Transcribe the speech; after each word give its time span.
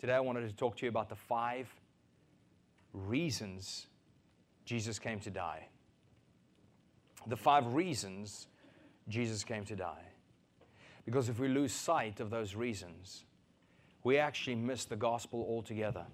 Today 0.00 0.14
I 0.14 0.20
wanted 0.20 0.48
to 0.48 0.56
talk 0.56 0.78
to 0.78 0.86
you 0.86 0.88
about 0.88 1.10
the 1.10 1.14
five 1.14 1.68
reasons 2.94 3.86
Jesus 4.64 4.98
came 4.98 5.20
to 5.20 5.30
die. 5.30 5.68
The 7.26 7.36
five 7.36 7.74
reasons 7.74 8.46
Jesus 9.08 9.44
came 9.44 9.66
to 9.66 9.76
die. 9.76 10.06
Because 11.04 11.28
if 11.28 11.38
we 11.38 11.48
lose 11.48 11.74
sight 11.74 12.18
of 12.18 12.30
those 12.30 12.54
reasons, 12.54 13.24
we 14.02 14.16
actually 14.16 14.54
miss 14.54 14.86
the 14.86 14.96
gospel 14.96 15.44
altogether. 15.46 16.06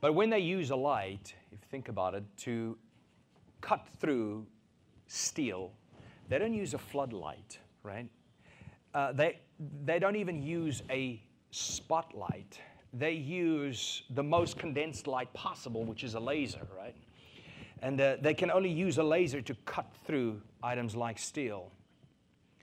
But 0.00 0.14
when 0.14 0.30
they 0.30 0.40
use 0.40 0.70
a 0.70 0.76
light, 0.76 1.34
if 1.52 1.60
you 1.60 1.68
think 1.70 1.88
about 1.88 2.16
it, 2.16 2.24
to 2.38 2.76
cut 3.60 3.86
through 4.00 4.44
steel, 5.06 5.70
they 6.28 6.38
don't 6.38 6.52
use 6.52 6.74
a 6.74 6.78
floodlight, 6.78 7.60
right? 7.84 8.08
Uh, 8.92 9.12
they, 9.12 9.38
they 9.84 10.00
don't 10.00 10.16
even 10.16 10.42
use 10.42 10.82
a 10.90 11.22
spotlight. 11.54 12.58
They 12.92 13.12
use 13.12 14.02
the 14.10 14.22
most 14.22 14.58
condensed 14.58 15.06
light 15.06 15.32
possible, 15.34 15.84
which 15.84 16.04
is 16.04 16.14
a 16.14 16.20
laser, 16.20 16.66
right? 16.76 16.94
And 17.82 18.00
uh, 18.00 18.16
they 18.20 18.34
can 18.34 18.50
only 18.50 18.70
use 18.70 18.98
a 18.98 19.02
laser 19.02 19.40
to 19.42 19.54
cut 19.64 19.86
through 20.06 20.40
items 20.62 20.96
like 20.96 21.18
steel. 21.18 21.70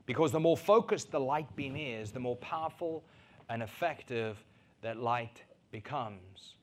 Because 0.06 0.32
the 0.32 0.40
more 0.40 0.58
focused 0.58 1.12
the 1.12 1.20
light 1.20 1.54
beam 1.56 1.76
is, 1.76 2.12
the 2.12 2.20
more 2.20 2.36
powerful 2.38 3.04
and 3.50 3.62
effective 3.62 4.44
that 4.82 4.98
light 4.98 5.44
becomes. 5.72 6.56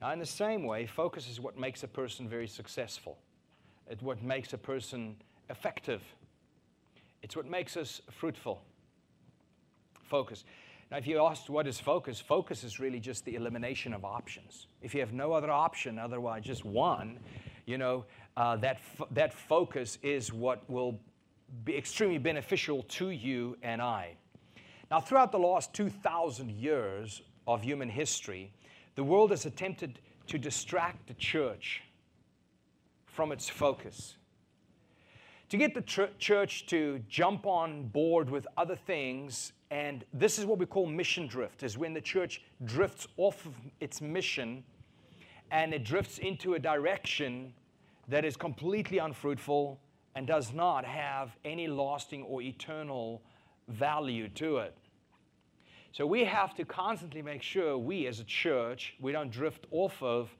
Now, 0.00 0.12
in 0.12 0.18
the 0.18 0.26
same 0.26 0.64
way, 0.64 0.86
focus 0.86 1.28
is 1.28 1.40
what 1.40 1.58
makes 1.58 1.82
a 1.82 1.88
person 1.88 2.28
very 2.28 2.46
successful. 2.46 3.18
It's 3.88 4.02
what 4.02 4.22
makes 4.22 4.52
a 4.52 4.58
person 4.58 5.16
effective. 5.50 6.02
It's 7.22 7.34
what 7.34 7.46
makes 7.46 7.76
us 7.76 8.00
fruitful. 8.10 8.62
Focus. 10.04 10.44
Now, 10.90 10.96
if 10.96 11.06
you 11.06 11.22
ask 11.22 11.48
what 11.48 11.66
is 11.66 11.78
focus, 11.78 12.18
focus 12.18 12.64
is 12.64 12.80
really 12.80 12.98
just 12.98 13.24
the 13.26 13.34
elimination 13.34 13.92
of 13.92 14.04
options. 14.04 14.68
If 14.80 14.94
you 14.94 15.00
have 15.00 15.12
no 15.12 15.32
other 15.32 15.50
option, 15.50 15.98
otherwise 15.98 16.44
just 16.44 16.64
one, 16.64 17.18
you 17.66 17.76
know, 17.76 18.06
uh, 18.36 18.56
that, 18.56 18.80
that 19.10 19.34
focus 19.34 19.98
is 20.02 20.32
what 20.32 20.68
will 20.70 20.98
be 21.64 21.76
extremely 21.76 22.18
beneficial 22.18 22.84
to 22.84 23.10
you 23.10 23.58
and 23.62 23.82
I. 23.82 24.16
Now, 24.90 25.00
throughout 25.00 25.30
the 25.30 25.38
last 25.38 25.74
2,000 25.74 26.50
years 26.50 27.20
of 27.46 27.62
human 27.62 27.90
history, 27.90 28.52
the 28.94 29.04
world 29.04 29.30
has 29.30 29.44
attempted 29.44 29.98
to 30.28 30.38
distract 30.38 31.06
the 31.06 31.14
church 31.14 31.82
from 33.06 33.30
its 33.32 33.48
focus. 33.48 34.16
To 35.50 35.56
get 35.58 35.74
the 35.74 35.82
ch- 35.82 36.16
church 36.18 36.66
to 36.66 37.00
jump 37.08 37.46
on 37.46 37.88
board 37.88 38.30
with 38.30 38.46
other 38.56 38.76
things, 38.76 39.52
and 39.70 40.04
this 40.12 40.38
is 40.38 40.46
what 40.46 40.58
we 40.58 40.66
call 40.66 40.86
mission 40.86 41.26
drift, 41.26 41.62
is 41.62 41.76
when 41.76 41.92
the 41.92 42.00
church 42.00 42.42
drifts 42.64 43.06
off 43.16 43.44
of 43.44 43.54
its 43.80 44.00
mission 44.00 44.64
and 45.50 45.74
it 45.74 45.84
drifts 45.84 46.18
into 46.18 46.54
a 46.54 46.58
direction 46.58 47.52
that 48.08 48.24
is 48.24 48.36
completely 48.36 48.98
unfruitful 48.98 49.78
and 50.14 50.26
does 50.26 50.52
not 50.52 50.84
have 50.84 51.36
any 51.44 51.68
lasting 51.68 52.22
or 52.22 52.42
eternal 52.42 53.22
value 53.68 54.28
to 54.30 54.58
it. 54.58 54.74
So 55.92 56.06
we 56.06 56.24
have 56.24 56.54
to 56.56 56.64
constantly 56.64 57.22
make 57.22 57.42
sure 57.42 57.76
we 57.78 58.06
as 58.06 58.20
a 58.20 58.24
church, 58.24 58.94
we 59.00 59.12
don't 59.12 59.30
drift 59.30 59.66
off 59.70 60.02
of 60.02 60.30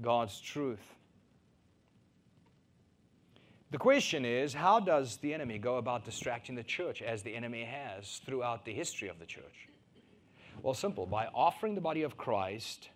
God's 0.00 0.40
truth. 0.40 0.94
The 3.70 3.78
question 3.78 4.24
is, 4.24 4.54
how 4.54 4.80
does 4.80 5.18
the 5.18 5.34
enemy 5.34 5.58
go 5.58 5.76
about 5.76 6.04
distracting 6.04 6.54
the 6.54 6.62
church 6.62 7.02
as 7.02 7.22
the 7.22 7.34
enemy 7.34 7.64
has 7.64 8.20
throughout 8.24 8.64
the 8.64 8.72
history 8.72 9.08
of 9.08 9.18
the 9.18 9.26
church? 9.26 9.68
Well, 10.62 10.74
simple, 10.74 11.06
by 11.06 11.26
offering 11.34 11.74
the 11.74 11.80
body 11.80 12.02
of 12.02 12.16
Christ 12.16 12.88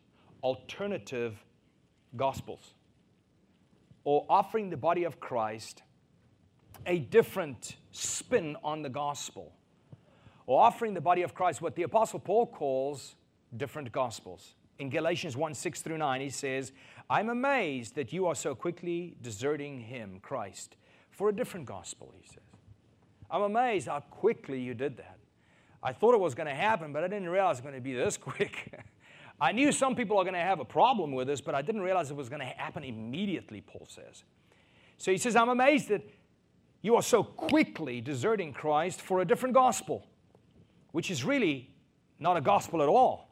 alternative 0.42 1.36
gospels 2.16 2.74
or 4.04 4.26
offering 4.28 4.70
the 4.70 4.76
body 4.76 5.04
of 5.04 5.20
Christ 5.20 5.82
a 6.86 6.98
different 6.98 7.76
spin 7.92 8.56
on 8.64 8.82
the 8.82 8.88
gospel, 8.88 9.52
or 10.46 10.60
offering 10.62 10.94
the 10.94 11.00
body 11.00 11.22
of 11.22 11.34
Christ 11.34 11.62
what 11.62 11.76
the 11.76 11.84
Apostle 11.84 12.18
Paul 12.18 12.46
calls 12.46 13.14
different 13.56 13.92
gospels. 13.92 14.54
In 14.78 14.90
Galatians 14.90 15.36
1 15.36 15.54
6 15.54 15.82
through 15.82 15.98
9, 15.98 16.20
he 16.20 16.30
says, 16.30 16.72
I'm 17.10 17.28
amazed 17.28 17.94
that 17.96 18.12
you 18.12 18.26
are 18.26 18.34
so 18.34 18.54
quickly 18.54 19.16
deserting 19.22 19.80
him, 19.80 20.18
Christ, 20.22 20.76
for 21.10 21.28
a 21.28 21.32
different 21.32 21.66
gospel, 21.66 22.12
he 22.18 22.26
says. 22.26 22.38
I'm 23.30 23.42
amazed 23.42 23.88
how 23.88 24.00
quickly 24.00 24.60
you 24.60 24.74
did 24.74 24.96
that. 24.98 25.18
I 25.82 25.92
thought 25.92 26.14
it 26.14 26.20
was 26.20 26.34
going 26.34 26.46
to 26.48 26.54
happen, 26.54 26.92
but 26.92 27.02
I 27.02 27.08
didn't 27.08 27.28
realize 27.28 27.58
it 27.58 27.64
was 27.64 27.70
going 27.72 27.74
to 27.74 27.80
be 27.80 27.94
this 27.94 28.16
quick. 28.18 28.72
I 29.40 29.52
knew 29.52 29.72
some 29.72 29.96
people 29.96 30.18
are 30.18 30.24
going 30.24 30.34
to 30.34 30.40
have 30.40 30.60
a 30.60 30.64
problem 30.64 31.12
with 31.12 31.26
this, 31.26 31.40
but 31.40 31.54
I 31.54 31.62
didn't 31.62 31.80
realize 31.80 32.10
it 32.10 32.16
was 32.16 32.28
going 32.28 32.40
to 32.40 32.46
happen 32.46 32.84
immediately, 32.84 33.60
Paul 33.60 33.86
says. 33.88 34.24
So 34.98 35.10
he 35.10 35.18
says, 35.18 35.34
I'm 35.34 35.48
amazed 35.48 35.88
that 35.88 36.08
you 36.82 36.94
are 36.94 37.02
so 37.02 37.24
quickly 37.24 38.00
deserting 38.00 38.52
Christ 38.52 39.00
for 39.00 39.20
a 39.20 39.24
different 39.24 39.54
gospel, 39.54 40.06
which 40.92 41.10
is 41.10 41.24
really 41.24 41.70
not 42.20 42.36
a 42.36 42.40
gospel 42.40 42.82
at 42.82 42.88
all. 42.88 43.31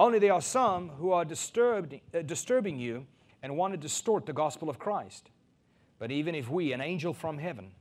Only 0.00 0.18
there 0.18 0.32
are 0.32 0.40
some 0.40 0.88
who 0.88 1.12
are 1.12 1.26
disturbed, 1.26 1.94
uh, 2.14 2.22
disturbing 2.22 2.78
you 2.78 3.06
and 3.42 3.54
want 3.54 3.74
to 3.74 3.76
distort 3.76 4.24
the 4.24 4.32
gospel 4.32 4.70
of 4.70 4.78
Christ. 4.78 5.28
But 5.98 6.10
even 6.10 6.34
if 6.34 6.48
we, 6.48 6.72
an 6.72 6.80
angel 6.80 7.12
from 7.12 7.36
heaven, 7.36 7.72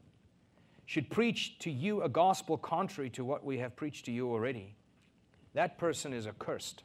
should 0.85 1.09
preach 1.09 1.57
to 1.59 1.71
you 1.71 2.03
a 2.03 2.09
gospel 2.09 2.57
contrary 2.57 3.09
to 3.11 3.23
what 3.23 3.45
we 3.45 3.59
have 3.59 3.77
preached 3.77 4.03
to 4.03 4.11
you 4.11 4.29
already, 4.29 4.75
that 5.53 5.77
person 5.77 6.11
is 6.11 6.27
accursed. 6.27 6.83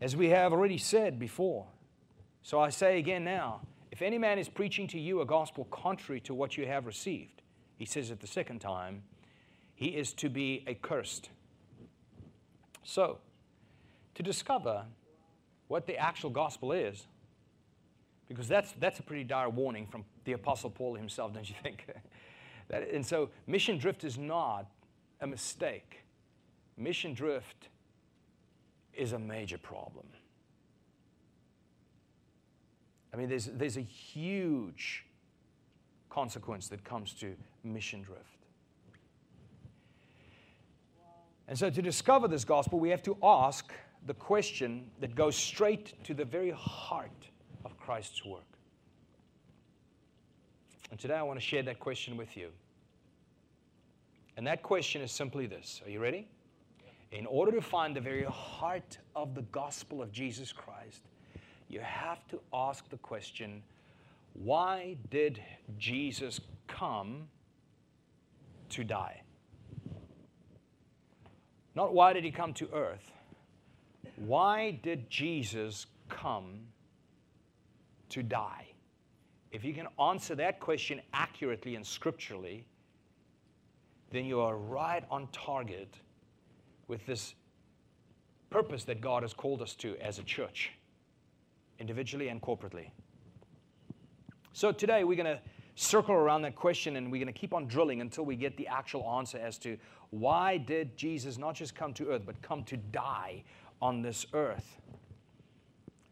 As 0.00 0.14
we 0.14 0.28
have 0.28 0.52
already 0.52 0.78
said 0.78 1.18
before. 1.18 1.66
So 2.42 2.60
I 2.60 2.68
say 2.68 3.00
again 3.00 3.24
now 3.24 3.62
if 3.90 4.02
any 4.02 4.18
man 4.18 4.38
is 4.38 4.48
preaching 4.48 4.86
to 4.86 5.00
you 5.00 5.20
a 5.20 5.26
gospel 5.26 5.64
contrary 5.72 6.20
to 6.20 6.34
what 6.34 6.56
you 6.56 6.64
have 6.66 6.86
received, 6.86 7.42
he 7.76 7.86
says 7.86 8.12
it 8.12 8.20
the 8.20 8.28
second 8.28 8.60
time, 8.60 9.02
he 9.74 9.88
is 9.88 10.12
to 10.12 10.28
be 10.28 10.64
accursed. 10.68 11.30
So, 12.88 13.18
to 14.14 14.22
discover 14.22 14.84
what 15.66 15.86
the 15.86 15.96
actual 15.98 16.30
gospel 16.30 16.70
is, 16.70 17.06
because 18.28 18.46
that's, 18.46 18.72
that's 18.78 19.00
a 19.00 19.02
pretty 19.02 19.24
dire 19.24 19.48
warning 19.48 19.86
from 19.86 20.04
the 20.24 20.32
Apostle 20.32 20.70
Paul 20.70 20.94
himself, 20.94 21.34
don't 21.34 21.48
you 21.48 21.56
think? 21.62 21.86
that, 22.68 22.88
and 22.90 23.04
so, 23.04 23.30
mission 23.46 23.76
drift 23.76 24.04
is 24.04 24.16
not 24.16 24.66
a 25.20 25.26
mistake 25.26 26.06
mission 26.76 27.14
drift 27.14 27.68
is 28.94 29.12
a 29.12 29.18
major 29.18 29.58
problem. 29.58 30.06
I 33.12 33.16
mean, 33.16 33.28
there's, 33.28 33.46
there's 33.46 33.76
a 33.76 33.82
huge 33.82 35.06
consequence 36.10 36.68
that 36.68 36.84
comes 36.84 37.14
to 37.14 37.34
mission 37.64 38.02
drift. 38.02 38.35
And 41.48 41.58
so, 41.58 41.70
to 41.70 41.82
discover 41.82 42.28
this 42.28 42.44
gospel, 42.44 42.78
we 42.78 42.90
have 42.90 43.02
to 43.04 43.16
ask 43.22 43.72
the 44.06 44.14
question 44.14 44.90
that 45.00 45.14
goes 45.14 45.36
straight 45.36 46.02
to 46.04 46.14
the 46.14 46.24
very 46.24 46.50
heart 46.50 47.28
of 47.64 47.76
Christ's 47.78 48.24
work. 48.24 48.42
And 50.90 50.98
today 50.98 51.14
I 51.14 51.22
want 51.22 51.38
to 51.38 51.44
share 51.44 51.62
that 51.64 51.80
question 51.80 52.16
with 52.16 52.36
you. 52.36 52.50
And 54.36 54.46
that 54.46 54.62
question 54.62 55.02
is 55.02 55.12
simply 55.12 55.46
this 55.46 55.80
Are 55.84 55.90
you 55.90 56.00
ready? 56.00 56.28
in 57.12 57.26
order 57.26 57.52
to 57.52 57.62
find 57.62 57.94
the 57.94 58.00
very 58.00 58.24
heart 58.24 58.98
of 59.14 59.34
the 59.34 59.42
gospel 59.42 60.02
of 60.02 60.12
Jesus 60.12 60.52
Christ, 60.52 61.02
you 61.68 61.80
have 61.80 62.26
to 62.28 62.40
ask 62.52 62.88
the 62.90 62.98
question 62.98 63.62
why 64.34 64.96
did 65.08 65.42
Jesus 65.78 66.40
come 66.66 67.28
to 68.68 68.84
die? 68.84 69.22
Not 71.76 71.92
why 71.92 72.14
did 72.14 72.24
he 72.24 72.30
come 72.30 72.54
to 72.54 72.68
earth? 72.72 73.12
Why 74.16 74.80
did 74.82 75.10
Jesus 75.10 75.86
come 76.08 76.60
to 78.08 78.22
die? 78.22 78.68
If 79.52 79.62
you 79.62 79.74
can 79.74 79.86
answer 80.00 80.34
that 80.36 80.58
question 80.58 81.02
accurately 81.12 81.76
and 81.76 81.86
scripturally, 81.86 82.66
then 84.10 84.24
you 84.24 84.40
are 84.40 84.56
right 84.56 85.04
on 85.10 85.28
target 85.32 85.94
with 86.88 87.04
this 87.04 87.34
purpose 88.48 88.84
that 88.84 89.02
God 89.02 89.22
has 89.22 89.34
called 89.34 89.60
us 89.60 89.74
to 89.74 89.96
as 89.98 90.18
a 90.18 90.22
church, 90.22 90.70
individually 91.78 92.28
and 92.28 92.40
corporately. 92.40 92.88
So 94.54 94.72
today 94.72 95.04
we're 95.04 95.22
going 95.22 95.36
to 95.36 95.40
circle 95.76 96.14
around 96.14 96.42
that 96.42 96.56
question 96.56 96.96
and 96.96 97.12
we're 97.12 97.22
going 97.22 97.32
to 97.32 97.38
keep 97.38 97.54
on 97.54 97.66
drilling 97.66 98.00
until 98.00 98.24
we 98.24 98.34
get 98.34 98.56
the 98.56 98.66
actual 98.66 99.08
answer 99.18 99.38
as 99.38 99.58
to 99.58 99.76
why 100.10 100.56
did 100.56 100.96
Jesus 100.96 101.36
not 101.36 101.54
just 101.54 101.74
come 101.74 101.92
to 101.94 102.08
earth 102.08 102.22
but 102.24 102.40
come 102.42 102.64
to 102.64 102.76
die 102.76 103.44
on 103.80 104.02
this 104.02 104.26
earth? 104.32 104.80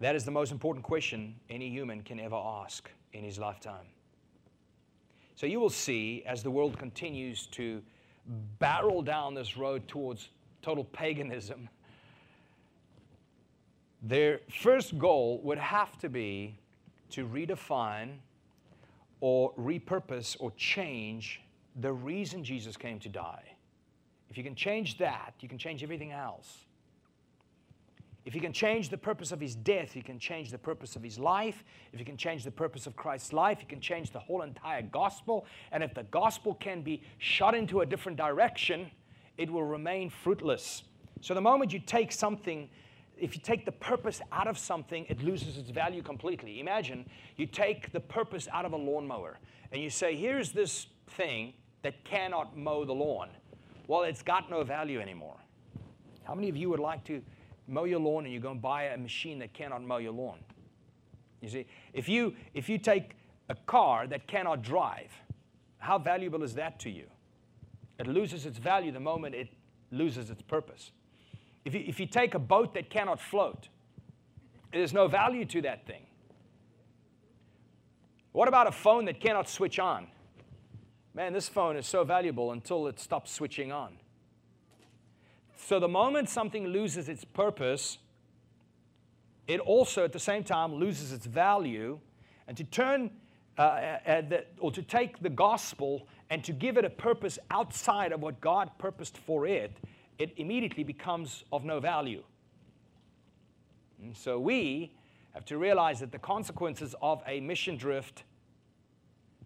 That 0.01 0.15
is 0.15 0.25
the 0.25 0.31
most 0.31 0.53
important 0.53 0.85
question 0.85 1.35
any 1.49 1.71
human 1.71 2.03
can 2.03 2.21
ever 2.21 2.37
ask 2.37 2.91
in 3.15 3.25
his 3.25 3.39
lifetime. 3.39 3.87
So 5.35 5.47
you 5.47 5.59
will 5.59 5.71
see 5.71 6.23
as 6.27 6.43
the 6.43 6.51
world 6.51 6.79
continues 6.79 7.47
to 7.47 7.83
barrel 8.59 9.01
down 9.01 9.35
this 9.35 9.57
road 9.57 9.89
towards 9.89 10.29
total 10.61 10.85
paganism, 10.85 11.71
their 14.03 14.41
first 14.51 14.99
goal 14.99 15.41
would 15.43 15.59
have 15.59 15.99
to 16.01 16.11
be 16.11 16.59
to 17.11 17.27
redefine 17.27 18.19
or 19.25 19.55
repurpose 19.55 20.37
or 20.39 20.51
change 20.51 21.41
the 21.81 21.91
reason 21.91 22.45
Jesus 22.45 22.77
came 22.77 23.01
to 23.01 23.09
die. 23.09 23.57
If 24.29 24.37
you 24.37 24.45
can 24.45 24.55
change 24.55 24.99
that, 24.99 25.33
you 25.41 25.49
can 25.49 25.57
change 25.57 25.83
everything 25.83 26.13
else. 26.13 26.59
If 28.27 28.35
you 28.35 28.43
can 28.43 28.53
change 28.53 28.91
the 28.91 28.99
purpose 28.99 29.33
of 29.33 29.41
his 29.41 29.55
death, 29.55 29.97
you 29.97 30.03
can 30.03 30.19
change 30.19 30.51
the 30.51 30.59
purpose 30.59 30.95
of 30.95 31.03
his 31.03 31.19
life. 31.19 31.65
If 31.95 32.01
you 32.01 32.05
can 32.05 32.19
change 32.19 32.45
the 32.45 32.51
purpose 32.51 32.87
of 32.87 32.97
Christ's 32.97 33.33
life, 33.33 33.61
you 33.63 33.67
can 33.67 33.81
change 33.81 34.11
the 34.11 34.19
whole 34.19 34.43
entire 34.43 34.83
gospel. 34.83 35.47
And 35.73 35.83
if 35.83 35.95
the 35.95 36.03
gospel 36.03 36.53
can 36.53 36.83
be 36.83 37.01
shot 37.17 37.55
into 37.55 37.81
a 37.81 37.87
different 37.87 38.19
direction, 38.19 38.91
it 39.39 39.51
will 39.51 39.65
remain 39.65 40.11
fruitless. 40.11 40.83
So 41.23 41.33
the 41.33 41.41
moment 41.41 41.73
you 41.73 41.79
take 41.79 42.13
something, 42.13 42.69
if 43.19 43.35
you 43.35 43.41
take 43.41 43.65
the 43.65 43.73
purpose 43.73 44.21
out 44.33 44.47
of 44.47 44.59
something, 44.59 45.07
it 45.09 45.23
loses 45.23 45.57
its 45.57 45.71
value 45.71 46.03
completely. 46.03 46.61
Imagine 46.61 47.07
you 47.37 47.47
take 47.47 47.93
the 47.93 48.01
purpose 48.01 48.49
out 48.53 48.65
of 48.65 48.73
a 48.73 48.77
lawnmower 48.77 49.39
and 49.73 49.83
you 49.83 49.91
say, 49.91 50.15
here's 50.17 50.53
this 50.53 50.87
thing 51.11 51.53
that 51.83 52.05
cannot 52.05 52.57
mow 52.57 52.85
the 52.85 52.93
lawn. 52.93 53.29
Well, 53.87 54.03
it's 54.03 54.23
got 54.23 54.51
no 54.51 54.65
value 54.65 55.01
anymore. 55.01 55.37
How 56.25 56.35
many 56.35 56.49
of 56.49 56.57
you 56.57 56.71
would 56.71 56.81
like 56.81 57.05
to 57.05 57.23
mow 57.67 57.85
your 57.85 58.01
lawn 58.01 58.25
and 58.25 58.33
you 58.33 58.41
go 58.41 58.51
and 58.51 58.61
buy 58.61 58.85
a 58.85 58.97
machine 58.97 59.39
that 59.39 59.53
cannot 59.53 59.83
mow 59.83 59.99
your 59.99 60.13
lawn. 60.13 60.39
You 61.41 61.49
see, 61.49 61.67
if 61.93 62.09
you, 62.09 62.35
if 62.55 62.69
you 62.69 62.79
take 62.79 63.17
a 63.49 63.55
car 63.55 64.07
that 64.07 64.27
cannot 64.27 64.63
drive, 64.63 65.13
how 65.79 65.99
valuable 65.99 66.43
is 66.43 66.55
that 66.55 66.79
to 66.81 66.91
you? 66.91 67.07
It 67.99 68.07
loses 68.07 68.47
its 68.47 68.59
value 68.59 68.93
the 68.93 69.01
moment 69.01 69.35
it 69.35 69.49
loses 69.91 70.31
its 70.31 70.43
purpose. 70.43 70.91
If 71.65 71.75
you, 71.75 71.85
if 71.87 71.99
you 71.99 72.07
take 72.07 72.35
a 72.35 72.39
boat 72.39 72.75
that 72.75 72.91
cannot 72.91 73.21
float, 73.21 73.69
there's 74.73 74.93
no 74.93 75.09
value 75.09 75.45
to 75.47 75.63
that 75.63 75.87
thing. 75.87 76.07
What 78.33 78.49
about 78.49 78.67
a 78.67 78.73
phone 78.73 79.05
that 79.05 79.21
cannot 79.21 79.49
switch 79.49 79.79
on? 79.79 80.09
Man, 81.15 81.33
this 81.33 81.49
phone 81.49 81.77
is 81.77 81.87
so 81.87 82.03
valuable 82.03 82.51
until 82.51 82.89
it 82.89 82.99
stops 82.99 83.31
switching 83.31 83.71
on. 83.71 83.93
So 85.57 85.79
the 85.79 85.89
moment 85.89 86.29
something 86.29 86.67
loses 86.67 87.09
its 87.09 87.25
purpose, 87.25 87.99
it 89.47 89.61
also 89.61 90.05
at 90.05 90.13
the 90.13 90.19
same 90.19 90.43
time 90.43 90.75
loses 90.75 91.13
its 91.13 91.27
value. 91.27 92.01
And 92.49 92.57
to 92.57 92.65
turn, 92.65 93.11
uh, 93.57 93.61
uh, 93.61 94.21
the, 94.23 94.45
or 94.59 94.73
to 94.73 94.83
take 94.83 95.21
the 95.21 95.31
gospel 95.31 96.09
and 96.29 96.43
to 96.43 96.53
give 96.53 96.77
it 96.77 96.85
a 96.85 96.91
purpose 96.91 97.39
outside 97.51 98.11
of 98.11 98.21
what 98.21 98.41
God 98.41 98.71
purposed 98.79 99.17
for 99.17 99.47
it, 99.47 99.79
it 100.19 100.33
immediately 100.37 100.85
becomes 100.85 101.45
of 101.53 101.65
no 101.65 101.81
value. 101.81 102.23
And 104.03 104.17
so 104.17 104.39
we 104.39 104.93
have 105.33 105.45
to 105.47 105.59
realize 105.59 106.01
that 106.01 106.13
the 106.13 106.19
consequences 106.19 106.95
of 107.03 107.23
a 107.27 107.41
mission 107.41 107.77
drift, 107.77 108.25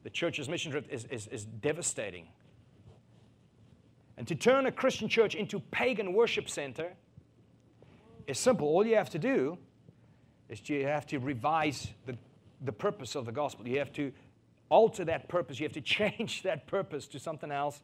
the 0.02 0.10
church's 0.10 0.48
mission 0.48 0.70
drift, 0.70 0.90
is, 0.90 1.04
is, 1.06 1.26
is 1.28 1.44
devastating. 1.44 2.28
And 4.16 4.26
to 4.28 4.34
turn 4.34 4.66
a 4.66 4.72
Christian 4.72 5.08
church 5.08 5.34
into 5.34 5.60
pagan 5.60 6.12
worship 6.12 6.50
center 6.50 6.92
is 8.26 8.38
simple. 8.38 8.66
All 8.68 8.84
you 8.84 8.96
have 8.96 9.10
to 9.10 9.18
do 9.18 9.56
is 10.48 10.68
you 10.68 10.86
have 10.86 11.06
to 11.06 11.18
revise 11.18 11.88
the, 12.04 12.16
the 12.64 12.72
purpose 12.72 13.14
of 13.14 13.26
the 13.26 13.32
gospel. 13.32 13.66
You 13.66 13.78
have 13.78 13.92
to 13.92 14.12
alter 14.68 15.04
that 15.04 15.28
purpose. 15.28 15.60
You 15.60 15.64
have 15.64 15.72
to 15.72 15.80
change 15.98 16.42
that 16.42 16.66
purpose 16.66 17.06
to 17.08 17.18
something 17.18 17.50
else. 17.50 17.82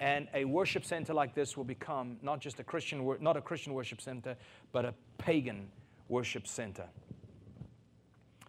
And 0.00 0.28
a 0.32 0.46
worship 0.46 0.84
center 0.84 1.12
like 1.12 1.34
this 1.34 1.56
will 1.56 1.64
become 1.64 2.16
not 2.22 2.40
just 2.40 2.58
a 2.58 2.64
Christian, 2.64 3.16
not 3.20 3.36
a 3.36 3.40
Christian 3.40 3.74
worship 3.74 4.00
center, 4.00 4.34
but 4.72 4.86
a 4.86 4.94
pagan 5.18 5.68
worship 6.08 6.46
center. 6.46 6.86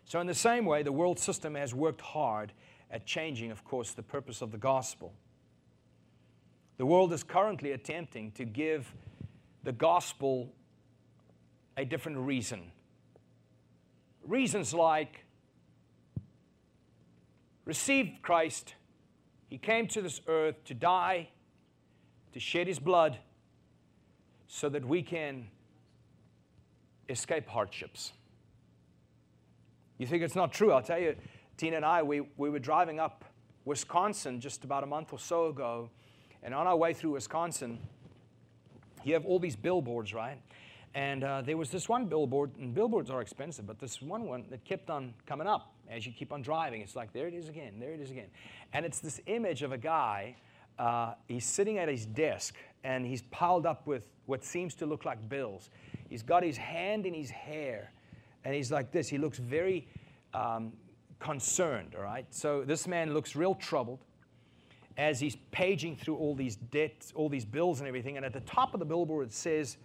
So, 0.06 0.19
in 0.19 0.27
the 0.27 0.33
same 0.33 0.65
way, 0.65 0.81
the 0.81 0.92
world 0.92 1.19
system 1.19 1.56
has 1.56 1.74
worked 1.74 2.01
hard 2.01 2.53
at 2.89 3.06
changing, 3.06 3.51
of 3.51 3.63
course, 3.63 3.92
the 3.92 4.03
purpose 4.03 4.42
of 4.42 4.51
the 4.51 4.57
gospel. 4.57 5.13
The 6.77 6.86
world 6.86 7.13
is 7.13 7.24
currently 7.24 7.71
attempting 7.71 8.31
to 8.31 8.45
give 8.45 8.92
the 9.63 9.71
gospel 9.71 10.51
a 11.77 11.86
different 11.86 12.18
reason. 12.18 12.71
Reasons 14.25 14.74
like 14.74 15.25
receive 17.65 18.18
Christ, 18.21 18.75
He 19.50 19.57
came 19.57 19.88
to 19.88 20.01
this 20.01 20.21
earth 20.27 20.63
to 20.65 20.74
die, 20.74 21.30
to 22.33 22.39
shed 22.39 22.68
His 22.68 22.80
blood, 22.80 23.18
so 24.48 24.69
that 24.69 24.86
we 24.86 25.01
can 25.01 25.48
escape 27.07 27.48
hardships. 27.48 28.12
You 29.98 30.07
think 30.07 30.24
it's 30.24 30.36
not 30.36 30.51
true? 30.51 30.72
I'll 30.72 30.81
tell 30.81 31.00
you, 31.00 31.16
Tina 31.57 31.78
and 31.78 31.86
I, 31.86 32.04
we, 32.04 32.22
we 32.38 32.50
were 32.50 32.60
driving 32.60 33.00
up 33.00 33.24
Wisconsin 33.66 34.39
just 34.39 34.63
about 34.63 34.83
a 34.83 34.88
month 34.88 35.13
or 35.13 35.19
so 35.19 35.48
ago 35.48 35.89
and 36.44 36.56
on 36.56 36.66
our 36.68 36.75
way 36.75 36.94
through 36.94 37.12
Wisconsin, 37.12 37.80
you 39.04 39.13
have 39.13 39.25
all 39.25 39.39
these 39.39 39.56
billboards, 39.56 40.13
right? 40.13 40.42
And 40.94 41.24
uh, 41.24 41.42
there 41.42 41.56
was 41.56 41.69
this 41.69 41.88
one 41.88 42.06
billboard, 42.06 42.51
and 42.60 42.74
billboards 42.74 43.10
are 43.10 43.22
expensive, 43.22 43.68
but 43.68 43.80
this 43.80 44.01
one 44.01 44.24
one 44.24 44.45
that 44.50 44.66
kept 44.66 44.89
on 44.89 45.13
coming 45.25 45.48
up 45.48 45.74
as 45.89 46.06
you 46.06 46.12
keep 46.12 46.33
on 46.33 46.42
driving. 46.42 46.81
It's 46.81 46.95
like, 46.95 47.13
there 47.13 47.28
it 47.28 47.33
is 47.33 47.48
again, 47.48 47.75
there 47.80 47.94
it 47.94 48.01
is 48.01 48.12
again. 48.12 48.28
And 48.74 48.86
it's 48.86 49.00
this 49.00 49.22
image 49.28 49.62
of 49.62 49.72
a 49.72 49.78
guy, 49.78 50.36
uh, 50.81 51.13
he's 51.28 51.45
sitting 51.45 51.78
at 51.78 51.88
his 51.88 52.07
desk, 52.07 52.56
and 52.83 53.06
he's 53.06 53.22
piled 53.24 53.68
up 53.68 53.86
with 53.86 54.04
what 54.25 54.44
seems 54.44 54.74
to 54.74 54.88
look 54.88 55.06
like 55.06 55.30
bills. 55.30 55.69
He's 56.10 56.24
got 56.24 56.42
his 56.42 56.57
hand 56.57 57.06
in 57.06 57.13
his 57.13 57.30
hair, 57.30 57.92
and 58.44 58.56
he's 58.56 58.72
like 58.72 58.92
this. 58.92 59.07
He 59.07 59.19
looks 59.19 59.38
very 59.38 59.88
um, 60.33 60.74
concerned, 61.19 61.94
all 61.95 62.04
right? 62.04 62.25
So 62.31 62.63
this 62.63 62.88
man 62.88 63.13
looks 63.13 63.36
real 63.36 63.54
troubled 63.54 64.00
as 64.98 65.19
he's 65.19 65.38
paging 65.51 65.95
through 65.95 66.16
all 66.16 66.33
these 66.33 66.56
debts, 66.56 67.13
all 67.16 67.30
these 67.30 67.45
bills 67.45 67.80
and 67.80 67.88
everything. 67.88 68.18
And 68.18 68.25
at 68.25 68.33
the 68.33 68.42
top 68.42 68.74
of 68.74 68.80
the 68.80 68.86
billboard, 68.86 69.28
it 69.28 69.33
says, 69.33 69.78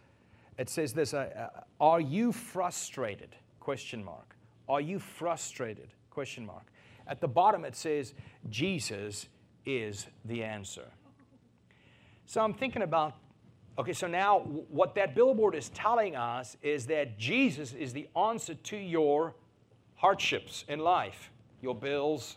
it 0.56 0.70
says 0.70 0.94
this, 0.94 1.12
uh, 1.12 1.50
uh, 1.54 1.60
are 1.78 2.00
you 2.00 2.32
frustrated? 2.32 3.36
Question 3.60 4.02
mark. 4.02 4.34
Are 4.66 4.80
you 4.80 4.98
frustrated? 4.98 5.88
Question 6.08 6.46
mark. 6.46 6.64
At 7.06 7.20
the 7.20 7.28
bottom, 7.28 7.66
it 7.66 7.76
says, 7.76 8.14
Jesus 8.48 9.28
is 9.66 10.06
the 10.24 10.42
answer. 10.44 10.86
So 12.24 12.40
I'm 12.40 12.54
thinking 12.54 12.82
about, 12.82 13.14
okay, 13.78 13.92
so 13.92 14.06
now 14.06 14.40
what 14.40 14.94
that 14.94 15.14
billboard 15.14 15.54
is 15.54 15.68
telling 15.70 16.16
us 16.16 16.56
is 16.62 16.86
that 16.86 17.18
Jesus 17.18 17.72
is 17.72 17.92
the 17.92 18.08
answer 18.16 18.54
to 18.54 18.76
your 18.76 19.34
hardships 19.96 20.64
in 20.68 20.78
life, 20.78 21.30
your 21.60 21.74
bills, 21.74 22.36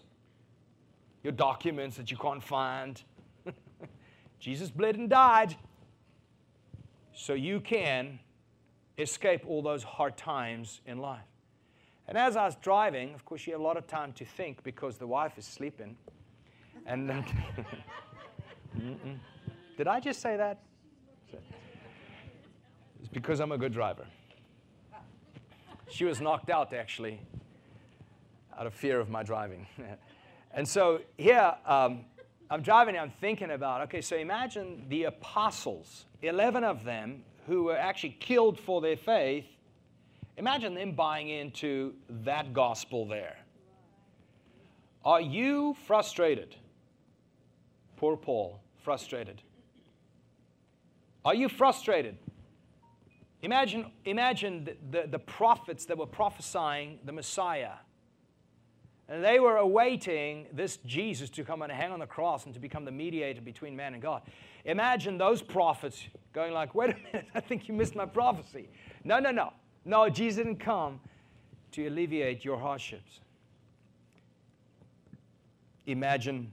your 1.24 1.34
documents 1.34 1.98
that 1.98 2.12
you 2.12 2.18
can't 2.18 2.44
find. 2.44 3.02
Jesus 4.40 4.70
bled 4.70 4.96
and 4.96 5.10
died 5.10 5.56
so 7.14 7.34
you 7.34 7.60
can 7.60 8.20
escape 8.98 9.44
all 9.48 9.62
those 9.62 9.84
hard 9.84 10.18
times 10.18 10.82
in 10.86 10.98
life. 10.98 11.22
And 12.08 12.18
as 12.18 12.36
I 12.36 12.46
was 12.46 12.56
driving, 12.56 13.14
of 13.14 13.24
course, 13.24 13.46
you 13.46 13.54
have 13.54 13.62
a 13.62 13.64
lot 13.64 13.78
of 13.78 13.86
time 13.86 14.14
to 14.14 14.26
think 14.26 14.64
because 14.64 14.98
the 14.98 15.06
wife 15.06 15.38
is 15.38 15.46
sleeping. 15.46 15.96
And 16.90 17.08
did 19.78 19.88
I 19.88 20.00
just 20.00 20.22
say 20.22 20.36
that? 20.38 20.64
It's 23.00 23.08
because 23.12 23.40
I'm 23.40 23.52
a 23.52 23.60
good 23.60 23.72
driver. 23.72 24.08
She 25.88 26.04
was 26.06 26.20
knocked 26.20 26.50
out, 26.50 26.74
actually, 26.74 27.22
out 28.58 28.66
of 28.66 28.74
fear 28.74 29.00
of 29.00 29.10
my 29.10 29.24
driving. 29.24 29.68
And 30.52 30.68
so 30.68 31.02
here, 31.16 31.54
um, 31.68 32.06
I'm 32.50 32.64
driving, 32.64 32.98
I'm 32.98 33.12
thinking 33.22 33.52
about, 33.52 33.82
okay, 33.82 34.02
so 34.02 34.16
imagine 34.16 34.84
the 34.90 35.04
apostles, 35.04 36.06
11 36.24 36.64
of 36.64 36.84
them 36.84 37.22
who 37.46 37.66
were 37.66 37.78
actually 37.78 38.18
killed 38.20 38.60
for 38.60 38.82
their 38.82 38.98
faith. 38.98 39.46
Imagine 40.38 40.74
them 40.74 40.94
buying 40.94 41.30
into 41.30 41.94
that 42.24 42.52
gospel 42.52 43.08
there. 43.08 43.38
Are 45.06 45.22
you 45.22 45.76
frustrated? 45.86 46.56
Poor 48.00 48.16
Paul, 48.16 48.62
frustrated. 48.78 49.42
Are 51.26 51.36
you 51.36 51.50
frustrated? 51.50 52.18
Imagine, 53.42 53.92
imagine 54.06 54.64
the, 54.64 55.02
the, 55.02 55.08
the 55.08 55.20
prophets 55.20 55.84
that 55.86 55.98
were 55.98 56.06
prophesying 56.06 57.00
the 57.04 57.12
Messiah 57.12 57.74
and 59.10 59.22
they 59.22 59.42
were 59.42 59.58
awaiting 59.58 60.46
this 60.54 60.78
Jesus 60.86 61.30
to 61.32 61.44
come 61.44 61.62
and 61.64 61.72
hang 61.72 61.92
on 61.92 62.00
the 62.00 62.06
cross 62.06 62.46
and 62.46 62.54
to 62.54 62.60
become 62.60 62.86
the 62.86 62.92
mediator 62.92 63.42
between 63.42 63.76
man 63.76 63.94
and 63.94 64.02
God. 64.02 64.22
Imagine 64.64 65.18
those 65.18 65.42
prophets 65.42 66.02
going 66.32 66.54
like, 66.54 66.76
wait 66.76 66.92
a 66.92 66.96
minute, 66.96 67.26
I 67.36 67.42
think 67.42 67.68
you 67.68 67.74
missed 67.74 67.96
my 67.96 68.06
prophecy. 68.06 68.70
No, 69.04 69.20
no, 69.20 69.32
no. 69.32 69.52
No, 69.84 70.08
Jesus 70.08 70.38
didn't 70.38 70.60
come 70.60 71.02
to 71.72 71.88
alleviate 71.88 72.46
your 72.46 72.60
hardships. 72.60 73.20
Imagine 75.88 76.52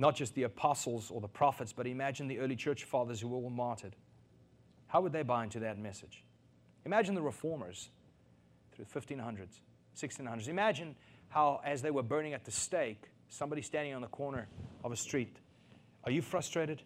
not 0.00 0.16
just 0.16 0.34
the 0.34 0.44
apostles 0.44 1.10
or 1.10 1.20
the 1.20 1.28
prophets, 1.28 1.74
but 1.74 1.86
imagine 1.86 2.26
the 2.26 2.38
early 2.38 2.56
church 2.56 2.84
fathers 2.84 3.20
who 3.20 3.28
were 3.28 3.36
all 3.36 3.50
martyred. 3.50 3.94
How 4.86 5.02
would 5.02 5.12
they 5.12 5.22
buy 5.22 5.44
into 5.44 5.60
that 5.60 5.78
message? 5.78 6.24
Imagine 6.86 7.14
the 7.14 7.20
reformers 7.20 7.90
through 8.72 8.86
the 8.90 9.00
1500s, 9.00 9.60
1600s. 9.94 10.48
Imagine 10.48 10.96
how, 11.28 11.60
as 11.64 11.82
they 11.82 11.90
were 11.90 12.02
burning 12.02 12.32
at 12.32 12.46
the 12.46 12.50
stake, 12.50 13.10
somebody 13.28 13.60
standing 13.60 13.92
on 13.94 14.00
the 14.00 14.08
corner 14.08 14.48
of 14.82 14.90
a 14.90 14.96
street, 14.96 15.36
Are 16.04 16.10
you 16.10 16.22
frustrated? 16.22 16.82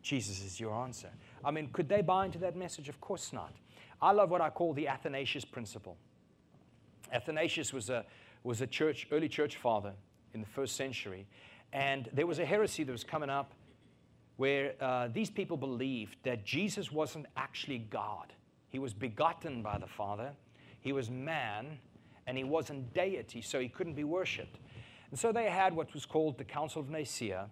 Jesus 0.00 0.40
is 0.44 0.60
your 0.60 0.72
answer. 0.72 1.10
I 1.44 1.50
mean, 1.50 1.68
could 1.72 1.88
they 1.88 2.02
buy 2.02 2.24
into 2.24 2.38
that 2.38 2.54
message? 2.54 2.88
Of 2.88 3.00
course 3.00 3.32
not. 3.32 3.52
I 4.00 4.12
love 4.12 4.30
what 4.30 4.40
I 4.40 4.48
call 4.48 4.72
the 4.74 4.86
Athanasius 4.86 5.44
principle. 5.44 5.96
Athanasius 7.12 7.72
was 7.72 7.90
a, 7.90 8.06
was 8.44 8.60
a 8.60 8.66
church, 8.66 9.08
early 9.10 9.28
church 9.28 9.56
father 9.56 9.92
in 10.34 10.40
the 10.40 10.46
first 10.46 10.76
century, 10.76 11.26
and 11.72 12.08
there 12.12 12.26
was 12.26 12.38
a 12.38 12.44
heresy 12.44 12.84
that 12.84 12.92
was 12.92 13.04
coming 13.04 13.30
up 13.30 13.52
where 14.36 14.74
uh, 14.80 15.08
these 15.12 15.30
people 15.30 15.56
believed 15.56 16.16
that 16.22 16.44
Jesus 16.44 16.92
wasn't 16.92 17.26
actually 17.36 17.78
God. 17.78 18.32
He 18.68 18.78
was 18.78 18.94
begotten 18.94 19.62
by 19.62 19.78
the 19.78 19.86
Father, 19.86 20.32
he 20.80 20.92
was 20.92 21.10
man, 21.10 21.78
and 22.26 22.38
he 22.38 22.44
wasn't 22.44 22.92
deity, 22.94 23.42
so 23.42 23.58
he 23.58 23.68
couldn't 23.68 23.94
be 23.94 24.04
worshiped. 24.04 24.58
And 25.10 25.18
so 25.18 25.32
they 25.32 25.46
had 25.46 25.74
what 25.74 25.92
was 25.94 26.04
called 26.04 26.38
the 26.38 26.44
Council 26.44 26.80
of 26.80 26.90
Nicaea, 26.90 27.48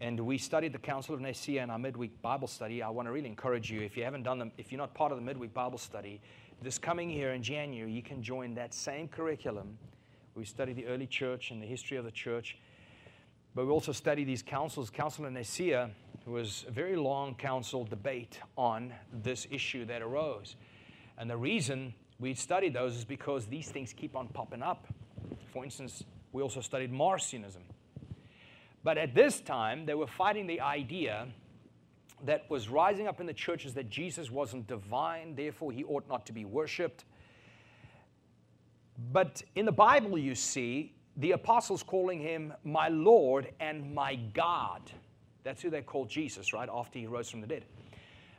and 0.00 0.20
we 0.20 0.38
studied 0.38 0.72
the 0.72 0.78
Council 0.78 1.14
of 1.14 1.20
Nicaea 1.20 1.62
in 1.62 1.70
our 1.70 1.78
midweek 1.78 2.20
Bible 2.22 2.46
study. 2.46 2.82
I 2.82 2.88
want 2.90 3.08
to 3.08 3.12
really 3.12 3.28
encourage 3.28 3.70
you, 3.70 3.80
if 3.80 3.96
you 3.96 4.04
haven't 4.04 4.22
done 4.22 4.38
them, 4.38 4.52
if 4.58 4.70
you're 4.70 4.78
not 4.78 4.94
part 4.94 5.10
of 5.10 5.18
the 5.18 5.24
midweek 5.24 5.52
Bible 5.52 5.78
study, 5.78 6.20
this 6.62 6.78
coming 6.78 7.10
year 7.10 7.32
in 7.32 7.42
January, 7.42 7.90
you 7.90 8.02
can 8.02 8.22
join 8.22 8.54
that 8.54 8.74
same 8.74 9.08
curriculum. 9.08 9.78
We 10.34 10.44
study 10.44 10.72
the 10.72 10.86
early 10.86 11.06
church 11.06 11.50
and 11.50 11.60
the 11.60 11.66
history 11.66 11.96
of 11.96 12.04
the 12.04 12.10
church. 12.10 12.58
But 13.54 13.66
we 13.66 13.72
also 13.72 13.92
study 13.92 14.24
these 14.24 14.42
councils. 14.42 14.90
Council 14.90 15.26
of 15.26 15.32
Nicaea 15.32 15.90
was 16.26 16.64
a 16.68 16.70
very 16.70 16.96
long 16.96 17.34
council 17.34 17.84
debate 17.84 18.38
on 18.56 18.92
this 19.22 19.46
issue 19.50 19.84
that 19.86 20.02
arose. 20.02 20.56
And 21.16 21.28
the 21.28 21.36
reason 21.36 21.94
we 22.20 22.34
studied 22.34 22.74
those 22.74 22.96
is 22.96 23.04
because 23.04 23.46
these 23.46 23.70
things 23.70 23.92
keep 23.92 24.14
on 24.14 24.28
popping 24.28 24.62
up. 24.62 24.86
For 25.52 25.64
instance, 25.64 26.04
we 26.32 26.42
also 26.42 26.60
studied 26.60 26.92
Marcionism. 26.92 27.62
But 28.84 28.98
at 28.98 29.14
this 29.14 29.40
time, 29.40 29.86
they 29.86 29.94
were 29.94 30.06
fighting 30.06 30.46
the 30.46 30.60
idea 30.60 31.26
that 32.24 32.48
was 32.50 32.68
rising 32.68 33.06
up 33.06 33.20
in 33.20 33.26
the 33.26 33.32
churches 33.32 33.74
that 33.74 33.88
Jesus 33.88 34.30
wasn't 34.30 34.66
divine, 34.66 35.34
therefore, 35.34 35.72
he 35.72 35.84
ought 35.84 36.08
not 36.08 36.26
to 36.26 36.32
be 36.32 36.44
worshiped. 36.44 37.04
But 39.12 39.42
in 39.54 39.64
the 39.64 39.72
Bible, 39.72 40.18
you 40.18 40.34
see, 40.34 40.94
the 41.18 41.32
apostles 41.32 41.82
calling 41.82 42.20
him 42.20 42.54
my 42.64 42.88
Lord 42.88 43.52
and 43.60 43.94
my 43.94 44.16
God. 44.34 44.80
That's 45.42 45.60
who 45.60 45.70
they 45.70 45.82
called 45.82 46.08
Jesus, 46.08 46.52
right? 46.52 46.68
After 46.72 46.98
he 46.98 47.06
rose 47.06 47.28
from 47.28 47.40
the 47.40 47.46
dead. 47.46 47.64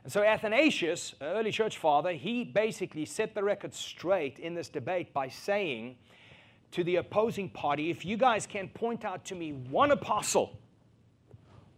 And 0.02 0.12
so 0.12 0.22
Athanasius, 0.22 1.14
early 1.20 1.52
church 1.52 1.76
father, 1.76 2.12
he 2.12 2.42
basically 2.42 3.04
set 3.04 3.34
the 3.34 3.44
record 3.44 3.74
straight 3.74 4.38
in 4.38 4.54
this 4.54 4.68
debate 4.68 5.12
by 5.12 5.28
saying 5.28 5.96
to 6.70 6.82
the 6.84 6.96
opposing 6.96 7.50
party, 7.50 7.90
if 7.90 8.04
you 8.04 8.16
guys 8.16 8.46
can 8.46 8.68
point 8.68 9.04
out 9.04 9.24
to 9.26 9.34
me 9.34 9.52
one 9.52 9.90
apostle, 9.90 10.58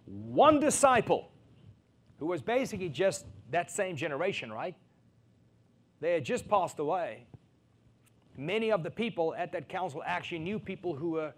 one 0.07 0.61
disciple, 0.61 1.31
who 2.19 2.27
was 2.27 2.41
basically 2.41 2.89
just 2.89 3.25
that 3.51 3.71
same 3.71 3.97
generation, 3.97 4.53
right? 4.53 4.77
They 6.01 6.13
had 6.13 6.25
just 6.25 6.49
passed 6.49 6.79
away. 6.79 7.27
Many 8.37 8.73
of 8.73 8.83
the 8.83 8.91
people 8.91 9.35
at 9.37 9.53
that 9.53 9.69
council 9.69 10.03
actually 10.07 10.39
knew 10.39 10.59
people 10.59 10.95
who 10.95 11.11
were 11.13 11.33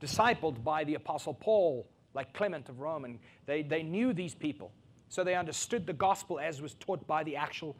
discipled 0.00 0.62
by 0.62 0.84
the 0.84 0.94
Apostle 0.94 1.34
Paul, 1.34 1.88
like 2.14 2.32
Clement 2.32 2.68
of 2.68 2.80
Rome, 2.80 3.04
and 3.04 3.18
they, 3.46 3.62
they 3.62 3.82
knew 3.82 4.12
these 4.12 4.34
people. 4.34 4.72
So 5.08 5.24
they 5.24 5.34
understood 5.34 5.86
the 5.86 5.92
gospel 5.92 6.38
as 6.38 6.60
was 6.60 6.74
taught 6.74 7.06
by 7.06 7.24
the 7.24 7.36
actual 7.36 7.76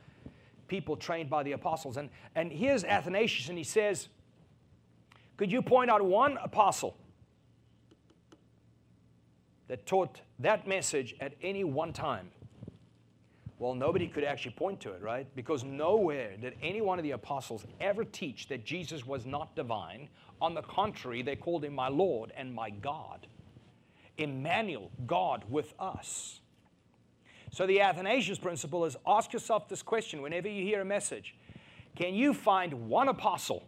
people 0.67 0.97
trained 0.97 1.31
by 1.31 1.43
the 1.43 1.53
apostles. 1.53 1.97
And, 1.97 2.11
and 2.35 2.53
here's 2.53 2.85
Athanasius, 2.85 3.49
and 3.49 3.59
he 3.59 3.65
says, 3.65 4.09
Could 5.37 5.51
you 5.51 5.63
point 5.63 5.91
out 5.91 6.05
one 6.05 6.39
apostle 6.43 6.97
that 9.69 9.87
taught 9.87 10.21
that 10.39 10.67
message 10.67 11.15
at 11.21 11.35
any 11.43 11.65
one 11.65 11.93
time? 11.93 12.31
Well, 13.59 13.75
nobody 13.75 14.07
could 14.07 14.23
actually 14.23 14.53
point 14.53 14.81
to 14.81 14.93
it, 14.93 15.03
right? 15.03 15.27
Because 15.35 15.65
nowhere 15.65 16.37
did 16.37 16.55
any 16.63 16.81
one 16.81 16.99
of 16.99 17.03
the 17.03 17.11
apostles 17.11 17.65
ever 17.81 18.05
teach 18.05 18.49
that 18.49 18.65
Jesus 18.65 19.05
was 19.05 19.27
not 19.27 19.57
divine. 19.57 20.09
On 20.41 20.55
the 20.55 20.63
contrary, 20.63 21.23
they 21.23 21.35
called 21.35 21.65
him 21.65 21.75
my 21.75 21.89
Lord 21.89 22.33
and 22.37 22.55
my 22.55 22.71
God. 22.71 23.27
Emmanuel, 24.17 24.91
God 25.07 25.45
with 25.49 25.75
us. 25.79 26.41
So 27.51 27.67
the 27.67 27.81
Athanasius 27.81 28.39
principle 28.39 28.85
is 28.85 28.97
ask 29.07 29.33
yourself 29.33 29.69
this 29.69 29.83
question 29.83 30.23
whenever 30.23 30.49
you 30.49 30.63
hear 30.63 30.81
a 30.81 30.85
message 30.85 31.35
Can 31.97 32.15
you 32.15 32.35
find 32.35 32.89
one 32.89 33.09
apostle 33.09 33.65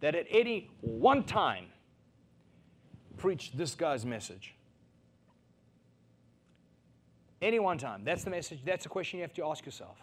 that 0.00 0.14
at 0.14 0.26
any 0.30 0.70
one 0.80 1.24
time 1.24 1.66
preached 3.18 3.58
this 3.58 3.74
guy's 3.74 4.06
message? 4.06 4.55
Any 7.42 7.58
one 7.58 7.78
time. 7.78 8.02
That's 8.04 8.24
the 8.24 8.30
message. 8.30 8.60
That's 8.64 8.84
the 8.84 8.88
question 8.88 9.18
you 9.18 9.22
have 9.22 9.34
to 9.34 9.44
ask 9.44 9.64
yourself. 9.64 9.98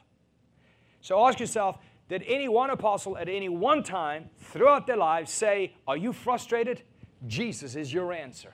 So 1.02 1.25
ask 1.28 1.40
yourself 1.40 1.78
Did 2.10 2.24
any 2.28 2.48
one 2.48 2.70
apostle 2.70 3.18
at 3.18 3.28
any 3.28 3.50
one 3.50 3.84
time 3.84 4.30
throughout 4.40 4.88
their 4.88 4.98
lives 4.98 5.32
say, 5.32 5.75
Are 5.88 5.98
you 5.98 6.13
frustrated? 6.13 6.84
Jesus 7.25 7.75
is 7.75 7.94
your 7.94 8.13
answer. 8.13 8.54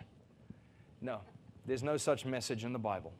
No, 1.01 1.21
there's 1.65 1.83
no 1.83 1.97
such 1.97 2.25
message 2.25 2.63
in 2.63 2.73
the 2.73 2.79
Bible. 2.79 3.13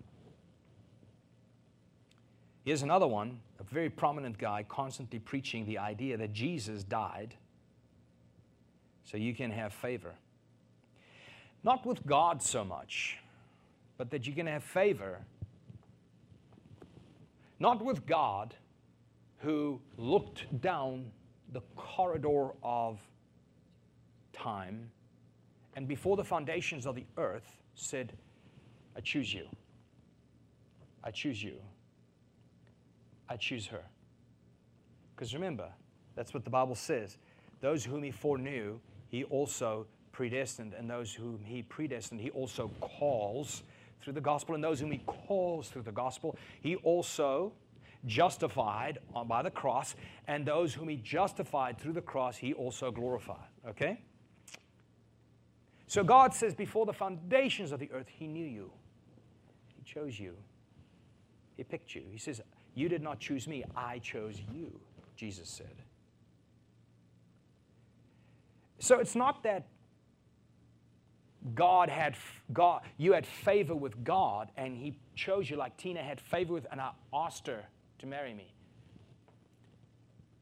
Here's 2.66 2.84
another 2.84 3.08
one, 3.08 3.40
a 3.60 3.64
very 3.64 3.90
prominent 3.90 4.38
guy 4.38 4.64
constantly 4.68 5.20
preaching 5.20 5.66
the 5.66 5.78
idea 5.78 6.18
that 6.18 6.34
Jesus 6.34 6.84
died 6.84 7.34
so 9.04 9.18
you 9.18 9.34
can 9.34 9.50
have 9.50 9.74
favor. 9.74 10.14
Not 11.64 11.86
with 11.86 12.06
God 12.06 12.44
so 12.44 12.64
much, 12.64 13.18
but 13.98 14.12
that 14.12 14.28
you 14.28 14.34
can 14.34 14.46
have 14.46 14.64
favor 14.64 15.20
not 17.60 17.84
with 17.84 18.06
God, 18.06 18.56
who 19.40 19.82
looked 19.98 20.62
down 20.62 21.12
the 21.52 21.62
corridor 21.76 22.50
of 22.64 23.00
time 24.34 24.92
and 25.76 25.88
before 25.88 26.18
the 26.18 26.24
foundations 26.26 26.86
of 26.86 26.96
the 26.96 27.06
earth 27.18 27.62
said, 27.76 28.12
I 28.98 29.00
choose 29.00 29.34
you. 29.34 29.48
I 31.04 31.12
choose 31.12 31.42
you. 31.42 31.56
I 33.30 33.38
choose 33.38 33.68
her. 33.68 33.84
Because 35.16 35.34
remember, 35.34 35.70
that's 36.16 36.34
what 36.34 36.44
the 36.44 36.50
Bible 36.50 36.76
says. 36.76 37.18
Those 37.62 37.86
whom 37.86 38.04
he 38.04 38.12
foreknew, 38.12 38.80
he 39.08 39.24
also 39.24 39.86
predestined, 40.12 40.74
and 40.74 40.90
those 40.90 41.14
whom 41.14 41.40
he 41.46 41.62
predestined, 41.62 42.20
he 42.20 42.32
also 42.32 42.70
calls 42.82 43.64
through 44.02 44.14
the 44.14 44.22
gospel, 44.22 44.56
and 44.56 44.64
those 44.64 44.80
whom 44.80 44.92
he 44.92 45.00
calls 45.00 45.70
through 45.70 45.84
the 45.84 45.92
gospel, 45.92 46.38
he 46.62 46.76
also 46.78 47.52
justified 48.06 49.00
uh, 49.16 49.24
by 49.24 49.42
the 49.42 49.52
cross, 49.52 49.96
and 50.28 50.46
those 50.46 50.74
whom 50.74 50.88
he 50.90 50.96
justified 50.96 51.78
through 51.78 51.94
the 51.94 52.02
cross, 52.02 52.38
he 52.38 52.54
also 52.54 52.92
glorified. 52.92 53.50
Okay? 53.68 54.02
So 55.88 56.04
God 56.04 56.34
says, 56.34 56.54
before 56.54 56.86
the 56.86 56.94
foundations 56.94 57.72
of 57.72 57.80
the 57.80 57.92
earth, 57.92 58.08
he 58.08 58.28
knew 58.28 58.46
you. 58.46 58.72
He 59.76 59.84
chose 59.84 60.20
you. 60.20 60.36
He 61.58 61.64
picked 61.64 61.94
you. 61.96 62.04
He 62.12 62.18
says, 62.18 62.42
You 62.76 62.88
did 62.88 63.02
not 63.02 63.20
choose 63.20 63.48
me, 63.48 63.66
I 63.76 64.00
chose 64.00 64.42
you, 64.54 64.80
Jesus 65.16 65.50
said. 65.50 65.84
So 68.78 69.00
it's 69.00 69.16
not 69.16 69.44
that 69.44 69.68
God 71.56 71.90
had 71.90 72.16
God, 72.52 72.82
you 72.98 73.14
had 73.14 73.26
favor 73.26 73.76
with 73.76 74.04
God, 74.04 74.52
and 74.58 74.76
He 74.76 74.98
chose 75.16 75.50
you 75.50 75.56
like 75.56 75.78
Tina 75.78 76.04
had 76.04 76.20
favor 76.20 76.54
with, 76.54 76.68
and 76.72 76.82
I 76.82 76.92
asked 77.14 77.48
her 77.48 77.64
to 78.00 78.06
marry 78.06 78.34
me. 78.34 78.54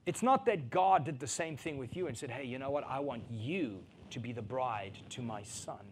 It's 0.05 0.23
not 0.23 0.45
that 0.45 0.69
God 0.69 1.05
did 1.05 1.19
the 1.19 1.27
same 1.27 1.57
thing 1.57 1.77
with 1.77 1.95
you 1.95 2.07
and 2.07 2.17
said, 2.17 2.31
Hey, 2.31 2.45
you 2.45 2.57
know 2.57 2.71
what? 2.71 2.85
I 2.87 2.99
want 2.99 3.23
you 3.29 3.83
to 4.11 4.19
be 4.19 4.31
the 4.31 4.41
bride 4.41 4.93
to 5.09 5.21
my 5.21 5.43
son, 5.43 5.85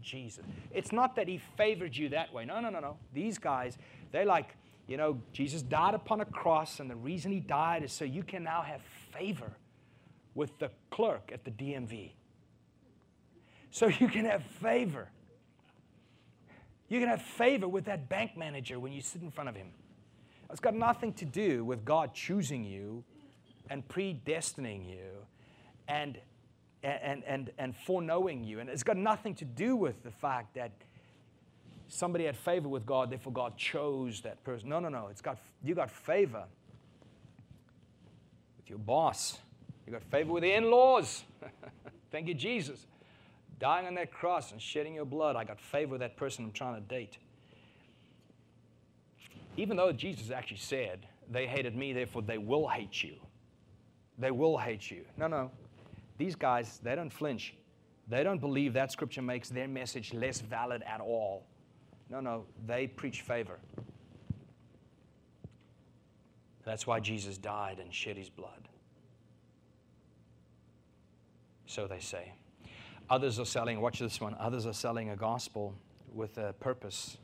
Jesus. 0.00 0.44
It's 0.70 0.92
not 0.92 1.16
that 1.16 1.28
He 1.28 1.38
favored 1.56 1.94
you 1.94 2.08
that 2.10 2.32
way. 2.32 2.44
No, 2.44 2.60
no, 2.60 2.70
no, 2.70 2.80
no. 2.80 2.96
These 3.12 3.38
guys, 3.38 3.76
they 4.12 4.24
like, 4.24 4.56
you 4.86 4.96
know, 4.96 5.20
Jesus 5.32 5.62
died 5.62 5.94
upon 5.94 6.20
a 6.20 6.24
cross, 6.24 6.80
and 6.80 6.88
the 6.88 6.96
reason 6.96 7.30
He 7.32 7.40
died 7.40 7.82
is 7.82 7.92
so 7.92 8.04
you 8.04 8.22
can 8.22 8.42
now 8.42 8.62
have 8.62 8.80
favor 9.12 9.52
with 10.34 10.58
the 10.58 10.70
clerk 10.90 11.30
at 11.32 11.44
the 11.44 11.50
DMV 11.50 12.12
so 13.70 13.86
you 13.86 14.08
can 14.08 14.24
have 14.24 14.42
favor. 14.42 15.08
You 16.88 17.00
can 17.00 17.08
have 17.08 17.22
favor 17.22 17.66
with 17.66 17.86
that 17.86 18.08
bank 18.08 18.36
manager 18.36 18.78
when 18.78 18.92
you 18.92 19.00
sit 19.00 19.22
in 19.22 19.30
front 19.30 19.48
of 19.48 19.56
him. 19.56 19.68
It's 20.50 20.60
got 20.60 20.74
nothing 20.74 21.12
to 21.14 21.24
do 21.24 21.64
with 21.64 21.84
God 21.84 22.14
choosing 22.14 22.64
you 22.64 23.02
and 23.68 23.86
predestining 23.88 24.88
you 24.88 25.26
and 25.88 26.18
and, 26.86 27.24
and, 27.24 27.50
and 27.58 27.74
foreknowing 27.74 28.44
you. 28.44 28.60
And 28.60 28.68
it's 28.68 28.82
got 28.82 28.96
nothing 28.96 29.34
to 29.36 29.44
do 29.44 29.76
with 29.76 30.02
the 30.02 30.10
fact 30.10 30.54
that 30.54 30.70
somebody 31.88 32.24
had 32.24 32.36
favor 32.36 32.68
with 32.68 32.86
God, 32.86 33.10
therefore 33.10 33.32
God 33.32 33.56
chose 33.56 34.20
that 34.22 34.42
person. 34.44 34.68
No, 34.68 34.80
no, 34.80 34.88
no. 34.88 35.08
It's 35.10 35.20
got, 35.20 35.38
you 35.62 35.74
got 35.74 35.90
favor 35.90 36.44
with 38.56 38.70
your 38.70 38.78
boss, 38.78 39.38
you 39.86 39.92
got 39.92 40.02
favor 40.04 40.32
with 40.32 40.42
the 40.42 40.52
in 40.52 40.70
laws. 40.70 41.24
Thank 42.10 42.28
you, 42.28 42.34
Jesus. 42.34 42.86
Dying 43.58 43.86
on 43.86 43.94
that 43.94 44.12
cross 44.12 44.52
and 44.52 44.60
shedding 44.60 44.94
your 44.94 45.04
blood, 45.04 45.36
I 45.36 45.44
got 45.44 45.60
favor 45.60 45.92
with 45.92 46.00
that 46.00 46.16
person 46.16 46.44
I'm 46.44 46.52
trying 46.52 46.74
to 46.74 46.80
date. 46.80 47.18
Even 49.56 49.76
though 49.76 49.92
Jesus 49.92 50.30
actually 50.30 50.58
said, 50.58 51.06
They 51.30 51.46
hated 51.46 51.74
me, 51.74 51.92
therefore 51.92 52.22
they 52.22 52.38
will 52.38 52.68
hate 52.68 53.02
you. 53.02 53.14
They 54.18 54.30
will 54.30 54.58
hate 54.58 54.90
you. 54.90 55.04
No, 55.16 55.26
no. 55.26 55.50
These 56.18 56.34
guys, 56.34 56.80
they 56.82 56.94
don't 56.94 57.12
flinch. 57.12 57.54
They 58.08 58.22
don't 58.22 58.40
believe 58.40 58.72
that 58.74 58.92
scripture 58.92 59.22
makes 59.22 59.48
their 59.48 59.68
message 59.68 60.14
less 60.14 60.40
valid 60.40 60.82
at 60.82 61.00
all. 61.00 61.44
No, 62.08 62.20
no. 62.20 62.44
They 62.66 62.86
preach 62.86 63.22
favor. 63.22 63.58
That's 66.64 66.86
why 66.86 67.00
Jesus 67.00 67.38
died 67.38 67.78
and 67.78 67.92
shed 67.92 68.16
his 68.16 68.28
blood. 68.28 68.68
So 71.66 71.86
they 71.86 72.00
say. 72.00 72.32
Others 73.08 73.38
are 73.38 73.44
selling, 73.44 73.80
watch 73.80 74.00
this 74.00 74.20
one, 74.20 74.34
others 74.40 74.66
are 74.66 74.72
selling 74.72 75.10
a 75.10 75.16
gospel 75.16 75.72
with 76.12 76.38
a 76.38 76.52
purpose 76.54 77.18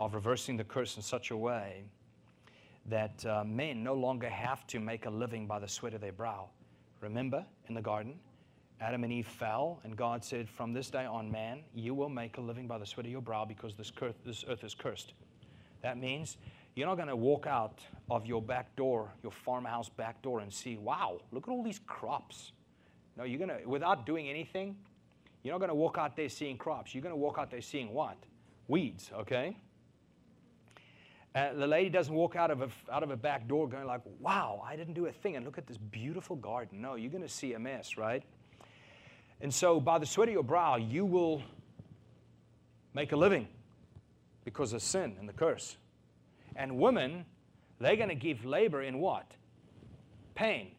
of 0.00 0.12
reversing 0.12 0.56
the 0.56 0.64
curse 0.64 0.96
in 0.96 1.02
such 1.02 1.30
a 1.30 1.36
way 1.36 1.84
that 2.86 3.24
uh, 3.24 3.44
men 3.44 3.84
no 3.84 3.94
longer 3.94 4.28
have 4.28 4.66
to 4.66 4.80
make 4.80 5.06
a 5.06 5.10
living 5.10 5.46
by 5.46 5.60
the 5.60 5.68
sweat 5.68 5.94
of 5.94 6.00
their 6.00 6.10
brow. 6.10 6.48
Remember 7.00 7.44
in 7.68 7.76
the 7.76 7.80
garden, 7.80 8.18
Adam 8.80 9.04
and 9.04 9.12
Eve 9.12 9.28
fell, 9.28 9.78
and 9.84 9.96
God 9.96 10.24
said, 10.24 10.48
From 10.48 10.72
this 10.72 10.90
day 10.90 11.04
on, 11.04 11.30
man, 11.30 11.60
you 11.76 11.94
will 11.94 12.08
make 12.08 12.36
a 12.36 12.40
living 12.40 12.66
by 12.66 12.78
the 12.78 12.86
sweat 12.86 13.06
of 13.06 13.12
your 13.12 13.22
brow 13.22 13.44
because 13.44 13.76
this, 13.76 13.92
cur- 13.92 14.14
this 14.26 14.44
earth 14.48 14.64
is 14.64 14.74
cursed. 14.74 15.14
That 15.80 15.96
means 15.96 16.38
you're 16.74 16.88
not 16.88 16.96
going 16.96 17.08
to 17.08 17.16
walk 17.16 17.46
out 17.46 17.80
of 18.10 18.26
your 18.26 18.42
back 18.42 18.74
door, 18.74 19.12
your 19.22 19.32
farmhouse 19.32 19.88
back 19.88 20.22
door, 20.22 20.40
and 20.40 20.52
see, 20.52 20.76
wow, 20.76 21.20
look 21.30 21.46
at 21.46 21.52
all 21.52 21.62
these 21.62 21.80
crops. 21.86 22.50
No, 23.18 23.24
you're 23.24 23.44
going 23.44 23.60
to, 23.60 23.68
without 23.68 24.06
doing 24.06 24.28
anything, 24.28 24.76
you're 25.42 25.52
not 25.52 25.58
going 25.58 25.70
to 25.70 25.74
walk 25.74 25.98
out 25.98 26.16
there 26.16 26.28
seeing 26.28 26.56
crops. 26.56 26.94
You're 26.94 27.02
going 27.02 27.12
to 27.12 27.16
walk 27.16 27.36
out 27.36 27.50
there 27.50 27.60
seeing 27.60 27.92
what? 27.92 28.16
Weeds, 28.68 29.10
okay? 29.12 29.56
Uh, 31.34 31.52
the 31.54 31.66
lady 31.66 31.90
doesn't 31.90 32.14
walk 32.14 32.36
out 32.36 32.52
of, 32.52 32.62
a, 32.62 32.68
out 32.92 33.02
of 33.02 33.10
a 33.10 33.16
back 33.16 33.48
door 33.48 33.68
going 33.68 33.86
like, 33.86 34.02
wow, 34.20 34.62
I 34.64 34.76
didn't 34.76 34.94
do 34.94 35.06
a 35.06 35.12
thing, 35.12 35.34
and 35.34 35.44
look 35.44 35.58
at 35.58 35.66
this 35.66 35.76
beautiful 35.76 36.36
garden. 36.36 36.80
No, 36.80 36.94
you're 36.94 37.10
going 37.10 37.22
to 37.22 37.28
see 37.28 37.54
a 37.54 37.58
mess, 37.58 37.96
right? 37.96 38.22
And 39.40 39.52
so 39.52 39.80
by 39.80 39.98
the 39.98 40.06
sweat 40.06 40.28
of 40.28 40.34
your 40.34 40.44
brow, 40.44 40.76
you 40.76 41.04
will 41.04 41.42
make 42.94 43.10
a 43.10 43.16
living 43.16 43.48
because 44.44 44.72
of 44.72 44.80
sin 44.80 45.16
and 45.18 45.28
the 45.28 45.32
curse. 45.32 45.76
And 46.54 46.78
women, 46.78 47.24
they're 47.80 47.96
going 47.96 48.08
to 48.10 48.14
give 48.14 48.44
labor 48.44 48.82
in 48.82 49.00
what? 49.00 49.30
Pain. 50.36 50.70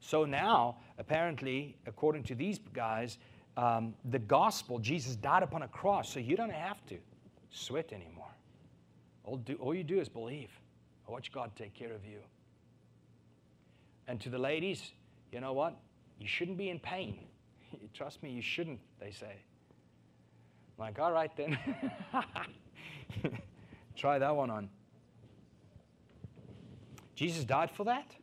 So 0.00 0.24
now, 0.24 0.76
apparently, 0.98 1.76
according 1.86 2.24
to 2.24 2.34
these 2.34 2.58
guys, 2.72 3.18
um, 3.56 3.94
the 4.10 4.18
gospel, 4.18 4.78
Jesus 4.78 5.16
died 5.16 5.42
upon 5.42 5.62
a 5.62 5.68
cross, 5.68 6.12
so 6.12 6.20
you 6.20 6.36
don't 6.36 6.52
have 6.52 6.84
to 6.86 6.96
sweat 7.50 7.92
anymore. 7.92 8.30
All, 9.24 9.36
do, 9.36 9.54
all 9.54 9.74
you 9.74 9.84
do 9.84 9.98
is 9.98 10.08
believe. 10.08 10.50
Watch 11.08 11.32
God 11.32 11.50
take 11.56 11.74
care 11.74 11.92
of 11.92 12.04
you. 12.04 12.18
And 14.08 14.20
to 14.20 14.28
the 14.28 14.38
ladies, 14.38 14.92
you 15.32 15.40
know 15.40 15.52
what? 15.52 15.76
You 16.18 16.28
shouldn't 16.28 16.58
be 16.58 16.70
in 16.70 16.78
pain. 16.78 17.18
Trust 17.94 18.22
me, 18.22 18.30
you 18.30 18.42
shouldn't, 18.42 18.80
they 19.00 19.10
say. 19.10 19.34
I'm 20.78 20.86
like, 20.86 20.98
all 20.98 21.12
right 21.12 21.30
then. 21.36 21.58
Try 23.96 24.18
that 24.18 24.34
one 24.34 24.50
on. 24.50 24.68
Jesus 27.14 27.44
died 27.44 27.70
for 27.70 27.84
that? 27.84 28.14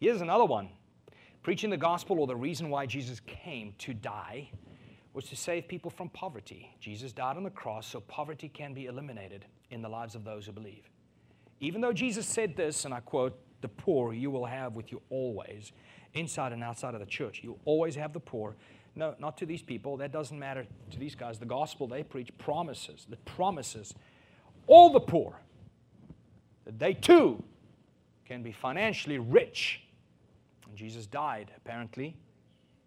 Here's 0.00 0.22
another 0.22 0.46
one. 0.46 0.70
Preaching 1.42 1.68
the 1.68 1.76
gospel 1.76 2.20
or 2.20 2.26
the 2.26 2.34
reason 2.34 2.70
why 2.70 2.86
Jesus 2.86 3.20
came 3.26 3.74
to 3.78 3.92
die 3.92 4.50
was 5.12 5.26
to 5.26 5.36
save 5.36 5.68
people 5.68 5.90
from 5.90 6.08
poverty. 6.08 6.74
Jesus 6.80 7.12
died 7.12 7.36
on 7.36 7.42
the 7.42 7.50
cross 7.50 7.86
so 7.86 8.00
poverty 8.00 8.48
can 8.48 8.72
be 8.72 8.86
eliminated 8.86 9.44
in 9.70 9.82
the 9.82 9.88
lives 9.88 10.14
of 10.14 10.24
those 10.24 10.46
who 10.46 10.52
believe. 10.52 10.88
Even 11.60 11.82
though 11.82 11.92
Jesus 11.92 12.26
said 12.26 12.56
this, 12.56 12.86
and 12.86 12.94
I 12.94 13.00
quote, 13.00 13.38
the 13.60 13.68
poor 13.68 14.14
you 14.14 14.30
will 14.30 14.46
have 14.46 14.74
with 14.74 14.90
you 14.90 15.02
always, 15.10 15.72
inside 16.14 16.52
and 16.52 16.64
outside 16.64 16.94
of 16.94 17.00
the 17.00 17.06
church. 17.06 17.42
You 17.44 17.58
always 17.66 17.94
have 17.94 18.14
the 18.14 18.20
poor. 18.20 18.56
No, 18.96 19.14
not 19.18 19.36
to 19.38 19.46
these 19.46 19.62
people. 19.62 19.98
That 19.98 20.12
doesn't 20.12 20.38
matter 20.38 20.66
to 20.92 20.98
these 20.98 21.14
guys. 21.14 21.38
The 21.38 21.44
gospel 21.44 21.86
they 21.86 22.02
preach 22.02 22.30
promises, 22.38 23.06
the 23.08 23.16
promises 23.18 23.94
all 24.66 24.90
the 24.90 25.00
poor 25.00 25.40
that 26.64 26.78
they 26.78 26.94
too 26.94 27.42
can 28.24 28.42
be 28.42 28.52
financially 28.52 29.18
rich. 29.18 29.82
Jesus 30.74 31.06
died, 31.06 31.52
apparently. 31.56 32.16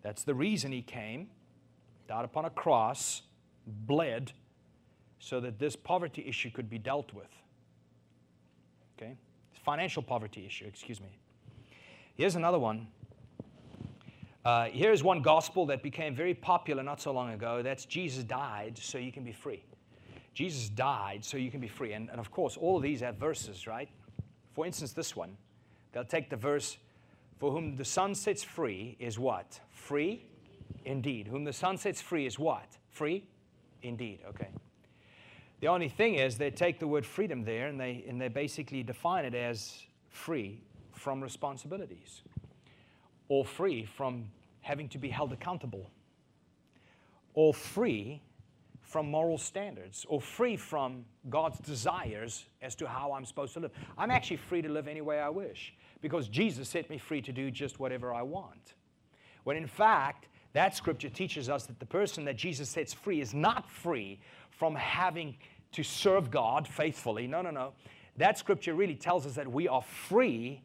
That's 0.02 0.24
the 0.24 0.34
reason 0.34 0.72
he 0.72 0.82
came 0.82 1.30
died 2.08 2.26
upon 2.26 2.46
a 2.46 2.50
cross, 2.50 3.22
bled, 3.66 4.34
so 5.20 5.40
that 5.40 5.58
this 5.58 5.76
poverty 5.76 6.26
issue 6.28 6.50
could 6.52 6.70
be 6.70 6.78
dealt 6.78 7.14
with. 7.14 7.30
Okay? 8.98 9.16
Financial 9.64 10.04
poverty 10.04 10.46
issue, 10.46 10.66
excuse 10.66 11.00
me. 11.00 11.18
Here's 12.16 12.36
another 12.36 12.60
one. 12.60 12.88
Uh, 14.44 14.66
here's 14.66 15.02
one 15.02 15.22
gospel 15.22 15.66
that 15.68 15.82
became 15.82 16.14
very 16.14 16.34
popular 16.34 16.84
not 16.84 17.00
so 17.00 17.14
long 17.14 17.32
ago. 17.32 17.62
That's 17.64 17.86
Jesus 17.86 18.26
died 18.26 18.78
so 18.78 18.98
you 18.98 19.12
can 19.12 19.24
be 19.24 19.32
free. 19.32 19.64
Jesus 20.34 20.68
died 20.68 21.24
so 21.24 21.38
you 21.38 21.50
can 21.50 21.62
be 21.62 21.68
free. 21.70 21.94
And, 21.94 22.10
and 22.10 22.20
of 22.20 22.30
course, 22.30 22.58
all 22.58 22.76
of 22.76 22.84
these 22.84 23.00
have 23.00 23.16
verses, 23.16 23.68
right? 23.68 23.88
For 24.54 24.66
instance, 24.66 24.92
this 24.92 25.16
one. 25.16 25.38
They'll 25.94 26.04
take 26.04 26.30
the 26.30 26.36
verse, 26.36 26.78
For 27.38 27.52
whom 27.52 27.76
the 27.76 27.86
Son 27.86 28.16
sets 28.16 28.44
free 28.44 28.96
is 29.00 29.20
what? 29.20 29.60
Free 29.72 30.26
indeed. 30.86 31.28
Whom 31.28 31.44
the 31.44 31.54
Son 31.54 31.78
sets 31.78 32.02
free 32.02 32.26
is 32.26 32.40
what? 32.40 32.78
Free? 32.90 33.26
Indeed. 33.82 34.20
Okay. 34.30 34.50
The 35.60 35.68
only 35.68 35.90
thing 35.90 36.16
is 36.16 36.38
they 36.38 36.52
take 36.52 36.80
the 36.80 36.88
word 36.88 37.06
freedom 37.06 37.44
there 37.44 37.68
and 37.68 37.80
they, 37.80 38.04
and 38.08 38.20
they 38.20 38.28
basically 38.28 38.84
define 38.84 39.26
it 39.26 39.36
as 39.36 39.82
free 40.10 40.62
from 40.92 41.22
responsibilities 41.22 42.22
or 43.30 43.46
free 43.46 43.86
from 43.86 44.26
having 44.62 44.90
to 44.90 44.98
be 44.98 45.10
held 45.10 45.34
accountable 45.34 45.90
or 47.34 47.54
free 47.54 48.22
from 48.82 49.10
moral 49.10 49.38
standards 49.38 50.06
or 50.08 50.22
free 50.22 50.56
from 50.56 51.06
God's 51.30 51.60
desires 51.60 52.46
as 52.62 52.76
to 52.76 52.88
how 52.88 53.14
I'm 53.14 53.26
supposed 53.26 53.54
to 53.54 53.62
live. 53.62 53.72
I'm 53.98 54.12
actually 54.12 54.38
free 54.38 54.62
to 54.62 54.70
live 54.70 54.88
any 54.88 55.02
way 55.02 55.20
I 55.20 55.30
wish 55.30 55.74
because 56.04 56.28
Jesus 56.28 56.68
set 56.68 56.90
me 56.90 56.98
free 56.98 57.22
to 57.22 57.32
do 57.32 57.50
just 57.50 57.80
whatever 57.80 58.14
I 58.14 58.24
want. 58.24 58.74
When 59.46 59.56
in 59.56 59.66
fact, 59.66 60.28
that 60.52 60.76
scripture 60.76 61.10
teaches 61.10 61.48
us 61.48 61.66
that 61.68 61.80
the 61.80 61.86
person 61.86 62.26
that 62.26 62.36
Jesus 62.36 62.68
sets 62.68 62.94
free 62.94 63.22
is 63.22 63.34
not 63.34 63.72
free 63.72 64.20
from 64.52 64.76
having 64.76 65.38
to 65.72 65.82
serve 65.82 66.30
God 66.30 66.68
faithfully. 66.68 67.26
No, 67.26 67.42
no, 67.42 67.52
no. 67.52 67.72
That 68.18 68.38
scripture 68.38 68.74
really 68.74 68.96
tells 68.96 69.26
us 69.26 69.36
that 69.36 69.50
we 69.50 69.70
are 69.70 69.82
free 69.82 70.62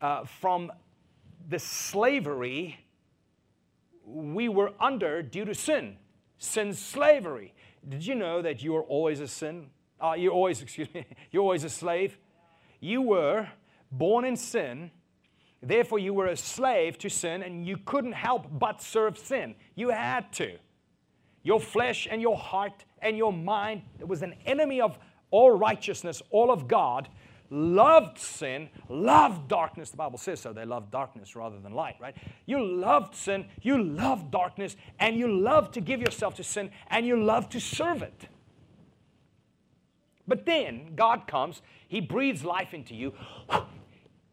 uh, 0.00 0.24
from 0.24 0.72
the 1.50 1.58
slavery 1.58 2.78
we 4.06 4.48
were 4.48 4.72
under 4.80 5.20
due 5.22 5.44
to 5.44 5.54
sin, 5.54 5.96
sin 6.38 6.72
slavery. 6.72 7.52
Did 7.86 8.06
you 8.06 8.14
know 8.14 8.40
that 8.40 8.62
you 8.62 8.74
are 8.76 8.82
always 8.84 9.20
a 9.20 9.28
sin? 9.28 9.66
Uh, 10.00 10.14
you're 10.14 10.32
always, 10.32 10.62
excuse 10.62 10.92
me, 10.94 11.04
you're 11.30 11.42
always 11.42 11.62
a 11.62 11.70
slave. 11.70 12.16
You 12.80 13.02
were 13.02 13.48
born 13.92 14.24
in 14.24 14.36
sin 14.36 14.90
Therefore, 15.62 16.00
you 16.00 16.12
were 16.12 16.26
a 16.26 16.36
slave 16.36 16.98
to 16.98 17.08
sin 17.08 17.42
and 17.42 17.64
you 17.64 17.76
couldn't 17.76 18.12
help 18.12 18.46
but 18.58 18.82
serve 18.82 19.16
sin. 19.16 19.54
You 19.76 19.90
had 19.90 20.32
to. 20.34 20.58
Your 21.44 21.60
flesh 21.60 22.08
and 22.10 22.20
your 22.20 22.36
heart 22.36 22.84
and 23.00 23.16
your 23.16 23.32
mind 23.32 23.82
was 24.00 24.22
an 24.22 24.34
enemy 24.44 24.80
of 24.80 24.98
all 25.30 25.52
righteousness, 25.52 26.20
all 26.30 26.50
of 26.50 26.66
God, 26.66 27.08
loved 27.48 28.18
sin, 28.18 28.68
loved 28.88 29.48
darkness. 29.48 29.90
The 29.90 29.96
Bible 29.96 30.18
says 30.18 30.40
so. 30.40 30.52
They 30.52 30.64
loved 30.64 30.90
darkness 30.90 31.36
rather 31.36 31.58
than 31.60 31.72
light, 31.72 31.96
right? 32.00 32.16
You 32.44 32.64
loved 32.64 33.14
sin, 33.14 33.46
you 33.60 33.82
loved 33.82 34.32
darkness, 34.32 34.76
and 34.98 35.16
you 35.16 35.28
loved 35.28 35.74
to 35.74 35.80
give 35.80 36.00
yourself 36.00 36.34
to 36.36 36.44
sin, 36.44 36.70
and 36.88 37.06
you 37.06 37.22
loved 37.22 37.52
to 37.52 37.60
serve 37.60 38.02
it. 38.02 38.28
But 40.26 40.44
then 40.44 40.94
God 40.96 41.26
comes, 41.26 41.62
He 41.88 42.00
breathes 42.00 42.44
life 42.44 42.74
into 42.74 42.94
you, 42.94 43.14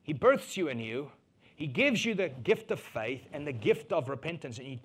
He 0.09 0.13
births 0.13 0.57
you 0.57 0.69
anew, 0.69 1.11
he 1.55 1.67
gives 1.67 2.03
you 2.03 2.15
the 2.15 2.29
gift 2.29 2.71
of 2.71 2.79
faith 2.79 3.27
and 3.31 3.45
the 3.45 3.51
gift 3.51 3.93
of 3.93 4.09
repentance, 4.09 4.57
and 4.57 4.67
you 4.67 4.79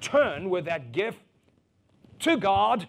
turn 0.00 0.50
with 0.50 0.64
that 0.64 0.90
gift 0.90 1.20
to 2.18 2.36
God 2.36 2.88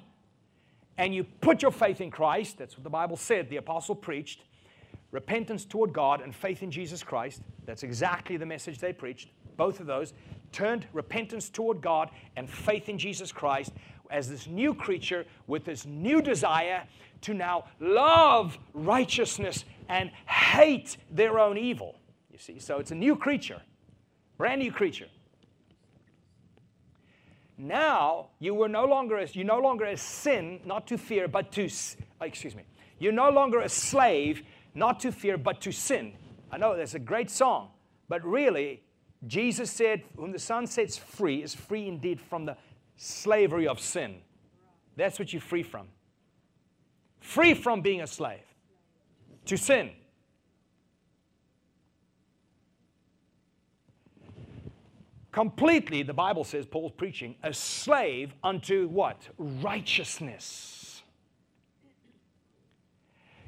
and 0.97 1.13
you 1.13 1.23
put 1.23 1.61
your 1.61 1.69
faith 1.69 2.01
in 2.01 2.09
Christ. 2.09 2.57
That's 2.57 2.75
what 2.75 2.83
the 2.83 2.89
Bible 2.89 3.15
said, 3.15 3.51
the 3.51 3.57
apostle 3.57 3.93
preached. 3.93 4.41
Repentance 5.11 5.65
toward 5.65 5.93
God 5.93 6.21
and 6.21 6.33
faith 6.33 6.63
in 6.63 6.71
Jesus 6.71 7.03
Christ. 7.03 7.43
That's 7.67 7.83
exactly 7.83 8.37
the 8.37 8.45
message 8.47 8.79
they 8.79 8.91
preached. 8.91 9.29
both 9.55 9.79
of 9.79 9.85
those, 9.85 10.13
turned 10.51 10.87
repentance 10.93 11.47
toward 11.47 11.79
God 11.79 12.09
and 12.37 12.49
faith 12.49 12.89
in 12.89 12.97
Jesus 12.97 13.31
Christ 13.31 13.71
as 14.09 14.27
this 14.27 14.47
new 14.47 14.73
creature 14.73 15.25
with 15.45 15.63
this 15.63 15.85
new 15.85 16.23
desire 16.23 16.87
to 17.21 17.35
now 17.35 17.65
love 17.79 18.57
righteousness 18.73 19.63
and 19.89 20.11
hate 20.27 20.97
their 21.11 21.39
own 21.39 21.57
evil. 21.57 21.99
You 22.31 22.37
see, 22.37 22.59
so 22.59 22.77
it's 22.77 22.91
a 22.91 22.95
new 22.95 23.15
creature, 23.15 23.61
brand 24.37 24.61
new 24.61 24.71
creature. 24.71 25.07
Now 27.57 28.27
you 28.39 28.53
were 28.53 28.69
no 28.69 28.85
longer 28.85 29.17
as 29.17 29.35
you 29.35 29.43
no 29.43 29.59
longer 29.59 29.85
as 29.85 30.01
sin, 30.01 30.59
not 30.65 30.85
to 30.87 30.97
fear, 30.97 31.27
but 31.27 31.51
to 31.53 31.65
uh, 31.65 32.25
excuse 32.25 32.55
me. 32.55 32.63
You're 32.99 33.13
no 33.13 33.29
longer 33.29 33.61
a 33.61 33.69
slave, 33.69 34.43
not 34.75 34.99
to 35.01 35.11
fear, 35.11 35.37
but 35.37 35.61
to 35.61 35.71
sin. 35.71 36.13
I 36.51 36.57
know 36.57 36.75
that's 36.75 36.93
a 36.93 36.99
great 36.99 37.29
song, 37.29 37.69
but 38.07 38.23
really, 38.23 38.81
Jesus 39.25 39.71
said, 39.71 40.03
Whom 40.15 40.31
the 40.31 40.39
Son 40.39 40.67
sets 40.67 40.97
free 40.97 41.43
is 41.43 41.53
free 41.53 41.87
indeed 41.87 42.21
from 42.21 42.45
the 42.45 42.57
slavery 42.95 43.67
of 43.67 43.79
sin. 43.79 44.17
That's 44.95 45.19
what 45.19 45.33
you're 45.33 45.41
free 45.41 45.63
from. 45.63 45.87
Free 47.19 47.53
from 47.53 47.81
being 47.81 48.01
a 48.01 48.07
slave 48.07 48.46
to 49.47 49.57
sin. 49.57 49.91
Completely, 55.31 56.01
the 56.01 56.13
Bible 56.13 56.43
says, 56.43 56.65
Paul's 56.65 56.93
preaching, 56.93 57.35
a 57.43 57.53
slave 57.53 58.33
unto 58.43 58.87
what? 58.87 59.21
Righteousness. 59.37 61.03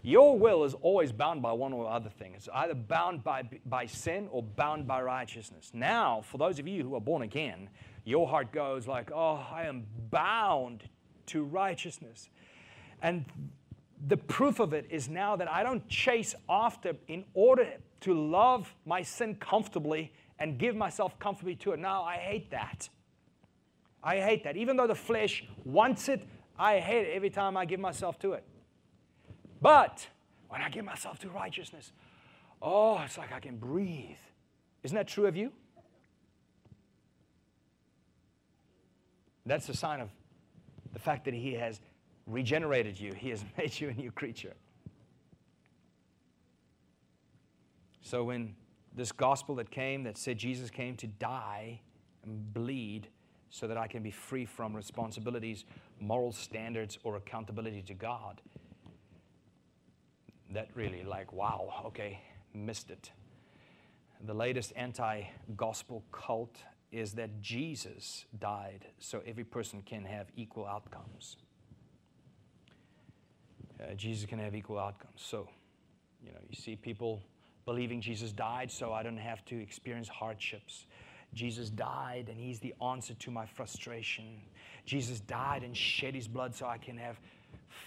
Your 0.04 0.38
will 0.38 0.64
is 0.64 0.76
always 0.76 1.12
bound 1.12 1.42
by 1.42 1.52
one 1.52 1.74
or 1.74 1.90
other 1.90 2.10
thing. 2.10 2.34
It's 2.36 2.48
either 2.54 2.76
bound 2.76 3.24
by, 3.24 3.44
by 3.66 3.86
sin 3.88 4.28
or 4.32 4.44
bound 4.44 4.88
by 4.88 5.02
righteousness. 5.02 5.72
Now, 5.74 6.22
for 6.22 6.38
those 6.38 6.60
of 6.60 6.68
you 6.68 6.84
who 6.84 6.96
are 6.96 7.02
born 7.02 7.24
again, 7.24 7.70
your 8.06 8.28
heart 8.28 8.52
goes 8.52 8.88
like, 8.88 9.12
oh, 9.12 9.46
I 9.52 9.64
am 9.64 9.86
bound 10.10 10.84
to 11.28 11.44
righteousness. 11.44 12.30
And 13.02 13.26
the 14.08 14.18
proof 14.18 14.60
of 14.60 14.74
it 14.74 14.88
is 14.90 15.10
now 15.10 15.36
that 15.36 15.50
I 15.50 15.64
don't 15.64 15.88
chase 15.88 16.34
after 16.50 16.96
in 17.08 17.26
order 17.34 17.68
to 18.02 18.14
love 18.14 18.74
my 18.86 19.02
sin 19.02 19.36
comfortably 19.36 20.14
and 20.40 20.58
give 20.58 20.76
myself 20.76 21.20
comfortably 21.20 21.56
to 21.56 21.72
it. 21.72 21.80
Now, 21.80 22.04
I 22.04 22.16
hate 22.16 22.52
that. 22.52 22.90
I 24.02 24.18
hate 24.20 24.46
that. 24.46 24.56
Even 24.56 24.78
though 24.78 24.88
the 24.88 24.96
flesh 24.96 25.44
wants 25.66 26.08
it, 26.08 26.26
I 26.58 26.80
hate 26.80 27.08
it 27.08 27.14
every 27.14 27.30
time 27.30 27.58
I 27.58 27.66
give 27.66 27.80
myself 27.80 28.18
to 28.20 28.34
it. 28.34 28.44
But 29.62 30.08
when 30.48 30.62
I 30.62 30.70
give 30.70 30.86
myself 30.86 31.20
to 31.20 31.30
righteousness, 31.30 31.92
oh, 32.62 33.00
it's 33.00 33.18
like 33.18 33.34
I 33.34 33.40
can 33.40 33.58
breathe. 33.58 34.18
Isn't 34.84 34.96
that 34.96 35.08
true 35.08 35.26
of 35.26 35.36
you? 35.36 35.52
That's 39.46 39.68
a 39.68 39.74
sign 39.74 40.00
of 40.00 40.10
the 40.94 41.00
fact 41.00 41.26
that 41.26 41.34
He 41.34 41.54
has 41.54 41.82
regenerated 42.30 43.00
you, 43.00 43.14
He 43.14 43.30
has 43.30 43.44
made 43.58 43.80
you 43.80 43.90
a 43.90 43.94
new 43.94 44.12
creature. 44.12 44.54
So 48.02 48.24
when 48.24 48.56
this 48.96 49.12
gospel 49.12 49.56
that 49.56 49.70
came 49.70 50.04
that 50.04 50.18
said 50.18 50.38
Jesus 50.38 50.70
came 50.70 50.96
to 50.98 51.08
die 51.08 51.82
and 52.24 52.54
bleed 52.54 53.08
so 53.50 53.68
that 53.68 53.78
I 53.78 53.88
can 53.88 54.04
be 54.04 54.12
free 54.12 54.46
from 54.46 54.76
responsibilities, 54.76 55.66
moral 56.00 56.32
standards, 56.32 56.98
or 57.04 57.18
accountability 57.18 57.82
to 57.84 57.94
God, 57.94 58.42
that 60.52 60.70
really 60.76 61.04
like, 61.04 61.32
wow, 61.34 61.84
okay, 61.86 62.20
missed 62.54 62.90
it. 62.90 63.12
The 64.26 64.34
latest 64.34 64.74
anti 64.76 65.24
gospel 65.56 66.04
cult 66.12 66.64
is 66.92 67.14
that 67.14 67.42
Jesus 67.42 68.26
died 68.40 68.88
so 68.98 69.22
every 69.26 69.44
person 69.44 69.82
can 69.84 70.04
have 70.04 70.28
equal 70.36 70.66
outcomes. 70.66 71.38
Uh, 73.82 73.94
Jesus 73.94 74.26
can 74.28 74.40
have 74.40 74.56
equal 74.56 74.80
outcomes. 74.80 75.22
So, 75.22 75.48
you 76.24 76.32
know, 76.32 76.40
you 76.50 76.56
see 76.56 76.76
people 76.76 77.22
believing 77.66 78.02
Jesus 78.02 78.32
died 78.32 78.72
so 78.72 78.92
I 78.94 79.04
don't 79.04 79.18
have 79.18 79.46
to 79.46 79.62
experience 79.62 80.08
hardships. 80.08 80.86
Jesus 81.34 81.70
died 81.70 82.28
and 82.30 82.40
he's 82.40 82.60
the 82.60 82.74
answer 82.84 83.14
to 83.14 83.32
my 83.32 83.46
frustration. 83.46 84.42
Jesus 84.86 85.20
died 85.20 85.64
and 85.64 85.76
shed 85.78 86.16
his 86.16 86.28
blood 86.28 86.56
so 86.56 86.66
I 86.66 86.78
can 86.78 86.98
have 86.98 87.20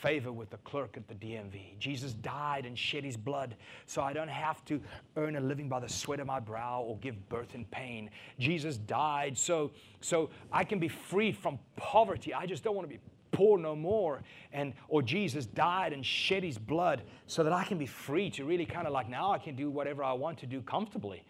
favor 0.01 0.33
with 0.33 0.51
the 0.51 0.57
clerk 0.59 0.97
at 0.97 1.07
the 1.09 1.15
DMV. 1.15 1.79
Jesus 1.79 2.13
died 2.13 2.67
and 2.67 2.79
shed 2.79 3.05
his 3.05 3.17
blood 3.17 3.57
so 3.87 4.03
I 4.03 4.13
don't 4.13 4.29
have 4.29 4.65
to 4.67 4.81
earn 5.17 5.37
a 5.37 5.41
living 5.41 5.69
by 5.69 5.81
the 5.81 5.89
sweat 5.89 6.21
of 6.21 6.27
my 6.27 6.41
brow 6.41 6.83
or 6.83 6.97
give 6.99 7.29
birth 7.29 7.55
in 7.55 7.65
pain. 7.67 8.11
Jesus 8.39 8.77
died 8.77 9.37
so, 9.37 9.71
so 10.01 10.31
I 10.53 10.65
can 10.65 10.79
be 10.79 10.89
free 10.89 11.33
from 11.33 11.59
poverty. 11.77 12.33
I 12.33 12.47
just 12.47 12.63
don't 12.63 12.77
want 12.77 12.89
to 12.89 12.95
be 12.95 13.01
poor 13.33 13.59
no 13.59 13.75
more. 13.75 14.23
And 14.53 14.75
or 14.88 15.03
Jesus 15.03 15.47
died 15.47 15.92
and 15.92 16.05
shed 16.07 16.45
his 16.45 16.59
blood 16.59 17.03
so 17.27 17.42
that 17.42 17.53
I 17.53 17.64
can 17.64 17.79
be 17.79 17.87
free 17.87 18.31
to 18.31 18.45
really 18.45 18.66
kind 18.66 18.87
of 18.87 18.92
like 18.92 19.09
now 19.09 19.33
I 19.33 19.38
can 19.38 19.57
do 19.57 19.71
whatever 19.71 20.05
I 20.05 20.12
want 20.12 20.38
to 20.38 20.47
do 20.47 20.62
comfortably. 20.62 21.25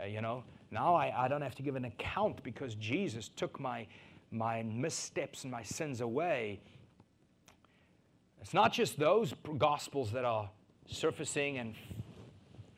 Uh, 0.00 0.06
you 0.06 0.22
know, 0.22 0.44
now 0.70 0.94
I, 0.94 1.24
I 1.24 1.28
don't 1.28 1.42
have 1.42 1.54
to 1.56 1.62
give 1.62 1.76
an 1.76 1.84
account 1.84 2.42
because 2.42 2.74
Jesus 2.74 3.28
took 3.28 3.60
my 3.60 3.86
my 4.30 4.62
missteps 4.62 5.44
and 5.44 5.50
my 5.50 5.62
sins 5.62 6.00
away 6.02 6.60
it's 8.40 8.54
not 8.54 8.72
just 8.72 8.98
those 8.98 9.34
gospels 9.58 10.12
that 10.12 10.24
are 10.24 10.48
surfacing 10.86 11.58
and 11.58 11.74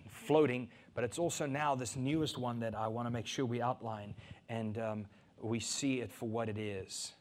floating, 0.08 0.68
but 0.94 1.04
it's 1.04 1.18
also 1.18 1.46
now 1.46 1.74
this 1.74 1.96
newest 1.96 2.38
one 2.38 2.60
that 2.60 2.74
I 2.74 2.88
want 2.88 3.06
to 3.06 3.10
make 3.10 3.26
sure 3.26 3.44
we 3.44 3.62
outline 3.62 4.14
and 4.48 4.78
um, 4.78 5.06
we 5.40 5.60
see 5.60 6.00
it 6.00 6.10
for 6.10 6.28
what 6.28 6.48
it 6.48 6.58
is. 6.58 7.12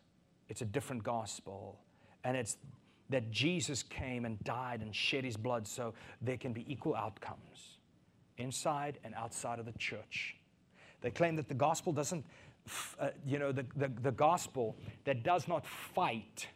It's 0.49 0.61
a 0.61 0.65
different 0.65 1.03
gospel. 1.03 1.79
And 2.23 2.35
it's 2.35 2.57
that 3.09 3.31
Jesus 3.31 3.81
came 3.83 4.25
and 4.25 4.43
died 4.43 4.81
and 4.81 4.95
shed 4.95 5.23
his 5.23 5.37
blood 5.37 5.67
so 5.67 5.93
there 6.21 6.37
can 6.37 6.53
be 6.53 6.65
equal 6.71 6.95
outcomes 6.95 7.77
inside 8.37 8.99
and 9.03 9.13
outside 9.15 9.59
of 9.59 9.65
the 9.65 9.71
church. 9.73 10.35
They 11.01 11.11
claim 11.11 11.35
that 11.37 11.47
the 11.47 11.53
gospel 11.53 11.93
doesn't, 11.93 12.25
uh, 12.99 13.09
you 13.25 13.39
know, 13.39 13.51
the, 13.51 13.65
the, 13.75 13.87
the 14.01 14.11
gospel 14.11 14.75
that 15.05 15.23
does 15.23 15.47
not 15.47 15.65
fight 15.65 16.47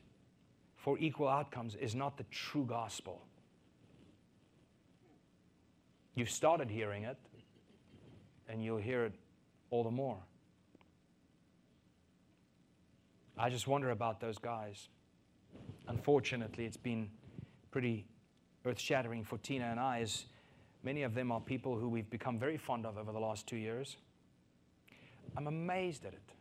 for 0.75 0.97
equal 0.99 1.29
outcomes 1.29 1.75
is 1.75 1.95
not 1.95 2.17
the 2.17 2.25
true 2.25 2.65
gospel. 2.65 3.21
You've 6.15 6.29
started 6.29 6.69
hearing 6.69 7.03
it, 7.03 7.17
and 8.47 8.63
you'll 8.63 8.77
hear 8.77 9.06
it 9.06 9.13
all 9.71 9.84
the 9.84 9.91
more. 9.91 10.19
I 13.37 13.49
just 13.49 13.67
wonder 13.67 13.89
about 13.89 14.19
those 14.19 14.37
guys. 14.37 14.89
Unfortunately, 15.87 16.65
it's 16.65 16.77
been 16.77 17.09
pretty 17.71 18.05
earth 18.65 18.79
shattering 18.79 19.23
for 19.23 19.37
Tina 19.39 19.65
and 19.65 19.79
I, 19.79 20.01
as 20.01 20.25
many 20.83 21.03
of 21.03 21.15
them 21.15 21.31
are 21.31 21.41
people 21.41 21.77
who 21.77 21.89
we've 21.89 22.09
become 22.09 22.37
very 22.37 22.57
fond 22.57 22.85
of 22.85 22.97
over 22.97 23.11
the 23.11 23.19
last 23.19 23.47
two 23.47 23.57
years. 23.57 23.97
I'm 25.35 25.47
amazed 25.47 26.05
at 26.05 26.13
it. 26.13 26.33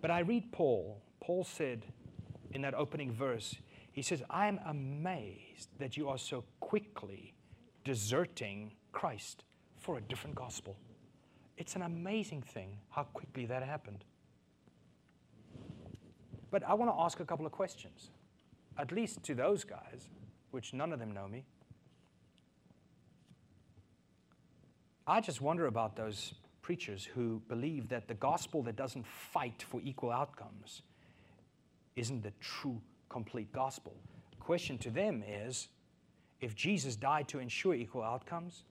But 0.00 0.10
I 0.10 0.20
read 0.20 0.52
Paul. 0.52 1.02
Paul 1.20 1.42
said, 1.44 1.84
in 2.52 2.62
that 2.62 2.74
opening 2.74 3.12
verse, 3.12 3.56
he 3.90 4.02
says, 4.02 4.22
I'm 4.30 4.60
amazed 4.66 5.68
that 5.78 5.96
you 5.96 6.08
are 6.08 6.18
so 6.18 6.44
quickly 6.60 7.34
deserting 7.84 8.72
Christ 8.92 9.42
for 9.76 9.98
a 9.98 10.00
different 10.00 10.36
gospel. 10.36 10.78
It's 11.56 11.74
an 11.74 11.82
amazing 11.82 12.42
thing 12.42 12.78
how 12.90 13.02
quickly 13.02 13.46
that 13.46 13.64
happened. 13.64 14.04
But 16.50 16.62
I 16.64 16.74
want 16.74 16.90
to 16.90 17.00
ask 17.00 17.20
a 17.20 17.24
couple 17.24 17.46
of 17.46 17.52
questions, 17.52 18.10
at 18.78 18.92
least 18.92 19.22
to 19.24 19.34
those 19.34 19.64
guys, 19.64 20.08
which 20.50 20.72
none 20.72 20.92
of 20.92 20.98
them 20.98 21.12
know 21.12 21.28
me. 21.28 21.44
I 25.06 25.20
just 25.20 25.40
wonder 25.40 25.66
about 25.66 25.96
those 25.96 26.34
preachers 26.62 27.04
who 27.04 27.40
believe 27.48 27.88
that 27.88 28.08
the 28.08 28.14
gospel 28.14 28.62
that 28.64 28.76
doesn't 28.76 29.06
fight 29.06 29.64
for 29.66 29.80
equal 29.82 30.10
outcomes 30.10 30.82
isn't 31.96 32.22
the 32.22 32.32
true, 32.40 32.80
complete 33.08 33.50
gospel. 33.52 33.94
The 34.30 34.36
question 34.36 34.76
to 34.78 34.90
them 34.90 35.24
is 35.26 35.68
if 36.40 36.54
Jesus 36.54 36.94
died 36.94 37.26
to 37.28 37.38
ensure 37.38 37.74
equal 37.74 38.02
outcomes 38.02 38.64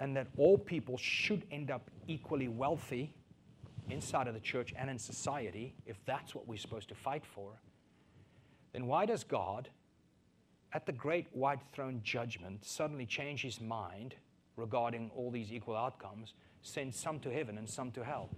and 0.00 0.16
that 0.16 0.26
all 0.36 0.58
people 0.58 0.98
should 0.98 1.44
end 1.52 1.70
up 1.70 1.88
equally 2.08 2.48
wealthy 2.48 3.14
inside 3.92 4.26
of 4.26 4.34
the 4.34 4.40
church 4.40 4.72
and 4.76 4.90
in 4.90 4.98
society, 4.98 5.74
if 5.86 5.96
that's 6.06 6.34
what 6.34 6.48
we're 6.48 6.58
supposed 6.58 6.88
to 6.88 6.94
fight 6.94 7.24
for, 7.24 7.60
then 8.72 8.86
why 8.86 9.06
does 9.06 9.22
God, 9.22 9.68
at 10.72 10.86
the 10.86 10.92
great 10.92 11.26
white 11.32 11.60
throne 11.72 12.00
judgment, 12.02 12.64
suddenly 12.64 13.06
change 13.06 13.42
his 13.42 13.60
mind 13.60 14.14
regarding 14.56 15.10
all 15.14 15.30
these 15.30 15.52
equal 15.52 15.76
outcomes, 15.76 16.34
send 16.62 16.94
some 16.94 17.20
to 17.20 17.30
heaven 17.30 17.58
and 17.58 17.68
some 17.68 17.90
to 17.92 18.02
hell? 18.02 18.30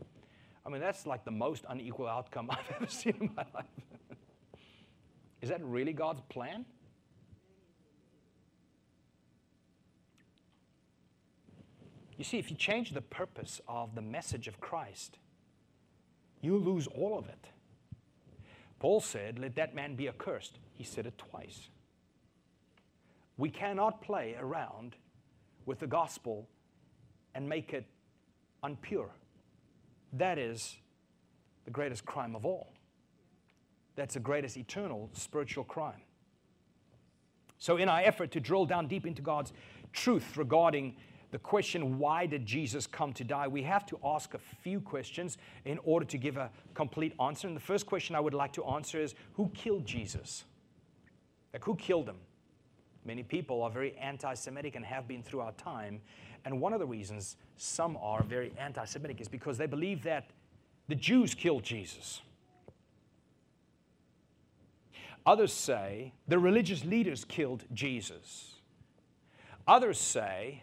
I 0.67 0.71
mean, 0.71 0.81
that's 0.81 1.07
like 1.07 1.25
the 1.25 1.31
most 1.31 1.65
unequal 1.69 2.09
outcome 2.09 2.51
I've 2.51 2.71
ever 2.75 2.87
seen 2.87 3.17
in 3.21 3.31
my 3.37 3.45
life. 3.55 3.67
Is 5.43 5.51
that 5.51 5.63
really 5.63 5.93
God's 5.93 6.23
plan? 6.29 6.65
You 12.17 12.25
see, 12.25 12.39
if 12.39 12.51
you 12.51 12.57
change 12.57 12.93
the 12.93 13.01
purpose 13.01 13.61
of 13.67 13.95
the 13.95 14.03
message 14.03 14.47
of 14.47 14.61
Christ, 14.61 15.19
you 16.45 16.59
lose 16.59 16.87
all 16.87 17.19
of 17.19 17.29
it. 17.29 17.49
Paul 18.79 19.01
said, 19.01 19.39
Let 19.39 19.55
that 19.57 19.75
man 19.75 19.97
be 19.97 20.09
accursed. 20.09 20.59
He 20.73 20.85
said 20.85 21.07
it 21.07 21.17
twice. 21.17 21.71
We 23.37 23.51
cannot 23.51 24.03
play 24.03 24.37
around 24.39 24.97
with 25.67 25.81
the 25.81 25.87
gospel 25.87 26.49
and 27.35 27.49
make 27.49 27.73
it 27.73 27.87
unpure. 28.63 29.11
That 30.13 30.39
is 30.39 30.77
the 31.65 31.71
greatest 31.71 32.05
crime 32.05 32.37
of 32.37 32.45
all. 32.45 32.73
That's 33.97 34.15
the 34.15 34.21
greatest 34.21 34.57
eternal 34.57 35.11
spiritual 35.13 35.65
crime. 35.65 36.03
So, 37.59 37.77
in 37.77 37.89
our 37.89 38.01
effort 38.01 38.31
to 38.33 38.41
drill 38.41 38.67
down 38.67 38.89
deep 38.89 39.07
into 39.07 39.23
God's 39.23 39.53
truth 39.93 40.37
regarding 40.37 40.97
the 41.35 41.39
question, 41.41 41.99
why 41.99 42.27
did 42.27 42.47
Jesus 42.47 42.87
come 42.87 43.13
to 43.15 43.25
die? 43.25 43.49
We 43.49 43.65
have 43.65 43.85
to 43.87 43.99
ask 44.05 44.35
a 44.35 44.39
few 44.39 44.81
questions 44.81 45.37
in 45.65 45.81
order 45.83 46.07
to 46.07 46.17
give 46.17 46.37
a 46.37 46.49
complete 46.75 47.13
answer. 47.21 47.49
And 47.49 47.57
the 47.57 47.61
first 47.61 47.87
question 47.87 48.15
I 48.15 48.21
would 48.21 48.35
like 48.35 48.53
to 48.53 48.65
answer 48.67 49.01
is 49.01 49.17
who 49.33 49.51
killed 49.53 49.85
Jesus? 49.85 50.45
Like, 51.53 51.65
who 51.65 51.75
killed 51.75 52.09
him? 52.09 52.19
Many 53.05 53.25
people 53.25 53.63
are 53.63 53.71
very 53.71 53.97
anti 53.97 54.33
Semitic 54.35 54.77
and 54.77 54.85
have 54.85 55.09
been 55.09 55.25
throughout 55.25 55.59
time. 55.59 56.01
And 56.45 56.61
one 56.61 56.73
of 56.73 56.79
the 56.79 56.87
reasons 56.87 57.35
some 57.57 57.99
are 58.01 58.23
very 58.23 58.53
anti 58.57 58.85
Semitic 58.85 59.21
is 59.21 59.27
because 59.27 59.59
they 59.59 59.67
believe 59.67 60.05
that 60.05 60.31
the 60.87 60.95
Jews 60.95 61.35
killed 61.35 61.65
Jesus. 61.65 62.23
Others 65.27 65.53
say 65.53 66.13
the 66.29 66.39
religious 66.39 66.85
leaders 66.85 67.25
killed 67.25 67.65
Jesus. 67.73 68.55
Others 69.67 69.99
say 69.99 70.63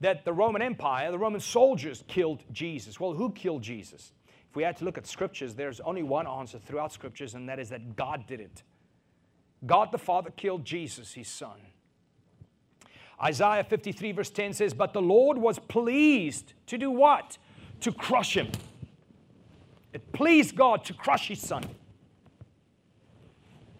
that 0.00 0.24
the 0.24 0.32
Roman 0.32 0.62
Empire, 0.62 1.10
the 1.10 1.18
Roman 1.18 1.40
soldiers 1.40 2.04
killed 2.06 2.44
Jesus. 2.52 3.00
Well, 3.00 3.14
who 3.14 3.30
killed 3.32 3.62
Jesus? 3.62 4.12
If 4.50 4.56
we 4.56 4.62
had 4.62 4.76
to 4.78 4.84
look 4.84 4.98
at 4.98 5.06
scriptures, 5.06 5.54
there's 5.54 5.80
only 5.80 6.02
one 6.02 6.26
answer 6.26 6.58
throughout 6.58 6.92
scriptures, 6.92 7.34
and 7.34 7.48
that 7.48 7.58
is 7.58 7.70
that 7.70 7.96
God 7.96 8.26
did 8.26 8.40
it. 8.40 8.62
God 9.64 9.90
the 9.92 9.98
Father 9.98 10.30
killed 10.30 10.64
Jesus, 10.64 11.14
his 11.14 11.28
son. 11.28 11.58
Isaiah 13.22 13.64
53, 13.64 14.12
verse 14.12 14.30
10 14.30 14.52
says, 14.52 14.74
But 14.74 14.92
the 14.92 15.00
Lord 15.00 15.38
was 15.38 15.58
pleased 15.58 16.52
to 16.66 16.76
do 16.76 16.90
what? 16.90 17.38
To 17.80 17.92
crush 17.92 18.36
him. 18.36 18.48
It 19.92 20.12
pleased 20.12 20.54
God 20.54 20.84
to 20.84 20.92
crush 20.92 21.28
his 21.28 21.40
son. 21.40 21.64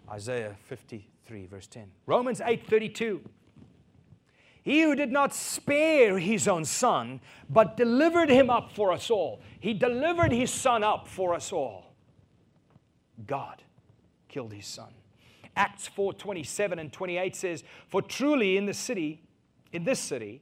Isaiah 0.09 0.55
53, 0.63 1.45
verse 1.45 1.67
10. 1.67 1.91
Romans 2.07 2.41
8, 2.43 2.67
32. 2.67 3.21
He 4.67 4.81
who 4.81 4.95
did 4.95 5.13
not 5.13 5.33
spare 5.33 6.19
his 6.19 6.45
own 6.45 6.65
son, 6.65 7.21
but 7.49 7.77
delivered 7.77 8.29
him 8.29 8.49
up 8.49 8.69
for 8.69 8.91
us 8.91 9.09
all. 9.09 9.39
He 9.61 9.73
delivered 9.73 10.33
his 10.33 10.51
son 10.51 10.83
up 10.83 11.07
for 11.07 11.33
us 11.33 11.53
all. 11.53 11.93
God 13.25 13.63
killed 14.27 14.51
his 14.51 14.65
son. 14.65 14.89
Acts 15.55 15.87
4 15.87 16.15
27 16.15 16.79
and 16.79 16.91
28 16.91 17.33
says, 17.33 17.63
For 17.87 18.01
truly 18.01 18.57
in 18.57 18.65
the 18.65 18.73
city, 18.73 19.21
in 19.71 19.85
this 19.85 20.01
city, 20.01 20.41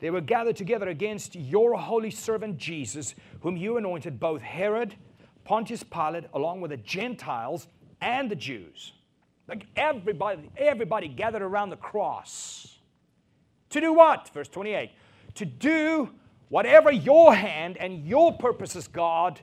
they 0.00 0.10
were 0.10 0.20
gathered 0.20 0.56
together 0.56 0.88
against 0.88 1.36
your 1.36 1.74
holy 1.74 2.10
servant 2.10 2.58
Jesus, 2.58 3.14
whom 3.42 3.56
you 3.56 3.76
anointed, 3.76 4.18
both 4.18 4.42
Herod, 4.42 4.96
Pontius 5.44 5.84
Pilate, 5.84 6.24
along 6.34 6.62
with 6.62 6.72
the 6.72 6.78
Gentiles 6.78 7.68
and 8.00 8.28
the 8.28 8.34
Jews. 8.34 8.92
Like 9.46 9.66
everybody, 9.76 10.50
everybody 10.56 11.06
gathered 11.06 11.42
around 11.42 11.70
the 11.70 11.76
cross 11.76 12.73
to 13.74 13.80
do 13.80 13.92
what? 13.92 14.30
Verse 14.32 14.48
28 14.48 14.90
To 15.34 15.44
do 15.44 16.10
whatever 16.48 16.90
your 16.90 17.34
hand 17.34 17.76
and 17.76 18.06
your 18.06 18.32
purposes, 18.32 18.88
God, 18.88 19.40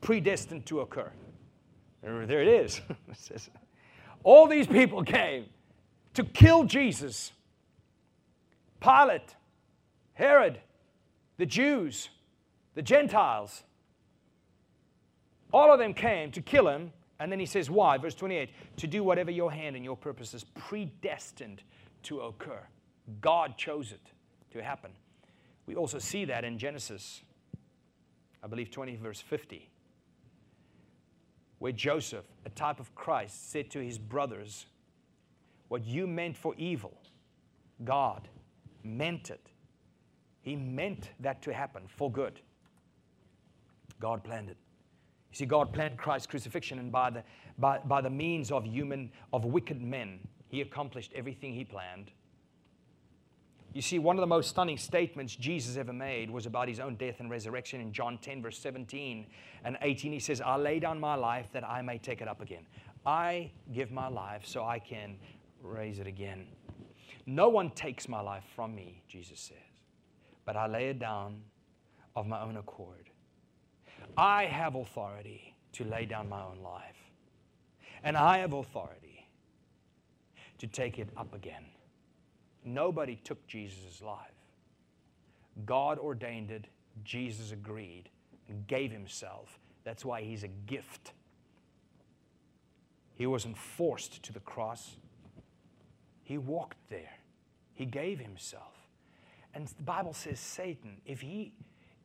predestined 0.00 0.66
to 0.66 0.80
occur. 0.80 1.12
There 2.02 2.42
it 2.42 2.48
is. 2.48 2.80
All 4.24 4.46
these 4.46 4.66
people 4.66 5.04
came 5.04 5.46
to 6.14 6.24
kill 6.24 6.64
Jesus. 6.64 7.32
Pilate, 8.80 9.34
Herod, 10.14 10.60
the 11.36 11.46
Jews, 11.46 12.08
the 12.74 12.82
Gentiles, 12.82 13.62
all 15.52 15.72
of 15.72 15.78
them 15.78 15.94
came 15.94 16.30
to 16.32 16.40
kill 16.40 16.68
him. 16.68 16.92
And 17.20 17.32
then 17.32 17.40
he 17.40 17.46
says, 17.46 17.68
Why? 17.68 17.98
Verse 17.98 18.14
28 18.14 18.50
To 18.76 18.86
do 18.86 19.02
whatever 19.02 19.30
your 19.30 19.50
hand 19.50 19.76
and 19.76 19.84
your 19.84 19.96
purposes 19.96 20.44
predestined 20.54 21.62
to 22.04 22.20
occur. 22.20 22.60
God 23.20 23.56
chose 23.56 23.92
it 23.92 24.12
to 24.52 24.62
happen. 24.62 24.90
We 25.66 25.74
also 25.76 25.98
see 25.98 26.24
that 26.26 26.44
in 26.44 26.58
Genesis, 26.58 27.22
I 28.42 28.46
believe 28.46 28.70
20, 28.70 28.96
verse 28.96 29.20
50, 29.20 29.68
where 31.58 31.72
Joseph, 31.72 32.24
a 32.46 32.50
type 32.50 32.80
of 32.80 32.94
Christ, 32.94 33.50
said 33.50 33.70
to 33.72 33.80
his 33.80 33.98
brothers, 33.98 34.66
What 35.68 35.84
you 35.84 36.06
meant 36.06 36.36
for 36.36 36.54
evil, 36.56 36.96
God 37.84 38.28
meant 38.82 39.30
it. 39.30 39.50
He 40.42 40.56
meant 40.56 41.10
that 41.20 41.42
to 41.42 41.52
happen 41.52 41.82
for 41.86 42.10
good. 42.10 42.40
God 44.00 44.22
planned 44.24 44.48
it. 44.48 44.56
You 45.32 45.36
see, 45.36 45.46
God 45.46 45.72
planned 45.72 45.98
Christ's 45.98 46.26
crucifixion, 46.26 46.78
and 46.78 46.90
by 46.90 47.10
the, 47.10 47.22
by, 47.58 47.78
by 47.78 48.00
the 48.00 48.10
means 48.10 48.50
of 48.50 48.64
human, 48.64 49.10
of 49.32 49.44
wicked 49.44 49.82
men, 49.82 50.20
He 50.48 50.62
accomplished 50.62 51.12
everything 51.14 51.52
He 51.52 51.64
planned. 51.64 52.12
You 53.74 53.82
see, 53.82 53.98
one 53.98 54.16
of 54.16 54.22
the 54.22 54.26
most 54.26 54.48
stunning 54.48 54.78
statements 54.78 55.36
Jesus 55.36 55.76
ever 55.76 55.92
made 55.92 56.30
was 56.30 56.46
about 56.46 56.68
his 56.68 56.80
own 56.80 56.96
death 56.96 57.20
and 57.20 57.30
resurrection 57.30 57.80
in 57.80 57.92
John 57.92 58.18
10, 58.18 58.42
verse 58.42 58.58
17 58.58 59.26
and 59.64 59.78
18. 59.82 60.12
He 60.12 60.18
says, 60.18 60.40
I 60.40 60.56
lay 60.56 60.80
down 60.80 60.98
my 60.98 61.14
life 61.14 61.46
that 61.52 61.68
I 61.68 61.82
may 61.82 61.98
take 61.98 62.22
it 62.22 62.28
up 62.28 62.40
again. 62.40 62.66
I 63.04 63.50
give 63.72 63.90
my 63.90 64.08
life 64.08 64.42
so 64.44 64.64
I 64.64 64.78
can 64.78 65.16
raise 65.62 65.98
it 65.98 66.06
again. 66.06 66.46
No 67.26 67.50
one 67.50 67.70
takes 67.70 68.08
my 68.08 68.20
life 68.20 68.44
from 68.56 68.74
me, 68.74 69.02
Jesus 69.06 69.38
says, 69.38 69.56
but 70.46 70.56
I 70.56 70.66
lay 70.66 70.88
it 70.88 70.98
down 70.98 71.42
of 72.16 72.26
my 72.26 72.40
own 72.40 72.56
accord. 72.56 73.10
I 74.16 74.46
have 74.46 74.74
authority 74.74 75.54
to 75.72 75.84
lay 75.84 76.06
down 76.06 76.28
my 76.28 76.42
own 76.42 76.58
life, 76.62 76.96
and 78.02 78.16
I 78.16 78.38
have 78.38 78.54
authority 78.54 79.28
to 80.58 80.66
take 80.66 80.98
it 80.98 81.08
up 81.16 81.34
again. 81.34 81.64
Nobody 82.68 83.16
took 83.16 83.46
Jesus' 83.46 84.02
life. 84.02 84.18
God 85.64 85.98
ordained 85.98 86.50
it, 86.50 86.66
Jesus 87.02 87.50
agreed, 87.50 88.10
and 88.48 88.66
gave 88.66 88.92
himself. 88.92 89.58
That's 89.84 90.04
why 90.04 90.22
he's 90.22 90.44
a 90.44 90.48
gift. 90.48 91.12
He 93.14 93.26
wasn't 93.26 93.56
forced 93.56 94.22
to 94.22 94.32
the 94.32 94.40
cross, 94.40 94.96
he 96.22 96.36
walked 96.36 96.76
there. 96.90 97.18
He 97.72 97.86
gave 97.86 98.18
himself. 98.18 98.74
And 99.54 99.66
the 99.66 99.82
Bible 99.82 100.12
says 100.12 100.38
Satan, 100.38 101.00
if 101.06 101.20
he 101.22 101.52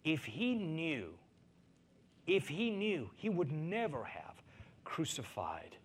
if 0.06 0.24
he 0.24 0.56
knew, 0.56 1.10
if 2.26 2.48
he 2.48 2.70
knew, 2.70 3.10
he 3.16 3.30
would 3.30 3.52
never 3.52 4.04
have 4.04 4.42
crucified 4.86 5.76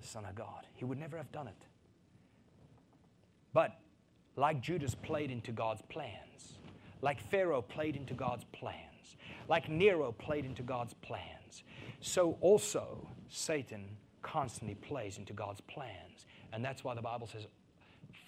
the 0.00 0.06
Son 0.06 0.24
of 0.24 0.34
God. 0.34 0.66
He 0.74 0.84
would 0.84 0.98
never 0.98 1.16
have 1.16 1.30
done 1.32 1.48
it. 1.48 1.67
But 3.58 3.76
like 4.36 4.60
Judas 4.60 4.94
played 4.94 5.32
into 5.32 5.50
God's 5.50 5.82
plans, 5.88 6.58
like 7.02 7.20
Pharaoh 7.20 7.60
played 7.60 7.96
into 7.96 8.14
God's 8.14 8.44
plans, 8.52 9.16
like 9.48 9.68
Nero 9.68 10.12
played 10.12 10.44
into 10.44 10.62
God's 10.62 10.94
plans, 11.02 11.64
so 12.00 12.38
also 12.40 13.08
Satan 13.28 13.96
constantly 14.22 14.76
plays 14.76 15.18
into 15.18 15.32
God's 15.32 15.60
plans. 15.62 16.26
And 16.52 16.64
that's 16.64 16.84
why 16.84 16.94
the 16.94 17.02
Bible 17.02 17.26
says, 17.26 17.48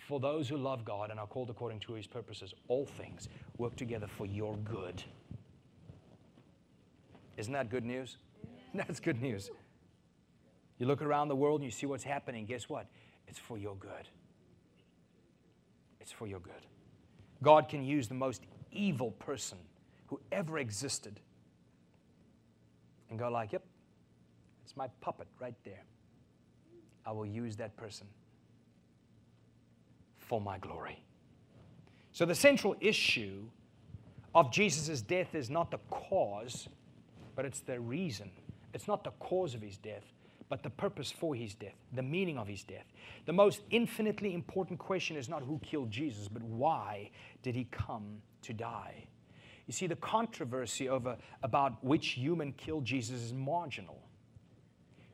for 0.09 0.19
those 0.19 0.49
who 0.49 0.57
love 0.57 0.85
God 0.85 1.13
and 1.13 1.21
are 1.21 1.29
called 1.29 1.49
according 1.49 1.79
to 1.79 1.93
his 1.93 2.09
purposes, 2.09 2.53
all 2.67 2.85
things 2.85 3.29
work 3.57 3.77
together 3.77 4.09
for 4.09 4.27
your 4.27 4.57
good. 4.57 5.01
Isn't 7.37 7.53
that 7.53 7.71
good 7.71 7.85
news? 7.85 8.17
That's 8.75 8.99
good 8.99 9.23
news. 9.23 9.49
You 10.79 10.87
look 10.87 11.03
around 11.03 11.29
the 11.29 11.37
world 11.37 11.61
and 11.61 11.67
you 11.67 11.71
see 11.71 11.87
what's 11.87 12.03
happening, 12.03 12.47
guess 12.47 12.69
what? 12.69 12.89
It's 13.29 13.39
for 13.39 13.59
your 13.59 13.77
good 13.77 14.09
it's 16.01 16.13
for 16.13 16.27
your 16.27 16.41
good. 16.41 16.67
God 17.43 17.69
can 17.69 17.85
use 17.85 18.09
the 18.09 18.15
most 18.15 18.43
evil 18.73 19.13
person 19.13 19.59
who 20.07 20.21
ever 20.33 20.59
existed 20.59 21.21
and 23.09 23.19
go 23.19 23.29
like, 23.31 23.53
yep, 23.53 23.63
it's 24.65 24.77
my 24.77 24.89
puppet 25.01 25.27
right 25.41 25.55
there. 25.65 25.83
I 27.07 27.13
will 27.13 27.27
use 27.27 27.57
that 27.57 27.77
person 27.77 28.07
for 30.19 30.41
my 30.41 30.59
glory. 30.59 31.03
So 32.13 32.25
the 32.25 32.35
central 32.35 32.77
issue 32.81 33.43
of 34.35 34.53
Jesus' 34.53 35.03
death 35.03 35.35
is 35.35 35.51
not 35.51 35.71
the 35.71 35.79
cause, 35.91 36.69
but 37.35 37.45
it's 37.45 37.61
the 37.61 37.81
reason. 37.81 38.31
It's 38.75 38.87
not 38.87 39.03
the 39.03 39.11
cause 39.13 39.55
of 39.55 39.63
his 39.63 39.77
death, 39.77 40.05
but 40.51 40.65
the 40.65 40.69
purpose 40.69 41.11
for 41.13 41.35
his 41.35 41.55
death, 41.55 41.77
the 41.95 42.03
meaning 42.03 42.37
of 42.37 42.49
his 42.49 42.65
death. 42.65 42.85
The 43.25 43.33
most 43.33 43.63
infinitely 43.71 44.35
important 44.35 44.81
question 44.81 45.17
is 45.17 45.29
not 45.29 45.43
who 45.43 45.61
killed 45.61 45.91
Jesus, 45.91 46.29
but 46.29 46.43
why 46.43 47.11
did 47.43 47.55
he 47.55 47.69
come 47.71 48.21
to 48.43 48.53
die? 48.53 49.07
You 49.67 49.73
see, 49.73 49.87
the 49.87 49.97
controversy 49.97 50.89
over 50.89 51.17
about 51.45 51.83
which 51.85 52.09
human 52.09 52.53
killed 52.53 52.85
Jesus 52.85 53.23
is 53.23 53.33
marginal. 53.33 54.03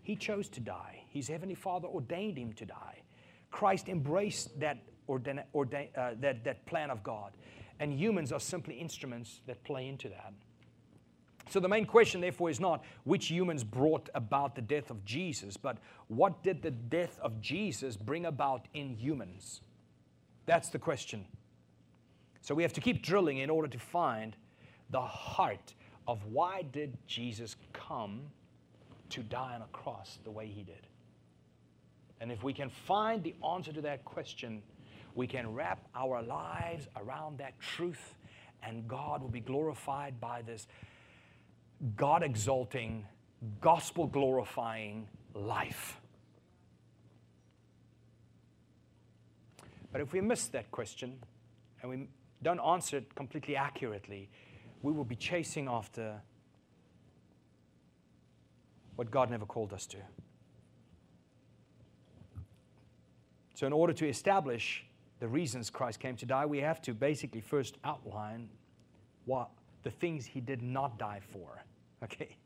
He 0.02 0.16
chose 0.16 0.48
to 0.50 0.60
die. 0.60 1.02
His 1.10 1.28
heavenly 1.28 1.54
Father 1.54 1.86
ordained 1.86 2.38
him 2.38 2.54
to 2.54 2.64
die. 2.64 3.02
Christ 3.50 3.88
embraced 3.88 4.58
that, 4.58 4.78
ordain, 5.06 5.42
ordain, 5.54 5.88
uh, 5.96 6.12
that, 6.20 6.44
that 6.44 6.64
plan 6.64 6.90
of 6.90 7.02
God. 7.02 7.32
And 7.78 7.92
humans 7.92 8.32
are 8.32 8.40
simply 8.40 8.76
instruments 8.76 9.42
that 9.46 9.62
play 9.64 9.88
into 9.88 10.08
that. 10.08 10.32
So 11.48 11.60
the 11.60 11.68
main 11.68 11.86
question, 11.86 12.20
therefore, 12.20 12.50
is 12.50 12.58
not 12.58 12.84
which 13.04 13.28
humans 13.28 13.62
brought 13.62 14.08
about 14.14 14.54
the 14.54 14.62
death 14.62 14.90
of 14.90 15.04
Jesus, 15.04 15.56
but 15.56 15.78
what 16.08 16.42
did 16.42 16.62
the 16.62 16.72
death 16.72 17.18
of 17.22 17.40
Jesus 17.40 17.96
bring 17.96 18.26
about 18.26 18.66
in 18.74 18.96
humans? 18.96 19.60
That's 20.46 20.70
the 20.70 20.78
question. 20.78 21.24
So 22.40 22.54
we 22.54 22.62
have 22.62 22.72
to 22.74 22.80
keep 22.80 23.02
drilling 23.02 23.38
in 23.38 23.50
order 23.50 23.68
to 23.68 23.78
find 23.78 24.36
the 24.90 25.00
heart 25.00 25.74
of 26.08 26.24
why 26.26 26.62
did 26.62 26.96
Jesus 27.06 27.56
come 27.72 28.22
to 29.10 29.22
die 29.22 29.54
on 29.54 29.62
a 29.62 29.66
cross 29.66 30.18
the 30.24 30.30
way 30.30 30.46
he 30.46 30.62
did. 30.62 30.86
And 32.20 32.32
if 32.32 32.42
we 32.42 32.52
can 32.52 32.70
find 32.70 33.22
the 33.22 33.34
answer 33.46 33.72
to 33.72 33.80
that 33.82 34.04
question, 34.04 34.62
we 35.14 35.26
can 35.26 35.52
wrap 35.54 35.86
our 35.94 36.22
lives 36.22 36.88
around 36.96 37.38
that 37.38 37.58
truth, 37.60 38.14
and 38.62 38.86
God 38.88 39.22
will 39.22 39.28
be 39.28 39.40
glorified 39.40 40.20
by 40.20 40.42
this 40.42 40.66
God 41.96 42.22
exalting, 42.22 43.04
gospel 43.60 44.06
glorifying 44.06 45.08
life. 45.34 46.00
But 49.92 50.00
if 50.00 50.12
we 50.12 50.20
miss 50.20 50.48
that 50.48 50.70
question 50.70 51.18
and 51.80 51.90
we 51.90 52.08
don't 52.42 52.60
answer 52.60 52.98
it 52.98 53.14
completely 53.14 53.56
accurately, 53.56 54.28
we 54.82 54.92
will 54.92 55.04
be 55.04 55.16
chasing 55.16 55.68
after 55.68 56.20
what 58.96 59.10
God 59.10 59.30
never 59.30 59.46
called 59.46 59.72
us 59.72 59.86
to. 59.86 59.98
So, 63.54 63.66
in 63.66 63.72
order 63.72 63.92
to 63.94 64.06
establish 64.06 64.84
the 65.18 65.28
reasons 65.28 65.70
Christ 65.70 65.98
came 65.98 66.16
to 66.16 66.26
die, 66.26 66.44
we 66.44 66.58
have 66.58 66.82
to 66.82 66.92
basically 66.92 67.40
first 67.40 67.78
outline 67.84 68.48
what 69.24 69.48
the 69.86 69.90
things 69.92 70.26
he 70.26 70.40
did 70.40 70.62
not 70.62 70.98
die 70.98 71.20
for. 71.32 71.62
Okay? 72.04 72.36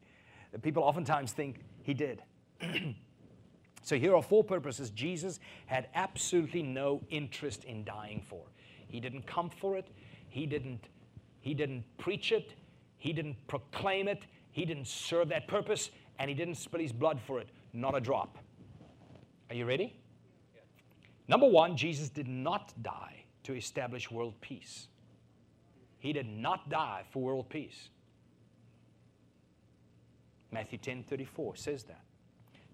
People 0.62 0.84
oftentimes 0.84 1.32
think 1.32 1.64
he 1.82 1.92
did. 1.92 2.22
so, 3.82 3.98
here 3.98 4.14
are 4.14 4.22
four 4.22 4.44
purposes 4.44 4.90
Jesus 4.90 5.40
had 5.66 5.88
absolutely 5.96 6.62
no 6.62 7.02
interest 7.10 7.64
in 7.64 7.82
dying 7.82 8.22
for. 8.28 8.44
He 8.86 9.00
didn't 9.00 9.26
come 9.26 9.50
for 9.50 9.76
it, 9.76 9.88
he 10.28 10.46
didn't 10.46 10.88
he 11.40 11.52
didn't 11.52 11.82
preach 11.98 12.30
it, 12.30 12.54
he 12.96 13.12
didn't 13.12 13.36
proclaim 13.48 14.06
it, 14.06 14.22
he 14.52 14.64
didn't 14.64 14.86
serve 14.86 15.28
that 15.30 15.48
purpose, 15.48 15.90
and 16.20 16.28
he 16.28 16.34
didn't 16.34 16.54
spill 16.54 16.80
his 16.80 16.92
blood 16.92 17.20
for 17.26 17.40
it. 17.40 17.48
Not 17.72 17.96
a 17.96 18.00
drop. 18.00 18.38
Are 19.50 19.56
you 19.56 19.66
ready? 19.66 19.96
Number 21.26 21.48
one, 21.48 21.76
Jesus 21.76 22.08
did 22.08 22.28
not 22.28 22.72
die 22.82 23.24
to 23.42 23.54
establish 23.54 24.12
world 24.12 24.40
peace. 24.40 24.86
He 26.00 26.12
did 26.12 26.26
not 26.26 26.68
die 26.68 27.04
for 27.10 27.22
world 27.22 27.48
peace. 27.48 27.90
Matthew 30.50 30.78
10 30.78 31.04
34 31.04 31.54
says 31.56 31.84
that. 31.84 32.02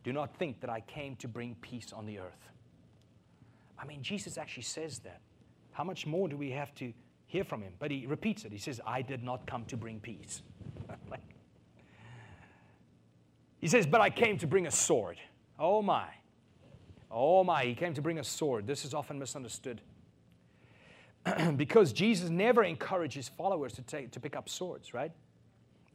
Do 0.02 0.12
not 0.12 0.34
think 0.38 0.60
that 0.60 0.70
I 0.70 0.80
came 0.80 1.16
to 1.16 1.28
bring 1.28 1.54
peace 1.60 1.92
on 1.92 2.06
the 2.06 2.18
earth. 2.18 2.48
I 3.78 3.84
mean, 3.84 4.02
Jesus 4.02 4.38
actually 4.38 4.62
says 4.62 5.00
that. 5.00 5.20
How 5.72 5.84
much 5.84 6.06
more 6.06 6.26
do 6.28 6.36
we 6.38 6.50
have 6.52 6.74
to 6.76 6.94
hear 7.26 7.44
from 7.44 7.62
him. 7.62 7.72
But 7.78 7.90
he 7.90 8.06
repeats 8.06 8.44
it. 8.44 8.52
He 8.52 8.58
says, 8.58 8.80
I 8.86 9.02
did 9.02 9.22
not 9.22 9.46
come 9.46 9.64
to 9.66 9.76
bring 9.76 10.00
peace. 10.00 10.42
he 13.60 13.68
says, 13.68 13.86
But 13.86 14.00
I 14.00 14.10
came 14.10 14.38
to 14.38 14.46
bring 14.46 14.66
a 14.66 14.70
sword. 14.70 15.18
Oh 15.58 15.82
my. 15.82 16.06
Oh 17.10 17.44
my. 17.44 17.64
He 17.64 17.74
came 17.74 17.94
to 17.94 18.02
bring 18.02 18.18
a 18.18 18.24
sword. 18.24 18.66
This 18.66 18.84
is 18.84 18.94
often 18.94 19.18
misunderstood. 19.18 19.80
because 21.56 21.92
Jesus 21.92 22.30
never 22.30 22.64
encouraged 22.64 23.14
his 23.14 23.28
followers 23.28 23.72
to, 23.74 23.82
take, 23.82 24.10
to 24.12 24.20
pick 24.20 24.36
up 24.36 24.48
swords, 24.48 24.94
right? 24.94 25.12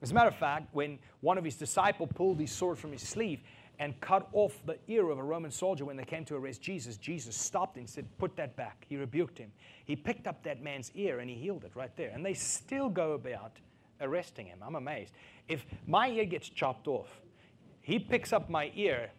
As 0.01 0.11
a 0.11 0.13
matter 0.13 0.29
of 0.29 0.35
fact, 0.35 0.67
when 0.73 0.97
one 1.21 1.37
of 1.37 1.43
his 1.43 1.55
disciples 1.55 2.09
pulled 2.15 2.39
his 2.39 2.51
sword 2.51 2.77
from 2.77 2.91
his 2.91 3.01
sleeve, 3.01 3.41
and 3.81 3.99
cut 3.99 4.29
off 4.33 4.61
the 4.67 4.77
ear 4.87 5.09
of 5.09 5.17
a 5.17 5.23
Roman 5.23 5.49
soldier 5.49 5.85
when 5.85 5.97
they 5.97 6.03
came 6.03 6.23
to 6.25 6.35
arrest 6.35 6.61
Jesus. 6.61 6.97
Jesus 6.97 7.35
stopped 7.35 7.77
and 7.77 7.89
said, 7.89 8.05
Put 8.19 8.35
that 8.35 8.55
back. 8.55 8.85
He 8.87 8.95
rebuked 8.95 9.39
him. 9.39 9.51
He 9.85 9.95
picked 9.95 10.27
up 10.27 10.43
that 10.43 10.61
man's 10.61 10.91
ear 10.93 11.17
and 11.17 11.27
he 11.27 11.35
healed 11.35 11.63
it 11.63 11.71
right 11.73 11.89
there. 11.95 12.11
And 12.13 12.23
they 12.23 12.35
still 12.35 12.89
go 12.89 13.13
about 13.13 13.53
arresting 13.99 14.45
him. 14.45 14.59
I'm 14.63 14.75
amazed. 14.75 15.13
If 15.47 15.65
my 15.87 16.09
ear 16.09 16.25
gets 16.25 16.47
chopped 16.47 16.87
off, 16.87 17.21
he 17.81 17.97
picks 17.97 18.31
up 18.31 18.51
my 18.51 18.71
ear, 18.75 19.09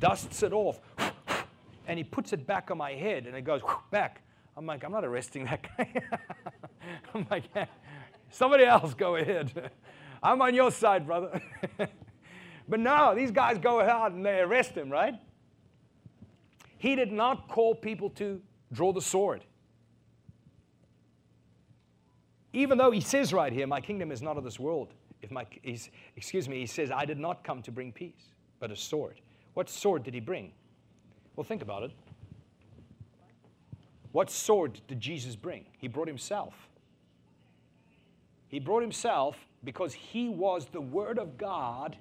dusts 0.00 0.42
it 0.42 0.52
off, 0.52 0.80
and 1.86 1.96
he 1.96 2.02
puts 2.02 2.32
it 2.32 2.44
back 2.44 2.72
on 2.72 2.78
my 2.78 2.94
head 2.94 3.28
and 3.28 3.36
it 3.36 3.42
goes 3.42 3.62
back. 3.92 4.22
I'm 4.56 4.66
like, 4.66 4.84
I'm 4.84 4.92
not 4.92 5.04
arresting 5.04 5.44
that 5.44 5.66
guy. 5.76 5.92
I'm 7.14 7.26
like, 7.30 7.44
somebody 8.30 8.64
else 8.64 8.94
go 8.94 9.16
ahead. 9.16 9.70
I'm 10.22 10.40
on 10.42 10.54
your 10.54 10.70
side, 10.70 11.06
brother. 11.06 11.40
But 12.68 12.80
no, 12.80 13.14
these 13.14 13.30
guys 13.30 13.58
go 13.58 13.80
out 13.80 14.12
and 14.12 14.24
they 14.24 14.40
arrest 14.40 14.72
him, 14.72 14.90
right? 14.90 15.14
He 16.78 16.96
did 16.96 17.12
not 17.12 17.48
call 17.48 17.74
people 17.74 18.10
to 18.10 18.40
draw 18.72 18.92
the 18.92 19.00
sword. 19.00 19.44
Even 22.52 22.78
though 22.78 22.90
he 22.90 23.00
says 23.00 23.32
right 23.32 23.52
here, 23.52 23.66
my 23.66 23.80
kingdom 23.80 24.12
is 24.12 24.22
not 24.22 24.36
of 24.36 24.44
this 24.44 24.58
world. 24.58 24.94
If 25.22 25.30
my, 25.30 25.46
he's, 25.62 25.90
excuse 26.16 26.48
me, 26.48 26.60
he 26.60 26.66
says, 26.66 26.90
I 26.90 27.04
did 27.04 27.18
not 27.18 27.44
come 27.44 27.62
to 27.62 27.70
bring 27.70 27.92
peace, 27.92 28.30
but 28.58 28.70
a 28.70 28.76
sword. 28.76 29.20
What 29.54 29.70
sword 29.70 30.02
did 30.02 30.14
he 30.14 30.20
bring? 30.20 30.52
Well, 31.36 31.44
think 31.44 31.62
about 31.62 31.82
it. 31.82 31.92
What 34.12 34.30
sword 34.30 34.80
did 34.86 35.00
Jesus 35.00 35.36
bring? 35.36 35.64
He 35.78 35.88
brought 35.88 36.08
himself. 36.08 36.54
He 38.48 38.60
brought 38.60 38.82
himself 38.82 39.36
because 39.64 39.94
he 39.94 40.28
was 40.28 40.66
the 40.66 40.80
Word 40.80 41.18
of 41.18 41.38
God 41.38 41.96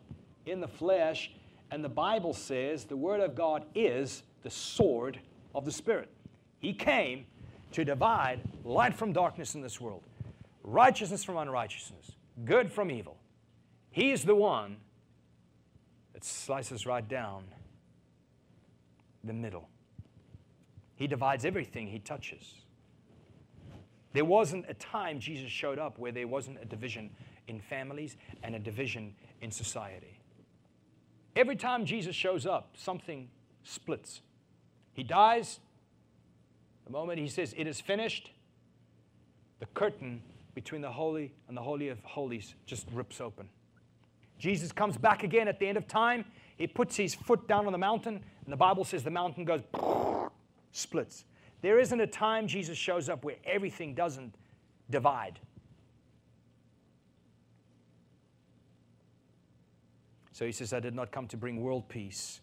in 0.45 0.59
the 0.59 0.67
flesh, 0.67 1.31
and 1.71 1.83
the 1.83 1.89
Bible 1.89 2.33
says 2.33 2.83
the 2.83 2.97
Word 2.97 3.21
of 3.21 3.35
God 3.35 3.65
is 3.73 4.23
the 4.43 4.49
sword 4.49 5.19
of 5.55 5.63
the 5.63 5.71
Spirit. 5.71 6.09
He 6.59 6.73
came 6.73 7.25
to 7.71 7.85
divide 7.85 8.41
light 8.65 8.93
from 8.93 9.13
darkness 9.13 9.55
in 9.55 9.61
this 9.61 9.79
world, 9.79 10.03
righteousness 10.63 11.23
from 11.23 11.37
unrighteousness, 11.37 12.11
good 12.43 12.71
from 12.71 12.91
evil. 12.91 13.17
He's 13.91 14.23
the 14.23 14.35
one 14.35 14.77
that 16.13 16.25
slices 16.25 16.85
right 16.85 17.07
down 17.07 17.45
the 19.23 19.33
middle. 19.33 19.70
He 21.01 21.07
divides 21.07 21.45
everything 21.45 21.87
he 21.87 21.97
touches. 21.97 22.53
There 24.13 24.23
wasn't 24.23 24.65
a 24.69 24.75
time 24.75 25.19
Jesus 25.19 25.49
showed 25.49 25.79
up 25.79 25.97
where 25.97 26.11
there 26.11 26.27
wasn't 26.27 26.59
a 26.61 26.65
division 26.65 27.09
in 27.47 27.59
families 27.59 28.17
and 28.43 28.53
a 28.53 28.59
division 28.59 29.15
in 29.41 29.49
society. 29.49 30.19
Every 31.35 31.55
time 31.55 31.87
Jesus 31.87 32.15
shows 32.15 32.45
up, 32.45 32.75
something 32.77 33.29
splits. 33.63 34.21
He 34.93 35.01
dies. 35.01 35.59
The 36.85 36.91
moment 36.91 37.17
he 37.17 37.29
says, 37.29 37.55
It 37.57 37.65
is 37.65 37.81
finished, 37.81 38.29
the 39.59 39.65
curtain 39.73 40.21
between 40.53 40.81
the 40.81 40.91
holy 40.91 41.33
and 41.47 41.57
the 41.57 41.63
holy 41.63 41.89
of 41.89 41.97
holies 42.03 42.53
just 42.67 42.85
rips 42.93 43.19
open. 43.19 43.49
Jesus 44.37 44.71
comes 44.71 44.97
back 44.97 45.23
again 45.23 45.47
at 45.47 45.59
the 45.59 45.65
end 45.65 45.79
of 45.79 45.87
time. 45.87 46.25
He 46.57 46.67
puts 46.67 46.95
his 46.95 47.15
foot 47.15 47.47
down 47.47 47.65
on 47.65 47.71
the 47.71 47.79
mountain, 47.79 48.23
and 48.43 48.53
the 48.53 48.57
Bible 48.57 48.83
says 48.83 49.03
the 49.03 49.09
mountain 49.09 49.45
goes 49.45 49.61
splits. 50.71 51.25
There 51.61 51.79
isn't 51.79 51.99
a 51.99 52.07
time 52.07 52.47
Jesus 52.47 52.77
shows 52.77 53.09
up 53.09 53.23
where 53.23 53.35
everything 53.45 53.93
doesn't 53.93 54.35
divide. 54.89 55.39
So 60.31 60.45
he 60.45 60.51
says, 60.51 60.73
I 60.73 60.79
did 60.79 60.95
not 60.95 61.11
come 61.11 61.27
to 61.27 61.37
bring 61.37 61.61
world 61.61 61.87
peace. 61.87 62.41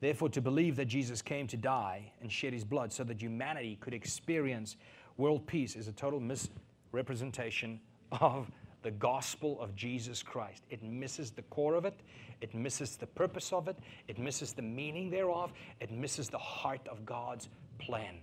Therefore, 0.00 0.28
to 0.30 0.40
believe 0.40 0.76
that 0.76 0.84
Jesus 0.84 1.22
came 1.22 1.46
to 1.46 1.56
die 1.56 2.12
and 2.20 2.30
shed 2.30 2.52
his 2.52 2.64
blood 2.64 2.92
so 2.92 3.04
that 3.04 3.20
humanity 3.20 3.78
could 3.80 3.94
experience 3.94 4.76
world 5.16 5.46
peace 5.46 5.74
is 5.74 5.88
a 5.88 5.92
total 5.92 6.20
misrepresentation 6.20 7.80
of 8.12 8.50
the 8.82 8.90
gospel 8.92 9.60
of 9.60 9.74
Jesus 9.74 10.22
Christ. 10.22 10.62
It 10.70 10.82
misses 10.82 11.30
the 11.30 11.42
core 11.42 11.74
of 11.74 11.84
it, 11.84 11.98
it 12.40 12.54
misses 12.54 12.96
the 12.96 13.06
purpose 13.06 13.52
of 13.52 13.66
it, 13.66 13.76
it 14.06 14.18
misses 14.18 14.52
the 14.52 14.62
meaning 14.62 15.10
thereof, 15.10 15.52
it 15.80 15.90
misses 15.90 16.28
the 16.28 16.38
heart 16.38 16.86
of 16.88 17.04
God's 17.04 17.48
plan. 17.78 18.16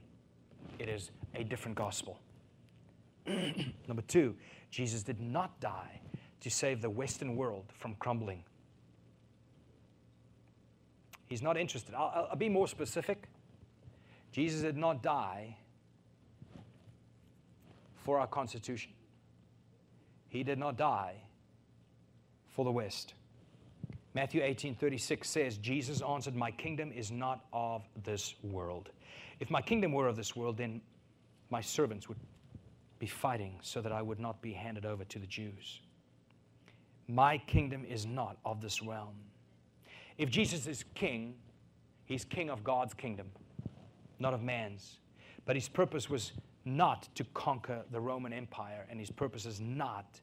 It 0.80 0.90
is 0.90 1.12
a 1.34 1.44
different 1.44 1.78
gospel. 1.78 2.20
Number 3.88 4.04
two, 4.08 4.36
Jesus 4.72 5.04
did 5.04 5.20
not 5.20 5.60
die 5.60 6.02
to 6.42 6.50
save 6.50 6.82
the 6.82 6.90
Western 6.90 7.36
world 7.36 7.66
from 7.78 7.96
crumbling 7.96 8.44
He's 11.26 11.42
not 11.42 11.58
interested. 11.58 11.96
I'll, 11.96 12.28
I'll 12.30 12.36
be 12.36 12.50
more 12.50 12.68
specific. 12.68 13.28
Jesus 14.32 14.62
did 14.62 14.78
not 14.78 15.02
die 15.02 15.58
for 18.04 18.20
our 18.20 18.28
Constitution, 18.28 18.92
He 20.28 20.44
did 20.44 20.60
not 20.60 20.78
die 20.78 21.16
for 22.50 22.64
the 22.64 22.72
West. 22.72 23.16
Matthew 24.16 24.42
18 24.42 24.76
36 24.76 25.30
says, 25.30 25.58
Jesus 25.58 26.02
answered, 26.02 26.36
My 26.36 26.50
kingdom 26.50 26.92
is 26.94 27.12
not 27.12 27.46
of 27.52 27.84
this 28.04 28.34
world. 28.42 28.90
If 29.42 29.52
my 29.52 29.62
kingdom 29.62 29.92
were 29.92 30.08
of 30.08 30.16
this 30.16 30.38
world, 30.38 30.58
then 30.58 30.82
my 31.50 31.60
servants 31.60 32.08
would 32.08 32.18
be 32.98 33.08
fighting 33.08 33.60
so 33.62 33.82
that 33.82 33.92
I 33.92 34.02
would 34.02 34.20
not 34.20 34.42
be 34.42 34.54
handed 34.54 34.86
over 34.86 35.04
to 35.04 35.20
the 35.20 35.28
Jews. 35.28 35.82
My 37.10 37.38
kingdom 37.38 37.84
is 37.84 38.06
not 38.06 38.38
of 38.46 38.62
this 38.62 38.82
realm. 38.82 39.16
If 40.18 40.30
Jesus 40.30 40.66
is 40.66 40.86
king, 40.96 41.36
he's 42.06 42.24
king 42.24 42.50
of 42.50 42.64
God's 42.64 42.94
kingdom, 42.94 43.28
not 44.18 44.34
of 44.34 44.42
man's. 44.42 45.00
But 45.46 45.58
his 45.58 45.68
purpose 45.68 46.10
was 46.10 46.32
not 46.64 47.10
to 47.16 47.26
conquer 47.34 47.84
the 47.92 48.00
Roman 48.00 48.32
Empire, 48.32 48.88
and 48.90 48.98
his 48.98 49.12
purpose 49.12 49.46
is 49.46 49.60
not. 49.60 50.22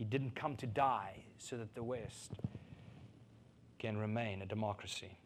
He 0.00 0.06
didn't 0.06 0.34
come 0.34 0.56
to 0.56 0.66
die 0.66 1.24
so 1.36 1.58
that 1.58 1.74
the 1.74 1.82
West 1.82 2.32
can 3.78 3.98
remain 3.98 4.40
a 4.40 4.46
democracy. 4.46 5.18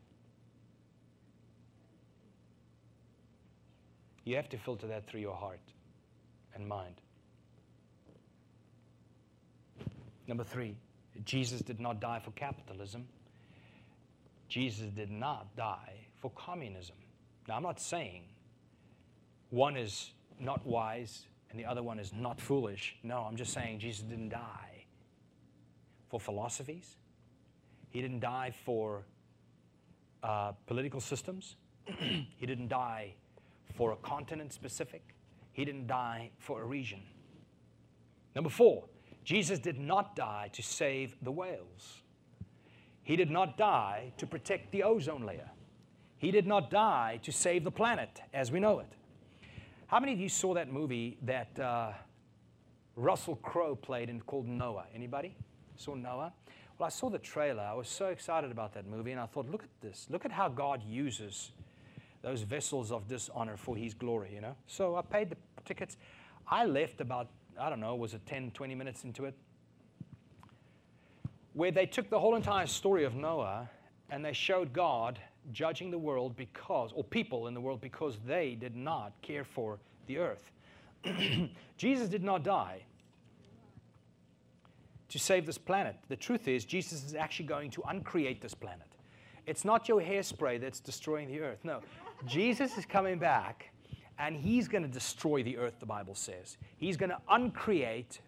You 4.25 4.35
have 4.35 4.49
to 4.49 4.59
filter 4.59 4.89
that 4.89 5.07
through 5.07 5.21
your 5.21 5.37
heart 5.37 5.61
and 6.57 6.67
mind. 6.67 6.97
Number 10.27 10.43
three, 10.43 10.75
Jesus 11.25 11.61
did 11.61 11.79
not 11.79 12.01
die 12.01 12.19
for 12.19 12.33
capitalism. 12.33 13.07
Jesus 14.49 14.89
did 14.89 15.13
not 15.13 15.55
die 15.55 16.09
for 16.21 16.33
communism. 16.33 16.97
Now, 17.47 17.59
I'm 17.59 17.63
not 17.63 17.79
saying 17.79 18.25
one 19.51 19.77
is 19.77 20.11
not 20.41 20.67
wise 20.67 21.27
and 21.55 21.63
the 21.63 21.71
other 21.71 21.85
one 21.85 22.01
is 22.01 22.13
not 22.13 22.41
foolish. 22.41 22.97
No, 23.05 23.19
I'm 23.19 23.37
just 23.37 23.53
saying 23.53 23.79
Jesus 23.79 24.03
didn't 24.03 24.31
die 24.31 24.87
for 26.09 26.19
philosophies. 26.19 26.97
He 27.91 28.03
didn't 28.03 28.19
die 28.19 28.53
for 28.65 29.05
uh, 30.25 30.51
political 30.67 31.01
systems. 31.01 31.55
he 31.87 32.45
didn't 32.45 32.67
die 32.67 33.15
for 33.77 33.93
a 33.93 33.97
continent 33.97 34.53
specific. 34.53 35.15
He 35.53 35.65
didn't 35.65 35.87
die 35.87 36.31
for 36.39 36.61
a 36.61 36.65
region. 36.65 37.03
Number 38.35 38.51
four, 38.51 38.87
Jesus 39.23 39.61
did 39.61 39.79
not 39.79 40.17
die 40.17 40.51
to 40.55 40.63
save 40.63 41.15
the 41.23 41.31
whales. 41.31 42.03
He 43.05 43.15
did 43.15 43.31
not 43.31 43.57
die 43.57 44.13
to 44.17 44.27
protect 44.27 44.73
the 44.73 44.83
ozone 44.83 45.25
layer. 45.25 45.51
He 46.17 46.33
did 46.33 46.49
not 46.49 46.69
die 46.69 47.21
to 47.23 47.31
save 47.31 47.63
the 47.63 47.71
planet 47.71 48.23
as 48.33 48.51
we 48.51 48.59
know 48.59 48.81
it. 48.81 48.89
How 49.95 50.01
many 50.01 50.13
of 50.13 50.19
you 50.19 50.29
saw 50.29 50.55
that 50.55 50.73
movie 50.73 51.19
that 51.23 51.57
uh, 51.57 51.93
Russell 52.97 53.37
Crowe 53.37 53.77
played 53.77 54.11
in 54.11 54.21
called 54.23 54.49
Noah? 54.49 54.87
Anybody 54.93 55.37
saw 55.77 55.95
Noah? 55.95 56.33
Well, 56.77 56.89
I 56.89 56.91
saw 56.91 57.09
the 57.09 57.21
trailer. 57.21 57.63
I 57.63 57.75
was 57.75 57.87
so 57.87 58.07
excited 58.07 58.51
about 58.51 58.75
that 58.75 58.89
movie, 58.89 59.13
and 59.13 59.21
I 59.21 59.27
thought, 59.27 59.49
look 59.49 59.63
at 59.63 59.71
this. 59.81 60.09
Look 60.11 60.25
at 60.25 60.33
how 60.33 60.49
God 60.49 60.83
uses 60.83 61.53
those 62.23 62.43
vessels 62.43 62.91
of 62.91 63.07
dishonor 63.07 63.57
for 63.57 63.77
His 63.77 63.95
glory, 63.95 64.33
you 64.35 64.41
know? 64.41 64.57
So 64.67 64.97
I 64.97 65.03
paid 65.03 65.31
the 65.31 65.37
tickets. 65.65 65.97
I 66.49 66.65
left 66.65 67.01
about 67.01 67.29
I 67.57 67.71
don't 67.71 67.79
know, 67.79 67.95
was 67.95 68.15
it 68.15 68.27
10, 68.27 68.51
20 68.51 68.75
minutes 68.75 69.05
into 69.05 69.27
it? 69.27 69.35
Where 71.53 71.71
they 71.71 71.87
took 71.87 72.11
the 72.11 72.19
whole 72.19 72.35
entire 72.35 72.67
story 72.67 73.05
of 73.05 73.15
Noah 73.15 73.71
and 74.11 74.25
they 74.25 74.33
showed 74.33 74.73
God 74.73 75.21
judging 75.53 75.91
the 75.91 75.99
world 75.99 76.37
because, 76.37 76.91
or 76.95 77.05
people 77.05 77.47
in 77.47 77.55
the 77.55 77.61
world 77.61 77.81
because 77.81 78.19
they 78.27 78.55
did 78.55 78.77
not 78.77 79.13
care 79.23 79.45
for 79.45 79.79
the 80.07 80.19
earth. 80.19 80.51
Jesus 81.77 82.09
did 82.09 82.25
not 82.25 82.43
die 82.43 82.83
to 85.09 85.19
save 85.19 85.47
this 85.47 85.59
planet. 85.59 85.97
The 86.09 86.17
truth 86.17 86.49
is, 86.49 86.65
Jesus 86.65 87.05
is 87.05 87.15
actually 87.15 87.47
going 87.47 87.71
to 87.73 87.83
uncreate 87.89 88.41
this 88.41 88.55
planet. 88.55 88.87
It's 89.47 89.65
not 89.65 89.89
your 89.89 90.01
hairspray 90.01 90.61
that's 90.61 90.81
destroying 90.81 91.29
the 91.29 91.41
earth. 91.41 91.59
No. 91.65 91.81
Jesus 92.27 92.77
is 92.79 92.87
coming 92.87 93.19
back 93.19 93.71
and 94.19 94.37
he's 94.37 94.69
going 94.69 94.83
to 94.83 94.89
destroy 94.89 95.43
the 95.43 95.59
earth, 95.59 95.75
the 95.81 95.87
Bible 95.87 96.15
says. 96.15 96.57
He's 96.79 96.97
going 96.97 97.11
to 97.11 97.21
uncreate 97.29 98.21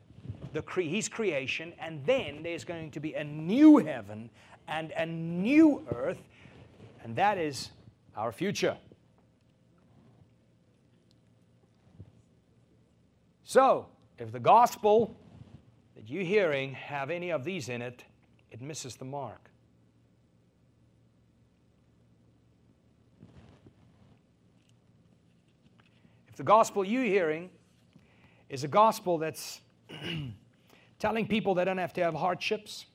the 0.53 0.62
cre- 0.62 0.83
his 0.83 1.09
creation, 1.09 1.73
and 1.79 2.05
then 2.05 2.43
there's 2.43 2.64
going 2.64 2.91
to 2.91 3.01
be 3.01 3.14
a 3.14 3.25
new 3.25 3.79
heaven 3.79 4.31
and 4.69 4.93
a 4.97 5.07
new 5.07 5.87
earth, 5.93 6.23
and 7.07 7.15
that 7.15 7.39
is 7.39 7.71
our 8.17 8.33
future. 8.33 8.77
So, 13.45 13.87
if 14.19 14.33
the 14.33 14.41
gospel 14.41 15.17
that 15.95 16.11
you're 16.11 16.25
hearing 16.25 16.73
have 16.73 17.11
any 17.11 17.31
of 17.31 17.45
these 17.45 17.69
in 17.69 17.81
it, 17.81 18.03
it 18.51 18.61
misses 18.61 18.97
the 18.97 19.05
mark. 19.05 19.51
If 26.27 26.35
the 26.35 26.43
gospel 26.43 26.85
you're 26.85 27.05
hearing 27.05 27.51
is 28.49 28.65
a 28.65 28.69
gospel 28.69 29.17
that's 29.17 29.61
telling 30.99 31.29
people 31.29 31.55
they 31.55 31.65
don't 31.65 31.79
have 31.79 31.93
to 31.93 32.03
have 32.03 32.15
hardships, 32.15 32.87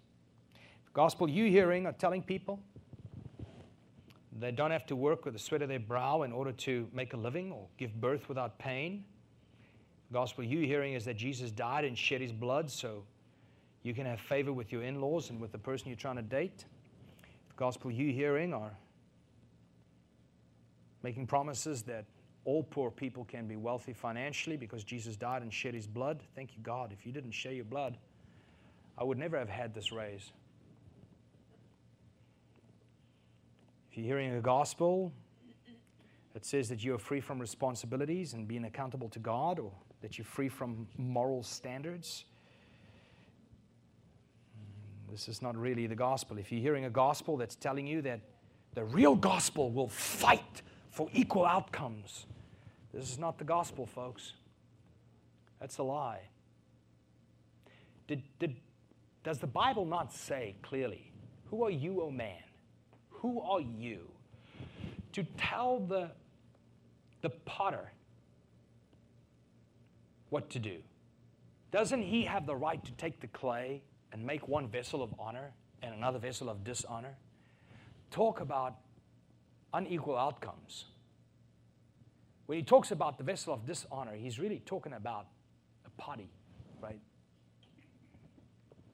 the 0.83 0.91
gospel 0.91 1.29
you're 1.29 1.47
hearing 1.47 1.85
are 1.85 1.93
telling 1.93 2.21
people 2.21 2.61
they 4.41 4.51
don't 4.51 4.71
have 4.71 4.85
to 4.87 4.95
work 4.95 5.25
with 5.25 5.33
the 5.33 5.39
sweat 5.39 5.61
of 5.61 5.69
their 5.69 5.79
brow 5.79 6.23
in 6.23 6.31
order 6.31 6.51
to 6.51 6.87
make 6.93 7.13
a 7.13 7.17
living 7.17 7.51
or 7.51 7.67
give 7.77 7.99
birth 7.99 8.27
without 8.27 8.57
pain. 8.57 9.03
The 10.09 10.13
gospel 10.13 10.43
you're 10.43 10.65
hearing 10.65 10.93
is 10.93 11.05
that 11.05 11.15
Jesus 11.15 11.51
died 11.51 11.85
and 11.85 11.97
shed 11.97 12.21
his 12.21 12.31
blood 12.31 12.69
so 12.69 13.03
you 13.83 13.93
can 13.93 14.05
have 14.05 14.19
favor 14.19 14.53
with 14.53 14.71
your 14.71 14.83
in 14.83 15.01
laws 15.01 15.29
and 15.29 15.39
with 15.39 15.51
the 15.51 15.57
person 15.57 15.87
you're 15.87 15.97
trying 15.97 16.17
to 16.17 16.21
date. 16.21 16.65
The 17.49 17.55
gospel 17.55 17.91
you're 17.91 18.13
hearing 18.13 18.53
are 18.53 18.71
making 21.03 21.27
promises 21.27 21.81
that 21.83 22.05
all 22.45 22.63
poor 22.63 22.89
people 22.89 23.23
can 23.25 23.47
be 23.47 23.55
wealthy 23.55 23.93
financially 23.93 24.57
because 24.57 24.83
Jesus 24.83 25.15
died 25.15 25.41
and 25.41 25.53
shed 25.53 25.73
his 25.73 25.87
blood. 25.87 26.21
Thank 26.35 26.55
you, 26.55 26.63
God. 26.63 26.91
If 26.91 27.05
you 27.05 27.11
didn't 27.11 27.31
shed 27.31 27.55
your 27.55 27.65
blood, 27.65 27.97
I 28.97 29.03
would 29.03 29.17
never 29.17 29.37
have 29.37 29.49
had 29.49 29.73
this 29.73 29.91
raise. 29.91 30.31
If 33.91 33.97
you're 33.97 34.05
hearing 34.05 34.33
a 34.35 34.41
gospel 34.41 35.11
that 36.33 36.45
says 36.45 36.69
that 36.69 36.81
you 36.81 36.95
are 36.95 36.97
free 36.97 37.19
from 37.19 37.39
responsibilities 37.39 38.31
and 38.33 38.47
being 38.47 38.63
accountable 38.63 39.09
to 39.09 39.19
God, 39.19 39.59
or 39.59 39.73
that 40.01 40.17
you're 40.17 40.23
free 40.23 40.47
from 40.47 40.87
moral 40.97 41.43
standards, 41.43 42.23
this 45.11 45.27
is 45.27 45.41
not 45.41 45.57
really 45.57 45.87
the 45.87 45.95
gospel. 45.95 46.37
If 46.37 46.53
you're 46.53 46.61
hearing 46.61 46.85
a 46.85 46.89
gospel 46.89 47.35
that's 47.35 47.55
telling 47.55 47.85
you 47.85 48.01
that 48.03 48.21
the 48.75 48.85
real 48.85 49.13
gospel 49.13 49.69
will 49.69 49.89
fight 49.89 50.61
for 50.89 51.09
equal 51.11 51.45
outcomes. 51.45 52.27
This 52.93 53.11
is 53.11 53.19
not 53.19 53.37
the 53.37 53.43
gospel, 53.43 53.85
folks. 53.85 54.33
That's 55.59 55.79
a 55.79 55.83
lie. 55.83 56.21
Did, 58.07 58.23
did, 58.39 58.55
does 59.25 59.39
the 59.39 59.47
Bible 59.47 59.85
not 59.85 60.13
say 60.13 60.55
clearly, 60.61 61.11
Who 61.49 61.65
are 61.65 61.69
you, 61.69 61.99
O 62.01 62.05
oh 62.05 62.11
man? 62.11 62.41
Who 63.21 63.39
are 63.41 63.61
you 63.61 63.99
to 65.11 65.23
tell 65.37 65.79
the, 65.79 66.09
the 67.21 67.29
potter 67.29 67.91
what 70.29 70.49
to 70.49 70.59
do? 70.59 70.77
Doesn't 71.71 72.01
he 72.01 72.23
have 72.23 72.47
the 72.47 72.55
right 72.55 72.83
to 72.83 72.91
take 72.93 73.19
the 73.19 73.27
clay 73.27 73.83
and 74.11 74.25
make 74.25 74.47
one 74.47 74.67
vessel 74.67 75.03
of 75.03 75.13
honor 75.19 75.51
and 75.83 75.93
another 75.93 76.17
vessel 76.17 76.49
of 76.49 76.63
dishonor? 76.63 77.15
Talk 78.09 78.41
about 78.41 78.77
unequal 79.71 80.17
outcomes. 80.17 80.85
When 82.47 82.57
he 82.57 82.63
talks 82.63 82.89
about 82.89 83.19
the 83.19 83.23
vessel 83.23 83.53
of 83.53 83.67
dishonor, 83.67 84.15
he's 84.15 84.39
really 84.39 84.63
talking 84.65 84.93
about 84.93 85.27
a 85.85 85.89
potty, 86.01 86.31
right? 86.81 86.99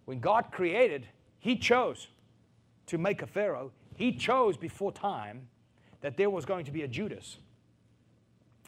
When 0.03 0.19
God 0.19 0.51
created, 0.51 1.07
he 1.39 1.55
chose 1.55 2.09
to 2.87 2.97
make 2.97 3.21
a 3.21 3.27
Pharaoh. 3.27 3.71
He 3.97 4.11
chose 4.11 4.55
before 4.57 4.91
time 4.91 5.47
that 6.01 6.17
there 6.17 6.29
was 6.29 6.45
going 6.45 6.65
to 6.65 6.71
be 6.71 6.83
a 6.83 6.87
Judas. 6.87 7.37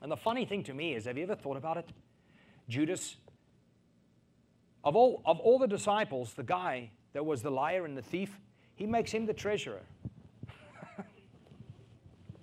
And 0.01 0.11
the 0.11 0.17
funny 0.17 0.43
thing 0.43 0.63
to 0.63 0.73
me 0.73 0.95
is, 0.95 1.05
have 1.05 1.17
you 1.17 1.23
ever 1.23 1.35
thought 1.35 1.55
about 1.55 1.77
it? 1.77 1.87
Judas, 2.67 3.17
of 4.83 4.95
all, 4.95 5.21
of 5.25 5.39
all 5.39 5.59
the 5.59 5.67
disciples, 5.67 6.33
the 6.33 6.43
guy 6.43 6.89
that 7.13 7.23
was 7.23 7.43
the 7.43 7.51
liar 7.51 7.85
and 7.85 7.95
the 7.95 8.01
thief, 8.01 8.39
he 8.75 8.87
makes 8.87 9.11
him 9.11 9.27
the 9.27 9.33
treasurer. 9.33 9.81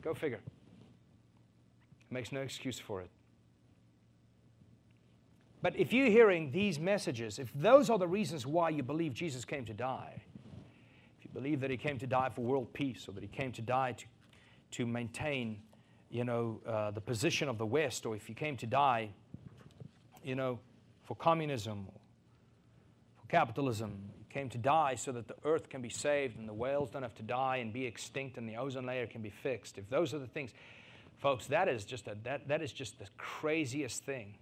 Go 0.02 0.14
figure. 0.14 0.40
Makes 2.10 2.30
no 2.30 2.42
excuse 2.42 2.78
for 2.78 3.00
it. 3.00 3.10
But 5.60 5.74
if 5.76 5.92
you're 5.92 6.06
hearing 6.06 6.52
these 6.52 6.78
messages, 6.78 7.40
if 7.40 7.50
those 7.52 7.90
are 7.90 7.98
the 7.98 8.06
reasons 8.06 8.46
why 8.46 8.68
you 8.68 8.84
believe 8.84 9.12
Jesus 9.12 9.44
came 9.44 9.64
to 9.64 9.74
die, 9.74 10.22
believe 11.36 11.60
that 11.60 11.70
he 11.70 11.76
came 11.76 11.98
to 11.98 12.06
die 12.06 12.30
for 12.34 12.40
world 12.40 12.72
peace 12.72 13.06
or 13.06 13.12
that 13.12 13.22
he 13.22 13.28
came 13.28 13.52
to 13.52 13.60
die 13.60 13.92
to, 13.92 14.06
to 14.70 14.86
maintain, 14.86 15.58
you 16.10 16.24
know, 16.24 16.58
uh, 16.66 16.90
the 16.92 17.00
position 17.00 17.46
of 17.46 17.58
the 17.58 17.66
West 17.66 18.06
or 18.06 18.16
if 18.16 18.26
he 18.26 18.32
came 18.32 18.56
to 18.56 18.66
die, 18.66 19.10
you 20.24 20.34
know, 20.34 20.58
for 21.04 21.14
communism 21.14 21.84
or 21.88 22.00
for 23.20 23.26
capitalism. 23.28 24.08
He 24.16 24.24
came 24.32 24.48
to 24.48 24.56
die 24.56 24.94
so 24.94 25.12
that 25.12 25.28
the 25.28 25.36
earth 25.44 25.68
can 25.68 25.82
be 25.82 25.90
saved 25.90 26.38
and 26.38 26.48
the 26.48 26.54
whales 26.54 26.88
don't 26.88 27.02
have 27.02 27.14
to 27.16 27.22
die 27.22 27.58
and 27.58 27.70
be 27.70 27.84
extinct 27.84 28.38
and 28.38 28.48
the 28.48 28.56
ozone 28.56 28.86
layer 28.86 29.06
can 29.06 29.20
be 29.20 29.28
fixed. 29.28 29.76
If 29.76 29.90
those 29.90 30.14
are 30.14 30.18
the 30.18 30.26
things, 30.26 30.54
folks, 31.18 31.48
that 31.48 31.68
is 31.68 31.84
just, 31.84 32.08
a, 32.08 32.16
that, 32.24 32.48
that 32.48 32.62
is 32.62 32.72
just 32.72 32.98
the 32.98 33.08
craziest 33.18 34.04
thing. 34.04 34.36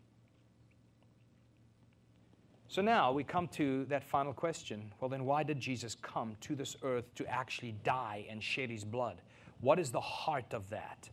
So 2.68 2.82
now 2.82 3.12
we 3.12 3.24
come 3.24 3.48
to 3.48 3.84
that 3.86 4.02
final 4.02 4.32
question. 4.32 4.92
Well, 5.00 5.08
then, 5.08 5.24
why 5.24 5.42
did 5.42 5.60
Jesus 5.60 5.94
come 5.94 6.36
to 6.40 6.54
this 6.54 6.76
earth 6.82 7.14
to 7.16 7.26
actually 7.26 7.72
die 7.84 8.26
and 8.28 8.42
shed 8.42 8.70
his 8.70 8.84
blood? 8.84 9.20
What 9.60 9.78
is 9.78 9.90
the 9.90 10.00
heart 10.00 10.52
of 10.54 10.70
that? 10.70 11.08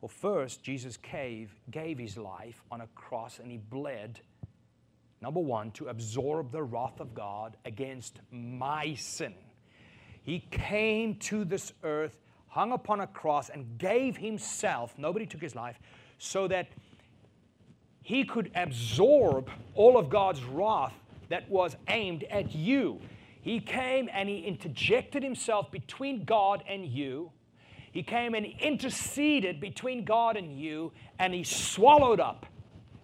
Well, 0.00 0.08
first, 0.08 0.62
Jesus 0.62 0.96
gave, 0.96 1.54
gave 1.70 1.98
his 1.98 2.16
life 2.16 2.62
on 2.70 2.80
a 2.80 2.86
cross 2.94 3.38
and 3.38 3.50
he 3.50 3.58
bled, 3.58 4.20
number 5.20 5.40
one, 5.40 5.70
to 5.72 5.88
absorb 5.88 6.52
the 6.52 6.62
wrath 6.62 7.00
of 7.00 7.14
God 7.14 7.56
against 7.64 8.20
my 8.30 8.94
sin. 8.94 9.34
He 10.22 10.40
came 10.50 11.14
to 11.16 11.44
this 11.44 11.72
earth, 11.82 12.18
hung 12.48 12.72
upon 12.72 13.00
a 13.00 13.06
cross, 13.06 13.48
and 13.48 13.78
gave 13.78 14.16
himself, 14.16 14.94
nobody 14.98 15.24
took 15.24 15.40
his 15.40 15.54
life, 15.54 15.78
so 16.18 16.48
that 16.48 16.68
he 18.06 18.22
could 18.22 18.52
absorb 18.54 19.50
all 19.74 19.98
of 19.98 20.08
God's 20.08 20.44
wrath 20.44 20.94
that 21.28 21.50
was 21.50 21.74
aimed 21.88 22.22
at 22.30 22.54
you. 22.54 23.00
He 23.42 23.58
came 23.58 24.08
and 24.12 24.28
he 24.28 24.42
interjected 24.42 25.24
himself 25.24 25.72
between 25.72 26.24
God 26.24 26.62
and 26.68 26.86
you. 26.86 27.32
He 27.90 28.04
came 28.04 28.34
and 28.34 28.46
interceded 28.60 29.60
between 29.60 30.04
God 30.04 30.36
and 30.36 30.56
you, 30.56 30.92
and 31.18 31.34
he 31.34 31.42
swallowed 31.42 32.20
up 32.20 32.46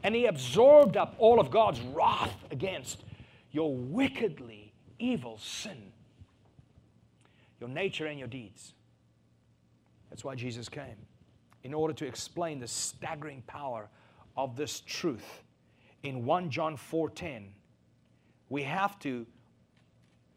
and 0.05 0.15
he 0.15 0.27
absorbed 0.27 0.97
up 0.97 1.17
all 1.19 1.41
of 1.41 1.51
God's 1.51 1.81
wrath 1.81 2.37
against 2.53 3.03
your 3.51 3.75
wickedly 3.75 4.73
evil 5.01 5.37
sin, 5.37 5.91
your 7.59 7.69
nature 7.69 8.07
and 8.07 8.21
your 8.21 8.29
deeds. 8.29 8.73
That's 10.11 10.23
why 10.23 10.37
Jesus 10.37 10.69
came, 10.69 10.95
in 11.65 11.75
order 11.75 11.93
to 11.93 12.07
explain 12.07 12.61
the 12.61 12.69
staggering 12.69 13.43
power 13.49 13.89
of 14.37 14.57
this 14.57 14.81
truth 14.81 15.43
in 16.03 16.25
1 16.25 16.51
John 16.51 16.77
4:10, 16.77 17.55
we 18.49 18.63
have 18.63 18.99
to 19.01 19.27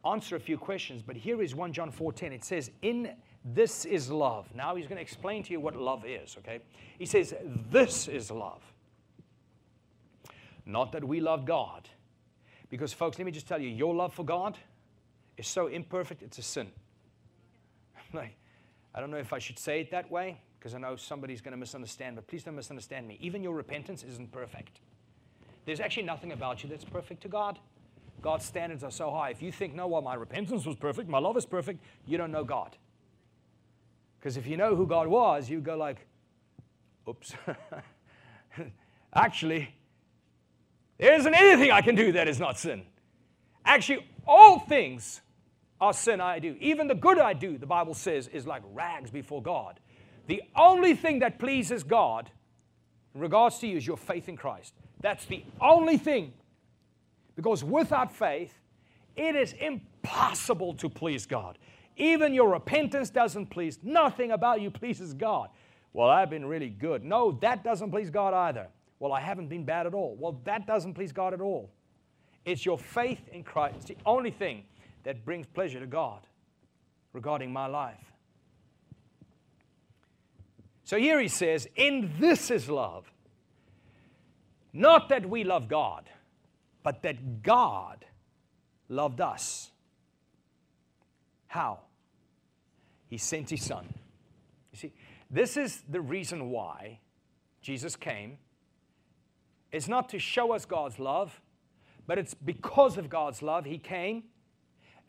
answer 0.04 0.36
a 0.36 0.40
few 0.40 0.58
questions, 0.58 1.02
but 1.02 1.16
here 1.16 1.42
is 1.42 1.56
1 1.56 1.74
John 1.74 1.92
4:10. 1.92 2.32
It 2.32 2.44
says, 2.44 2.72
"In 2.82 3.16
this 3.44 3.86
is 3.86 4.10
love." 4.10 4.54
Now 4.54 4.76
he's 4.76 4.88
going 4.88 4.98
to 4.98 5.02
explain 5.02 5.44
to 5.44 5.52
you 5.52 5.60
what 5.60 5.76
love 5.76 6.06
is, 6.06 6.38
okay? 6.38 6.60
He 6.98 7.06
says, 7.06 7.34
"This 7.44 8.08
is 8.08 8.30
love." 8.30 8.62
Not 10.66 10.92
that 10.94 11.04
we 11.04 11.20
love 11.20 11.46
God. 11.46 11.90
Because 12.70 12.92
folks, 12.92 13.20
let 13.20 13.26
me 13.26 13.32
just 13.32 13.48
tell 13.48 13.62
you, 13.62 13.70
your 13.70 13.94
love 13.94 14.14
for 14.14 14.26
God 14.26 14.58
is 15.38 15.48
so 15.48 15.68
imperfect, 15.68 16.24
it's 16.24 16.40
a 16.40 16.42
sin. 16.42 16.72
like 18.14 18.36
I 18.94 19.00
don't 19.00 19.12
know 19.12 19.18
if 19.18 19.34
I 19.34 19.40
should 19.40 19.60
say 19.60 19.82
it 19.82 19.92
that 19.92 20.10
way, 20.10 20.42
because 20.66 20.74
I 20.74 20.80
know 20.80 20.96
somebody's 20.96 21.42
going 21.42 21.52
to 21.52 21.60
misunderstand, 21.60 22.16
but 22.16 22.26
please 22.26 22.44
don't 22.44 22.56
misunderstand 22.56 23.08
me. 23.08 23.20
Even 23.22 23.44
your 23.44 23.54
repentance 23.54 24.04
isn't 24.04 24.32
perfect. 24.32 24.80
There's 25.64 25.80
actually 25.80 26.08
nothing 26.08 26.32
about 26.32 26.64
you 26.64 26.70
that's 26.72 26.84
perfect 26.84 27.22
to 27.22 27.28
God. 27.28 27.60
God's 28.24 28.46
standards 28.46 28.84
are 28.84 28.90
so 28.90 29.12
high. 29.12 29.30
If 29.30 29.44
you 29.44 29.52
think, 29.52 29.76
no, 29.76 29.86
well, 29.86 30.02
my 30.02 30.16
repentance 30.16 30.66
was 30.66 30.76
perfect, 30.76 31.08
my 31.08 31.20
love 31.20 31.38
is 31.38 31.46
perfect, 31.46 31.84
you 32.08 32.18
don't 32.18 32.32
know 32.32 32.44
God. 32.44 32.76
Because 34.18 34.38
if 34.38 34.48
you 34.48 34.58
know 34.58 34.76
who 34.76 34.88
God 34.88 35.06
was, 35.06 35.52
you 35.52 35.60
go 35.60 35.78
like, 35.78 36.08
oops. 37.08 37.34
actually, 39.14 39.70
there 40.98 41.14
isn't 41.14 41.36
anything 41.36 41.70
I 41.70 41.82
can 41.82 41.94
do 41.94 42.14
that 42.14 42.28
is 42.28 42.40
not 42.40 42.58
sin. 42.58 42.82
Actually, 43.64 44.04
all 44.26 44.58
things 44.58 45.22
are 45.80 45.94
sin 45.94 46.20
I 46.20 46.40
do. 46.40 46.56
Even 46.60 46.88
the 46.88 46.96
good 46.96 47.20
I 47.20 47.34
do, 47.34 47.60
the 47.60 47.68
Bible 47.68 47.94
says, 47.94 48.28
is 48.30 48.48
like 48.48 48.64
rags 48.74 49.12
before 49.12 49.44
God. 49.44 49.80
The 50.28 50.42
only 50.56 50.96
thing 50.96 51.20
that 51.20 51.40
pleases 51.40 51.84
God 51.84 52.30
in 53.14 53.22
regards 53.22 53.60
to 53.60 53.68
you 53.68 53.78
is 53.78 53.86
your 53.86 53.98
faith 53.98 54.28
in 54.28 54.36
Christ. 54.36 54.74
That's 55.02 55.26
the 55.26 55.44
only 55.62 55.98
thing. 55.98 56.34
Because 57.36 57.64
without 57.64 58.12
faith, 58.12 58.54
it 59.16 59.36
is 59.36 59.54
impossible 59.54 60.74
to 60.76 60.90
please 60.90 61.26
God. 61.26 61.58
Even 61.98 62.34
your 62.34 62.50
repentance 62.50 63.10
doesn't 63.10 63.48
please, 63.48 63.80
nothing 63.84 64.32
about 64.32 64.62
you 64.62 64.70
pleases 64.70 65.14
God. 65.14 65.50
Well, 65.94 66.10
I've 66.10 66.30
been 66.30 66.46
really 66.46 66.70
good. 66.70 67.06
No, 67.06 67.32
that 67.42 67.64
doesn't 67.64 67.92
please 67.92 68.10
God 68.10 68.34
either. 68.34 68.68
Well, 69.00 69.14
I 69.14 69.22
haven't 69.22 69.48
been 69.48 69.64
bad 69.64 69.86
at 69.86 69.94
all. 69.94 70.18
Well, 70.20 70.40
that 70.44 70.68
doesn't 70.68 70.94
please 70.94 71.14
God 71.14 71.34
at 71.34 71.40
all. 71.40 71.70
It's 72.44 72.66
your 72.66 72.78
faith 72.78 73.22
in 73.32 73.44
Christ. 73.44 73.76
It's 73.78 73.86
the 73.86 73.98
only 74.06 74.32
thing 74.32 74.64
that 75.04 75.24
brings 75.24 75.46
pleasure 75.48 75.80
to 75.80 75.88
God 75.88 76.20
regarding 77.14 77.52
my 77.52 77.68
life. 77.68 78.15
So 80.86 80.98
here 80.98 81.20
he 81.20 81.28
says, 81.28 81.68
In 81.76 82.14
this 82.20 82.50
is 82.50 82.70
love. 82.70 83.12
Not 84.72 85.10
that 85.10 85.28
we 85.28 85.44
love 85.44 85.68
God, 85.68 86.10
but 86.84 87.02
that 87.02 87.42
God 87.42 88.06
loved 88.88 89.20
us. 89.20 89.72
How? 91.48 91.80
He 93.08 93.18
sent 93.18 93.50
his 93.50 93.64
son. 93.64 93.88
You 94.72 94.78
see, 94.78 94.94
this 95.32 95.58
is 95.58 95.82
the 95.90 96.02
reason 96.02 96.52
why 96.52 97.00
Jesus 97.62 97.96
came. 97.96 98.38
It's 99.72 99.88
not 99.88 100.10
to 100.10 100.20
show 100.20 100.54
us 100.54 100.66
God's 100.66 101.00
love, 101.00 101.42
but 102.06 102.20
it's 102.20 102.34
because 102.34 102.98
of 102.98 103.10
God's 103.10 103.42
love 103.42 103.66
he 103.66 103.78
came. 103.78 104.26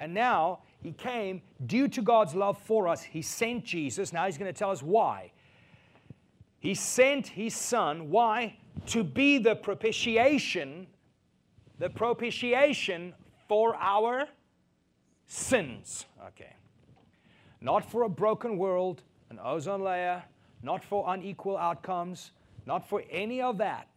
And 0.01 0.15
now 0.15 0.61
he 0.81 0.93
came 0.93 1.43
due 1.67 1.89
to 1.89 2.03
God's 2.03 2.35
love 2.35 2.59
for 2.59 2.89
us. 2.89 3.03
He 3.03 3.21
sent 3.21 3.65
Jesus. 3.65 4.13
Now 4.13 4.27
he's 4.27 4.39
going 4.39 4.53
to 4.53 4.59
tell 4.59 4.71
us 4.71 4.83
why. 4.83 5.33
He 6.59 6.75
sent 6.75 7.29
his 7.29 7.55
son. 7.55 8.11
Why? 8.11 8.57
To 8.87 9.05
be 9.05 9.39
the 9.39 9.55
propitiation, 9.57 10.87
the 11.79 11.91
propitiation 11.91 13.15
for 13.49 13.77
our 13.77 14.29
sins. 15.27 16.07
Okay. 16.29 16.55
Not 17.61 17.91
for 17.91 18.03
a 18.03 18.09
broken 18.09 18.59
world, 18.59 19.03
an 19.31 19.39
ozone 19.43 19.83
layer, 19.83 20.23
not 20.63 20.85
for 20.85 21.05
unequal 21.09 21.57
outcomes, 21.57 22.33
not 22.67 22.89
for 22.89 23.03
any 23.11 23.41
of 23.41 23.59
that. 23.59 23.89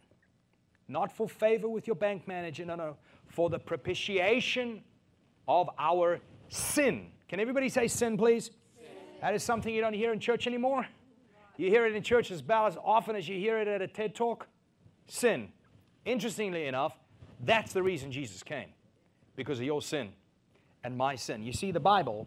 Not 0.88 1.12
for 1.12 1.28
favor 1.28 1.68
with 1.68 1.86
your 1.86 1.96
bank 1.96 2.26
manager, 2.26 2.64
no, 2.64 2.74
no. 2.74 2.96
For 3.28 3.48
the 3.48 3.58
propitiation 3.58 4.82
of 5.46 5.70
our 5.78 6.20
sin. 6.48 7.06
Can 7.28 7.38
everybody 7.38 7.68
say 7.68 7.86
sin, 7.86 8.16
please? 8.16 8.46
Sin. 8.46 8.86
That 9.20 9.34
is 9.34 9.42
something 9.44 9.72
you 9.72 9.80
don't 9.80 9.92
hear 9.92 10.12
in 10.12 10.18
church 10.18 10.46
anymore. 10.48 10.86
You 11.60 11.68
hear 11.68 11.84
it 11.84 11.94
in 11.94 12.02
church 12.02 12.30
as 12.30 12.40
about 12.40 12.68
as 12.68 12.78
often 12.82 13.14
as 13.16 13.28
you 13.28 13.38
hear 13.38 13.58
it 13.58 13.68
at 13.68 13.82
a 13.82 13.86
TED 13.86 14.14
talk. 14.14 14.48
Sin. 15.08 15.50
Interestingly 16.06 16.64
enough, 16.64 16.98
that's 17.44 17.74
the 17.74 17.82
reason 17.82 18.10
Jesus 18.10 18.42
came 18.42 18.70
because 19.36 19.58
of 19.58 19.66
your 19.66 19.82
sin 19.82 20.08
and 20.84 20.96
my 20.96 21.16
sin. 21.16 21.42
You 21.42 21.52
see, 21.52 21.70
the 21.70 21.78
Bible 21.78 22.26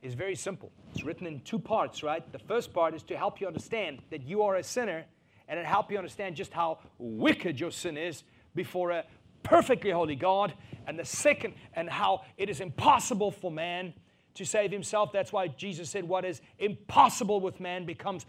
is 0.00 0.14
very 0.14 0.34
simple. 0.34 0.72
It's 0.94 1.04
written 1.04 1.26
in 1.26 1.40
two 1.40 1.58
parts, 1.58 2.02
right? 2.02 2.24
The 2.32 2.38
first 2.38 2.72
part 2.72 2.94
is 2.94 3.02
to 3.02 3.18
help 3.18 3.38
you 3.38 3.46
understand 3.46 3.98
that 4.08 4.22
you 4.22 4.44
are 4.44 4.56
a 4.56 4.62
sinner 4.62 5.04
and 5.46 5.60
it 5.60 5.66
help 5.66 5.92
you 5.92 5.98
understand 5.98 6.34
just 6.34 6.54
how 6.54 6.78
wicked 6.96 7.60
your 7.60 7.72
sin 7.72 7.98
is 7.98 8.22
before 8.54 8.92
a 8.92 9.04
perfectly 9.42 9.90
holy 9.90 10.16
God. 10.16 10.54
And 10.86 10.98
the 10.98 11.04
second, 11.04 11.52
and 11.74 11.90
how 11.90 12.22
it 12.38 12.48
is 12.48 12.62
impossible 12.62 13.30
for 13.30 13.50
man 13.50 13.92
to 14.34 14.46
save 14.46 14.70
himself. 14.70 15.12
That's 15.12 15.34
why 15.34 15.48
Jesus 15.48 15.90
said, 15.90 16.04
What 16.04 16.24
is 16.24 16.40
impossible 16.58 17.40
with 17.40 17.60
man 17.60 17.84
becomes 17.84 18.24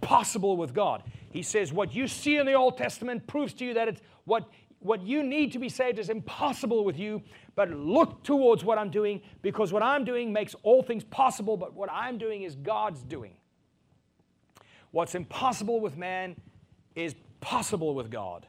possible 0.00 0.56
with 0.56 0.74
God. 0.74 1.02
He 1.30 1.42
says, 1.42 1.72
What 1.72 1.94
you 1.94 2.08
see 2.08 2.36
in 2.36 2.46
the 2.46 2.54
Old 2.54 2.76
Testament 2.76 3.26
proves 3.26 3.52
to 3.54 3.64
you 3.64 3.74
that 3.74 3.88
it's 3.88 4.00
what, 4.24 4.48
what 4.80 5.02
you 5.02 5.22
need 5.22 5.52
to 5.52 5.58
be 5.58 5.68
saved 5.68 5.98
is 5.98 6.08
impossible 6.08 6.84
with 6.84 6.98
you, 6.98 7.22
but 7.54 7.70
look 7.70 8.22
towards 8.24 8.64
what 8.64 8.78
I'm 8.78 8.90
doing 8.90 9.20
because 9.42 9.72
what 9.72 9.82
I'm 9.82 10.04
doing 10.04 10.32
makes 10.32 10.54
all 10.62 10.82
things 10.82 11.04
possible, 11.04 11.56
but 11.56 11.74
what 11.74 11.90
I'm 11.92 12.18
doing 12.18 12.42
is 12.42 12.54
God's 12.54 13.02
doing. 13.02 13.34
What's 14.90 15.14
impossible 15.14 15.80
with 15.80 15.96
man 15.96 16.36
is 16.94 17.14
possible 17.40 17.94
with 17.94 18.10
God. 18.10 18.46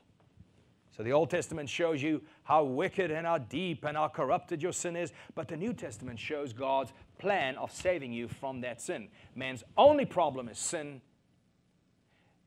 So 0.96 1.04
the 1.04 1.14
Old 1.14 1.30
Testament 1.30 1.70
shows 1.70 2.04
you 2.04 2.22
how 2.44 2.64
wicked 2.64 3.12
and 3.12 3.26
how 3.26 3.38
deep 3.38 3.86
and 3.86 3.96
how 3.96 4.10
corrupted 4.10 4.62
your 4.62 4.74
sin 4.74 4.96
is, 4.96 5.14
but 5.36 5.48
the 5.48 5.56
New 5.56 5.74
Testament 5.74 6.20
shows 6.20 6.52
God's 6.52 6.92
plan 7.18 7.56
of 7.56 7.72
saving 7.72 8.12
you 8.12 8.28
from 8.28 8.62
that 8.62 8.82
sin. 8.82 9.08
Man's 9.36 9.64
only 9.78 10.06
problem 10.06 10.50
is 10.50 10.60
sin, 10.60 11.02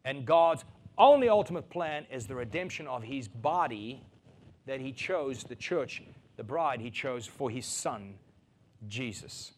and 0.04 0.26
God's 0.26 0.64
only 0.96 1.28
ultimate 1.28 1.68
plan 1.70 2.06
is 2.10 2.26
the 2.26 2.34
redemption 2.34 2.86
of 2.86 3.02
his 3.02 3.26
body 3.28 4.02
that 4.66 4.80
he 4.80 4.92
chose, 4.92 5.44
the 5.44 5.56
church, 5.56 6.02
the 6.36 6.44
bride 6.44 6.80
he 6.80 6.90
chose 6.90 7.26
for 7.26 7.50
his 7.50 7.66
son, 7.66 8.14
Jesus. 8.86 9.52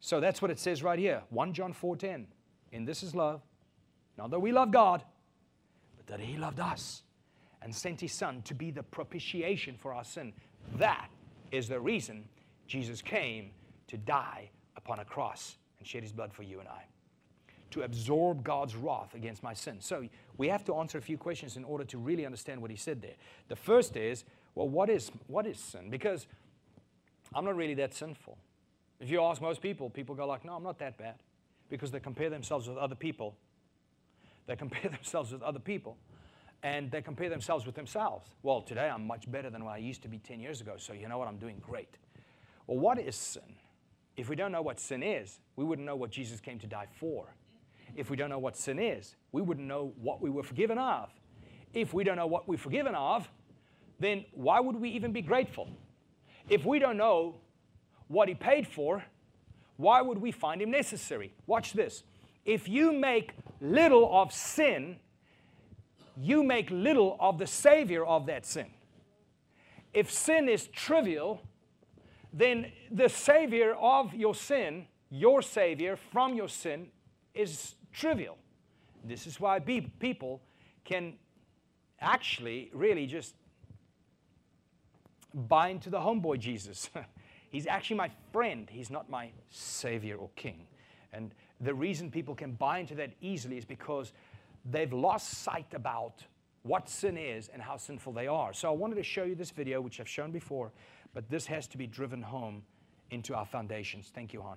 So 0.00 0.18
that's 0.18 0.42
what 0.42 0.50
it 0.50 0.58
says 0.58 0.82
right 0.82 0.98
here 0.98 1.22
1 1.30 1.52
John 1.52 1.72
4:10. 1.72 2.26
And 2.72 2.88
this 2.88 3.02
is 3.02 3.14
love. 3.14 3.42
Not 4.18 4.30
that 4.30 4.40
we 4.40 4.52
love 4.52 4.70
God, 4.70 5.04
but 5.96 6.06
that 6.06 6.20
He 6.20 6.36
loved 6.36 6.60
us 6.60 7.02
and 7.60 7.74
sent 7.74 8.00
His 8.00 8.12
Son 8.12 8.42
to 8.42 8.54
be 8.54 8.70
the 8.70 8.82
propitiation 8.82 9.76
for 9.76 9.94
our 9.94 10.04
sin. 10.04 10.32
That 10.76 11.08
is 11.50 11.68
the 11.68 11.78
reason 11.78 12.28
Jesus 12.66 13.00
came 13.02 13.50
to 13.88 13.96
die 13.96 14.50
upon 14.76 14.98
a 14.98 15.04
cross 15.04 15.56
and 15.78 15.86
shed 15.86 16.02
His 16.02 16.12
blood 16.12 16.32
for 16.32 16.42
you 16.42 16.60
and 16.60 16.68
I. 16.68 16.84
To 17.72 17.82
absorb 17.82 18.44
God's 18.44 18.76
wrath 18.76 19.14
against 19.14 19.42
my 19.42 19.54
sin. 19.54 19.76
So 19.80 20.06
we 20.38 20.48
have 20.48 20.64
to 20.64 20.76
answer 20.76 20.98
a 20.98 21.02
few 21.02 21.18
questions 21.18 21.56
in 21.56 21.64
order 21.64 21.84
to 21.84 21.98
really 21.98 22.26
understand 22.26 22.60
what 22.60 22.70
He 22.70 22.76
said 22.76 23.02
there. 23.02 23.14
The 23.48 23.56
first 23.56 23.96
is, 23.96 24.24
well, 24.54 24.68
what 24.68 24.90
is, 24.90 25.10
what 25.26 25.46
is 25.46 25.58
sin? 25.58 25.88
Because 25.90 26.26
I'm 27.34 27.44
not 27.44 27.56
really 27.56 27.74
that 27.74 27.94
sinful. 27.94 28.36
If 29.00 29.10
you 29.10 29.22
ask 29.22 29.40
most 29.40 29.60
people, 29.60 29.90
people 29.90 30.14
go 30.14 30.26
like, 30.26 30.44
no, 30.44 30.54
I'm 30.54 30.62
not 30.62 30.78
that 30.78 30.96
bad. 30.96 31.16
Because 31.68 31.90
they 31.90 32.00
compare 32.00 32.30
themselves 32.30 32.68
with 32.68 32.76
other 32.76 32.94
people. 32.94 33.34
They 34.46 34.56
compare 34.56 34.90
themselves 34.90 35.32
with 35.32 35.42
other 35.42 35.58
people. 35.58 35.96
And 36.62 36.90
they 36.90 37.02
compare 37.02 37.28
themselves 37.28 37.66
with 37.66 37.74
themselves. 37.74 38.28
Well, 38.42 38.60
today 38.60 38.88
I'm 38.88 39.06
much 39.06 39.30
better 39.30 39.50
than 39.50 39.64
what 39.64 39.74
I 39.74 39.78
used 39.78 40.02
to 40.02 40.08
be 40.08 40.18
10 40.18 40.38
years 40.38 40.60
ago, 40.60 40.74
so 40.76 40.92
you 40.92 41.08
know 41.08 41.18
what? 41.18 41.26
I'm 41.26 41.38
doing 41.38 41.60
great. 41.60 41.96
Well, 42.66 42.78
what 42.78 42.98
is 42.98 43.16
sin? 43.16 43.56
If 44.16 44.28
we 44.28 44.36
don't 44.36 44.52
know 44.52 44.62
what 44.62 44.78
sin 44.78 45.02
is, 45.02 45.40
we 45.56 45.64
wouldn't 45.64 45.86
know 45.86 45.96
what 45.96 46.10
Jesus 46.10 46.40
came 46.40 46.58
to 46.60 46.66
die 46.66 46.86
for. 47.00 47.34
If 47.94 48.10
we 48.10 48.16
don't 48.16 48.30
know 48.30 48.38
what 48.38 48.56
sin 48.56 48.78
is, 48.78 49.16
we 49.32 49.42
wouldn't 49.42 49.66
know 49.66 49.92
what 50.00 50.20
we 50.22 50.30
were 50.30 50.42
forgiven 50.42 50.78
of. 50.78 51.10
If 51.74 51.92
we 51.94 52.04
don't 52.04 52.16
know 52.16 52.26
what 52.26 52.48
we're 52.48 52.58
forgiven 52.58 52.94
of, 52.94 53.28
then 53.98 54.24
why 54.32 54.60
would 54.60 54.76
we 54.76 54.90
even 54.90 55.12
be 55.12 55.22
grateful? 55.22 55.68
If 56.48 56.64
we 56.64 56.78
don't 56.78 56.96
know 56.96 57.36
what 58.08 58.28
he 58.28 58.34
paid 58.34 58.66
for, 58.66 59.04
why 59.76 60.02
would 60.02 60.18
we 60.18 60.32
find 60.32 60.60
him 60.60 60.70
necessary? 60.70 61.32
Watch 61.46 61.72
this. 61.72 62.02
If 62.44 62.68
you 62.68 62.92
make 62.92 63.32
little 63.60 64.08
of 64.12 64.32
sin, 64.32 64.96
you 66.16 66.42
make 66.42 66.70
little 66.70 67.16
of 67.20 67.38
the 67.38 67.46
Savior 67.46 68.04
of 68.04 68.26
that 68.26 68.44
sin. 68.44 68.66
If 69.94 70.10
sin 70.10 70.48
is 70.48 70.66
trivial, 70.68 71.42
then 72.32 72.72
the 72.90 73.08
Savior 73.08 73.74
of 73.74 74.14
your 74.14 74.34
sin, 74.34 74.86
your 75.10 75.42
Savior 75.42 75.96
from 75.96 76.34
your 76.34 76.48
sin, 76.48 76.88
is 77.34 77.74
trivial. 77.92 78.38
This 79.04 79.26
is 79.26 79.40
why 79.40 79.58
people 79.58 80.40
can 80.84 81.14
actually 82.00 82.70
really 82.72 83.06
just 83.06 83.34
bind 85.34 85.82
to 85.82 85.90
the 85.90 85.98
homeboy 85.98 86.38
Jesus. 86.38 86.90
He's 87.50 87.66
actually 87.66 87.96
my 87.96 88.10
friend. 88.32 88.68
He's 88.70 88.90
not 88.90 89.10
my 89.10 89.30
savior 89.50 90.16
or 90.16 90.30
king. 90.36 90.66
And 91.12 91.34
the 91.60 91.74
reason 91.74 92.10
people 92.10 92.34
can 92.34 92.52
bind 92.52 92.88
to 92.88 92.94
that 92.96 93.10
easily 93.20 93.58
is 93.58 93.64
because 93.64 94.12
they've 94.70 94.92
lost 94.92 95.42
sight 95.42 95.66
about 95.74 96.24
what 96.62 96.88
sin 96.88 97.16
is 97.16 97.48
and 97.48 97.60
how 97.60 97.76
sinful 97.76 98.12
they 98.12 98.26
are. 98.26 98.52
So 98.52 98.68
I 98.68 98.72
wanted 98.72 98.94
to 98.96 99.02
show 99.02 99.24
you 99.24 99.34
this 99.34 99.50
video, 99.50 99.80
which 99.80 100.00
I've 100.00 100.08
shown 100.08 100.30
before, 100.30 100.72
but 101.12 101.28
this 101.28 101.46
has 101.46 101.66
to 101.68 101.78
be 101.78 101.86
driven 101.86 102.22
home 102.22 102.62
into 103.10 103.34
our 103.34 103.44
foundations. 103.44 104.10
Thank 104.14 104.32
you, 104.32 104.40
Han. 104.42 104.56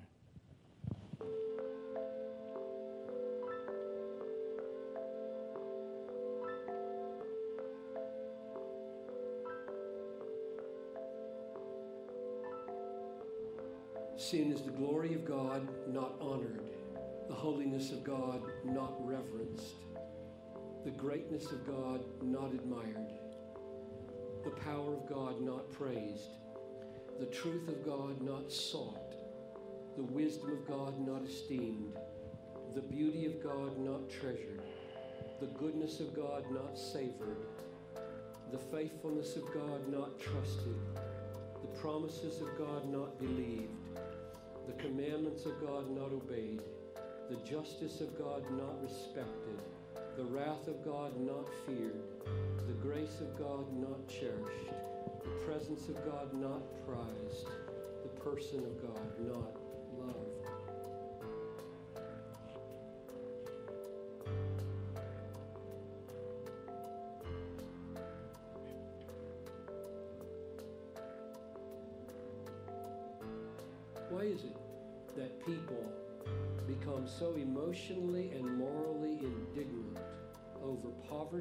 Sin 14.31 14.51
is 14.51 14.63
the 14.63 14.71
glory 14.71 15.13
of 15.13 15.23
God 15.23 15.67
not 15.87 16.15
honored, 16.19 16.63
the 17.27 17.33
holiness 17.35 17.91
of 17.91 18.03
God 18.03 18.41
not 18.63 18.95
reverenced, 19.05 19.75
the 20.83 20.89
greatness 20.89 21.51
of 21.51 21.63
God 21.67 22.03
not 22.23 22.51
admired, 22.51 23.13
the 24.43 24.49
power 24.49 24.95
of 24.95 25.07
God 25.07 25.41
not 25.41 25.71
praised, 25.71 26.31
the 27.19 27.27
truth 27.27 27.67
of 27.67 27.85
God 27.85 28.19
not 28.19 28.51
sought, 28.51 29.13
the 29.95 30.03
wisdom 30.03 30.53
of 30.53 30.67
God 30.67 30.99
not 31.07 31.23
esteemed, 31.23 31.95
the 32.73 32.81
beauty 32.81 33.27
of 33.27 33.43
God 33.43 33.77
not 33.77 34.09
treasured, 34.09 34.63
the 35.39 35.53
goodness 35.59 35.99
of 35.99 36.15
God 36.15 36.45
not 36.51 36.79
savored, 36.79 37.45
the 38.51 38.57
faithfulness 38.57 39.35
of 39.35 39.45
God 39.53 39.87
not 39.87 40.19
trusted, 40.19 40.79
the 41.61 41.79
promises 41.79 42.41
of 42.41 42.57
God 42.57 42.89
not 42.91 43.19
believed 43.19 43.69
the 44.67 44.73
commandments 44.81 45.45
of 45.45 45.59
God 45.61 45.89
not 45.91 46.11
obeyed, 46.11 46.61
the 47.29 47.35
justice 47.47 48.01
of 48.01 48.17
God 48.17 48.43
not 48.51 48.81
respected, 48.81 49.59
the 50.17 50.23
wrath 50.23 50.67
of 50.67 50.83
God 50.83 51.19
not 51.19 51.47
feared, 51.65 52.01
the 52.67 52.73
grace 52.73 53.21
of 53.21 53.37
God 53.37 53.65
not 53.73 54.07
cherished, 54.07 54.71
the 55.23 55.45
presence 55.45 55.87
of 55.87 55.95
God 56.05 56.33
not 56.33 56.63
prized, 56.87 57.47
the 58.03 58.21
person 58.21 58.59
of 58.59 58.81
God 58.81 59.19
not 59.19 59.64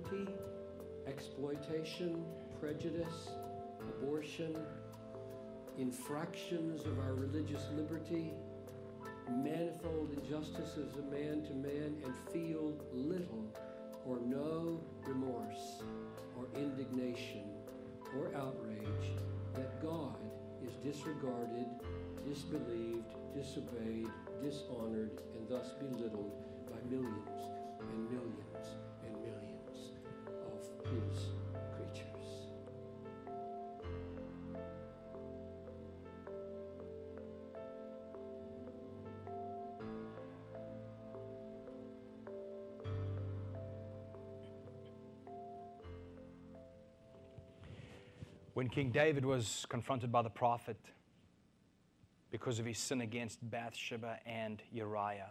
poverty, 0.05 0.28
exploitation, 1.07 2.24
prejudice, 2.61 3.28
abortion, 3.80 4.57
infractions 5.78 6.84
of 6.86 6.98
our 7.00 7.14
religious 7.14 7.62
liberty, 7.76 8.32
manifold 9.30 10.11
injustices 10.16 10.94
of 10.96 11.11
man 11.11 11.42
to 11.42 11.52
man, 11.55 11.96
and 12.05 12.14
feel 12.32 12.74
little 12.92 13.44
or 14.07 14.18
no 14.20 14.80
remorse 15.07 15.82
or 16.36 16.46
indignation 16.57 17.44
or 18.16 18.34
outrage 18.34 19.11
that 19.55 19.82
God 19.82 20.16
is 20.62 20.74
disregarded 20.84 21.66
disbelieved, 22.28 23.12
disobeyed, 23.36 24.09
dishonored, 24.42 25.20
and 25.36 25.48
thus 25.48 25.72
belittled 25.78 26.32
by 26.70 26.78
millions 26.90 27.28
and 27.80 28.11
millions 28.11 28.53
his 30.85 31.26
creatures. 31.76 32.49
When 48.55 48.68
King 48.68 48.91
David 48.91 49.24
was 49.24 49.66
confronted 49.68 50.12
by 50.12 50.22
the 50.22 50.30
prophet, 50.30 50.78
because 52.35 52.59
of 52.59 52.66
his 52.66 52.78
sin 52.78 53.01
against 53.01 53.39
Bathsheba 53.49 54.18
and 54.26 54.61
Uriah. 54.72 55.30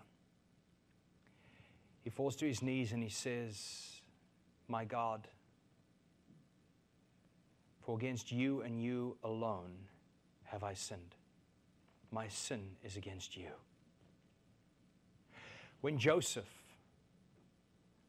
He 2.02 2.10
falls 2.10 2.38
to 2.38 2.48
his 2.48 2.62
knees 2.62 2.94
and 2.94 3.04
he 3.04 3.10
says, 3.10 4.00
My 4.70 4.86
God, 4.86 5.28
for 7.86 7.98
against 7.98 8.32
you 8.32 8.62
and 8.62 8.82
you 8.82 9.18
alone 9.24 9.72
have 10.46 10.64
I 10.64 10.74
sinned. 10.74 11.16
My 12.12 12.28
sin 12.28 12.62
is 12.84 12.96
against 12.96 13.36
you. 13.36 13.50
When 15.82 15.98
Joseph 15.98 16.48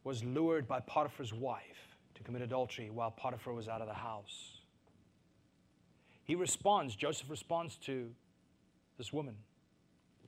was 0.05 0.23
lured 0.23 0.69
by 0.69 0.81
Potiphar's 0.81 1.33
wife 1.33 1.97
to 2.15 2.23
commit 2.23 2.43
adultery 2.43 2.91
while 2.91 3.11
Potiphar 3.11 3.53
was 3.55 3.67
out 3.67 3.81
of 3.81 3.89
the 3.89 3.95
house, 3.95 4.59
he 6.23 6.35
responds, 6.35 6.95
Joseph 6.95 7.29
responds 7.29 7.77
to 7.77 8.11
this 8.97 9.13
woman. 9.13 9.37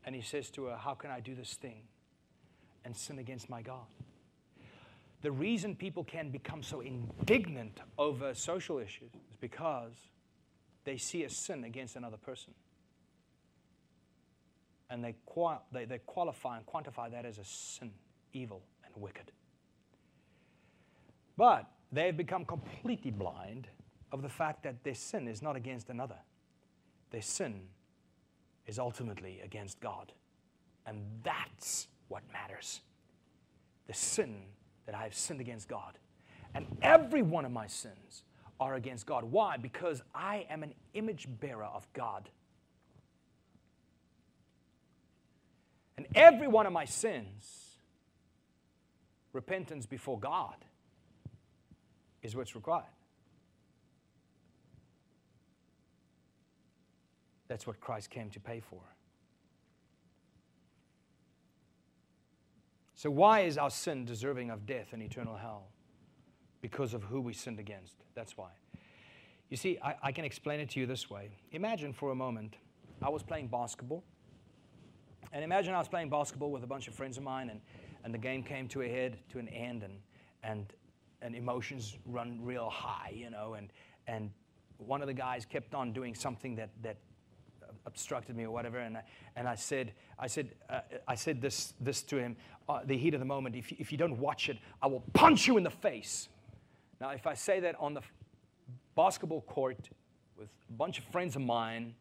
And 0.05 0.15
he 0.15 0.23
says 0.23 0.51
to 0.51 0.67
her, 0.67 0.77
How 0.77 0.95
can 0.95 1.11
I 1.11 1.21
do 1.21 1.35
this 1.35 1.55
thing 1.55 1.83
and 2.85 2.97
sin 2.97 3.19
against 3.19 3.49
my 3.49 3.63
God? 3.63 3.87
The 5.27 5.33
reason 5.33 5.75
people 5.75 6.05
can 6.05 6.31
become 6.31 6.63
so 6.63 6.83
indignant 6.83 7.81
over 7.99 8.33
social 8.33 8.79
issues 8.79 9.11
is 9.13 9.37
because 9.41 9.91
they 10.85 10.99
see 10.99 11.25
a 11.25 11.29
sin 11.29 11.65
against 11.65 11.97
another 11.97 12.17
person. 12.17 12.55
And 14.89 15.03
they, 15.03 15.17
they, 15.73 15.85
they 15.85 15.99
qualify 16.07 16.59
and 16.59 16.65
quantify 16.65 17.11
that 17.11 17.25
as 17.25 17.39
a 17.39 17.45
sin, 17.45 17.91
evil, 18.35 18.63
and 18.85 18.95
wicked. 19.03 19.33
But 21.37 21.69
they 21.91 22.07
have 22.07 22.17
become 22.17 22.45
completely 22.45 23.11
blind 23.11 23.67
of 24.13 24.23
the 24.23 24.29
fact 24.29 24.63
that 24.63 24.85
their 24.85 24.95
sin 24.95 25.27
is 25.27 25.43
not 25.43 25.57
against 25.57 25.91
another. 25.91 26.19
Their 27.11 27.23
sin 27.23 27.63
is 28.65 28.79
ultimately 28.79 29.41
against 29.41 29.81
God 29.81 30.13
And 30.87 31.03
that's 31.25 31.89
what 32.07 32.23
matters. 32.33 32.81
The 33.89 33.95
sin 33.95 34.37
that 34.87 34.95
I 34.95 35.03
have 35.03 35.15
sinned 35.15 35.41
against 35.41 35.69
God. 35.69 35.99
And 36.55 36.67
every 36.81 37.23
one 37.23 37.45
of 37.45 37.53
my 37.53 37.67
sins 37.67 38.23
are 38.59 38.75
against 38.75 39.07
God. 39.07 39.25
Why? 39.25 39.57
Because 39.57 40.03
I 40.15 40.47
am 40.49 40.63
an 40.63 40.73
image 40.95 41.29
bearer 41.41 41.65
of 41.65 41.87
God. 41.93 42.29
And 45.97 46.07
every 46.15 46.49
one 46.49 46.67
of 46.67 46.73
my 46.73 46.85
sins, 46.85 47.77
repentance 49.33 49.87
before 49.87 50.19
God, 50.19 50.57
is 52.23 52.35
what's 52.35 52.55
required. 52.55 52.85
That's 57.49 57.67
what 57.67 57.81
Christ 57.81 58.11
came 58.11 58.31
to 58.31 58.41
pay 58.41 58.61
for. 58.61 58.81
So, 63.07 63.11
why 63.11 63.43
is 63.43 63.57
our 63.57 63.71
sin 63.71 64.05
deserving 64.05 64.51
of 64.51 64.67
death 64.67 64.89
and 64.93 65.01
eternal 65.01 65.37
hell? 65.37 65.69
Because 66.61 66.93
of 66.93 67.05
who 67.05 67.21
we 67.21 67.35
sinned 67.35 67.61
against. 67.61 67.95
That's 68.17 68.37
why. 68.37 68.49
You 69.49 69.57
see, 69.57 69.79
I, 69.81 69.95
I, 70.03 70.11
can 70.11 70.25
explain 70.25 70.59
it 70.59 70.71
to 70.71 70.81
you 70.81 70.87
this 70.87 71.09
way. 71.09 71.31
Imagine 71.53 71.93
for 71.93 72.11
a 72.11 72.17
moment 72.17 72.57
I 73.01 73.09
was 73.09 73.23
playing 73.23 73.47
basketball. 73.47 74.03
And 75.33 75.45
imagine 75.45 75.73
I 75.73 75.79
was 75.79 75.87
playing 75.87 76.11
basketball 76.11 76.51
with 76.51 76.65
a 76.65 76.67
bunch 76.67 76.89
of 76.89 76.97
friends 76.97 77.17
of 77.17 77.23
mine, 77.23 77.51
and, 77.51 77.61
and 78.03 78.13
the 78.13 78.19
game 78.19 78.43
came 78.43 78.67
to 78.71 78.83
a 78.83 78.89
head, 78.89 79.19
to 79.29 79.39
an 79.39 79.47
end, 79.51 79.85
and, 79.85 80.01
and, 80.43 80.73
and 81.23 81.37
emotions 81.37 81.97
run 82.07 82.41
real 82.43 82.69
high, 82.69 83.13
you 83.15 83.31
know, 83.31 83.55
and, 83.55 83.73
and 84.09 84.33
one 84.79 85.01
of 85.01 85.07
the 85.07 85.15
guys 85.15 85.45
kept 85.45 85.77
on 85.77 85.93
doing 85.93 86.13
something 86.13 86.57
that, 86.57 86.71
that 86.83 86.97
obstructed 87.87 88.37
me 88.37 88.45
or 88.45 88.51
whatever. 88.51 88.79
And 88.79 88.99
I, 88.99 89.03
and 89.37 89.49
I 89.49 89.55
said, 89.55 89.93
I 90.19 90.27
said, 90.27 90.51
uh, 90.69 90.81
I 91.09 91.15
said 91.15 91.41
this, 91.41 91.73
this 91.81 92.03
to 92.03 92.19
him, 92.19 92.37
uh, 92.69 92.81
the 92.85 92.97
heat 92.97 93.15
of 93.15 93.21
the 93.21 93.27
moment, 93.27 93.55
if, 93.55 93.73
if 93.73 93.93
you 93.93 93.99
don't 93.99 94.19
watch 94.19 94.49
it, 94.49 94.59
I 94.83 94.89
will 94.89 95.05
punch 95.13 95.47
you 95.47 95.57
in 95.57 95.63
the 95.63 95.71
face. 95.71 96.29
Now, 97.01 97.11
if 97.11 97.27
I 97.27 97.35
say 97.35 97.61
that 97.61 97.77
on 97.79 97.95
the 97.95 98.03
basketball 98.95 99.43
court 99.43 99.89
with 100.37 100.49
a 100.69 100.73
bunch 100.73 100.99
of 100.99 101.05
friends 101.05 101.37
of 101.37 101.43
mine, 101.43 101.95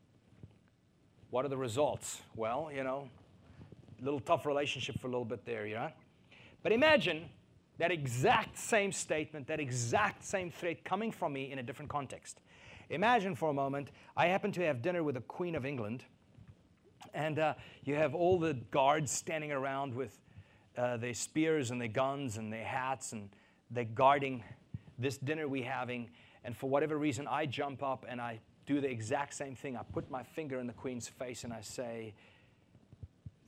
what 1.30 1.46
are 1.46 1.50
the 1.50 1.58
results? 1.58 2.22
Well, 2.36 2.70
you 2.74 2.84
know, 2.84 3.10
a 4.02 4.04
little 4.04 4.20
tough 4.20 4.46
relationship 4.46 5.00
for 5.00 5.08
a 5.08 5.10
little 5.10 5.26
bit 5.26 5.46
there, 5.46 5.66
yeah? 5.66 5.92
But 6.64 6.72
imagine 6.72 7.30
that 7.78 7.92
exact 7.92 8.58
same 8.58 8.92
statement, 8.92 9.48
that 9.48 9.60
exact 9.60 10.24
same 10.24 10.50
threat 10.50 10.84
coming 10.84 11.12
from 11.12 11.34
me 11.34 11.52
in 11.52 11.60
a 11.60 11.64
different 11.64 11.92
context. 11.92 12.40
Imagine 12.90 13.36
for 13.36 13.50
a 13.50 13.54
moment, 13.54 13.92
I 14.16 14.28
happen 14.28 14.52
to 14.54 14.62
have 14.66 14.82
dinner 14.82 15.04
with 15.04 15.16
the 15.16 15.22
Queen 15.22 15.56
of 15.56 15.66
England, 15.66 16.04
and 17.14 17.40
uh, 17.40 17.54
you 17.84 17.96
have 17.96 18.14
all 18.14 18.40
the 18.40 18.54
guards 18.72 19.12
standing 19.12 19.52
around 19.52 19.94
with 19.94 20.20
uh, 20.78 20.98
their 20.98 21.14
spears 21.14 21.72
and 21.72 21.80
their 21.80 21.88
guns 21.88 22.38
and 22.38 22.52
their 22.52 22.66
hats, 22.66 23.14
and 23.14 23.30
they're 23.72 23.86
guarding 23.86 24.44
this 25.00 25.18
dinner 25.18 25.48
we're 25.48 25.66
having. 25.66 26.10
And 26.44 26.56
for 26.56 26.70
whatever 26.70 26.98
reason, 26.98 27.28
I 27.28 27.46
jump 27.46 27.82
up 27.82 28.06
and 28.08 28.22
I 28.22 28.40
do 28.66 28.82
the 28.82 28.90
exact 28.90 29.34
same 29.34 29.56
thing. 29.56 29.76
I 29.76 29.84
put 29.84 30.10
my 30.12 30.24
finger 30.24 30.60
in 30.60 30.68
the 30.68 30.74
Queen's 30.74 31.08
face 31.08 31.44
and 31.44 31.54
I 31.54 31.62
say, 31.62 32.14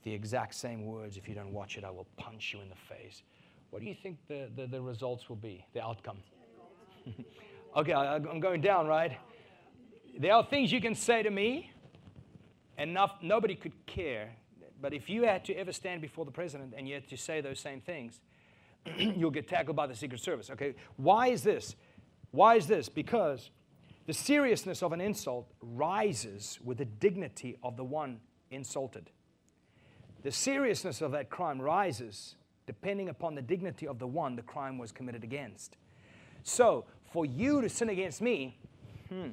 the 0.02 0.12
exact 0.12 0.54
same 0.54 0.86
words. 0.86 1.16
If 1.16 1.28
you 1.28 1.34
don't 1.34 1.52
watch 1.52 1.76
it, 1.76 1.84
I 1.84 1.90
will 1.90 2.06
punch 2.16 2.54
you 2.54 2.60
in 2.60 2.68
the 2.68 2.76
face. 2.76 3.22
What 3.70 3.82
do 3.82 3.88
you 3.88 3.94
think 3.94 4.18
the, 4.28 4.48
the, 4.56 4.66
the 4.66 4.80
results 4.80 5.28
will 5.28 5.36
be, 5.36 5.64
the 5.74 5.82
outcome? 5.82 6.18
okay, 7.76 7.92
I'm 7.92 8.40
going 8.40 8.60
down, 8.60 8.86
right? 8.86 9.12
There 10.16 10.32
are 10.32 10.44
things 10.44 10.72
you 10.72 10.80
can 10.80 10.94
say 10.94 11.22
to 11.22 11.30
me, 11.30 11.72
and 12.76 12.96
nobody 13.22 13.54
could 13.54 13.86
care. 13.86 14.30
But 14.80 14.94
if 14.94 15.10
you 15.10 15.24
had 15.24 15.44
to 15.46 15.54
ever 15.54 15.72
stand 15.72 16.00
before 16.00 16.24
the 16.24 16.30
president 16.30 16.74
and 16.76 16.88
you 16.88 16.94
had 16.94 17.08
to 17.08 17.16
say 17.16 17.40
those 17.40 17.58
same 17.58 17.80
things, 17.80 18.20
you'll 18.96 19.32
get 19.32 19.48
tackled 19.48 19.76
by 19.76 19.86
the 19.86 19.94
Secret 19.94 20.20
Service. 20.20 20.50
Okay, 20.50 20.74
why 20.96 21.28
is 21.28 21.42
this? 21.42 21.74
Why 22.30 22.54
is 22.54 22.66
this? 22.66 22.88
Because 22.88 23.50
the 24.06 24.14
seriousness 24.14 24.82
of 24.82 24.92
an 24.92 25.00
insult 25.00 25.48
rises 25.60 26.58
with 26.64 26.78
the 26.78 26.84
dignity 26.84 27.58
of 27.62 27.76
the 27.76 27.84
one 27.84 28.20
insulted. 28.50 29.10
The 30.22 30.32
seriousness 30.32 31.00
of 31.00 31.12
that 31.12 31.30
crime 31.30 31.60
rises 31.60 32.36
depending 32.66 33.08
upon 33.08 33.34
the 33.34 33.42
dignity 33.42 33.88
of 33.88 33.98
the 33.98 34.06
one 34.06 34.36
the 34.36 34.42
crime 34.42 34.78
was 34.78 34.92
committed 34.92 35.24
against. 35.24 35.76
So, 36.42 36.84
for 37.12 37.24
you 37.24 37.62
to 37.62 37.68
sin 37.68 37.88
against 37.88 38.20
me, 38.20 38.58
hmm, 39.08 39.28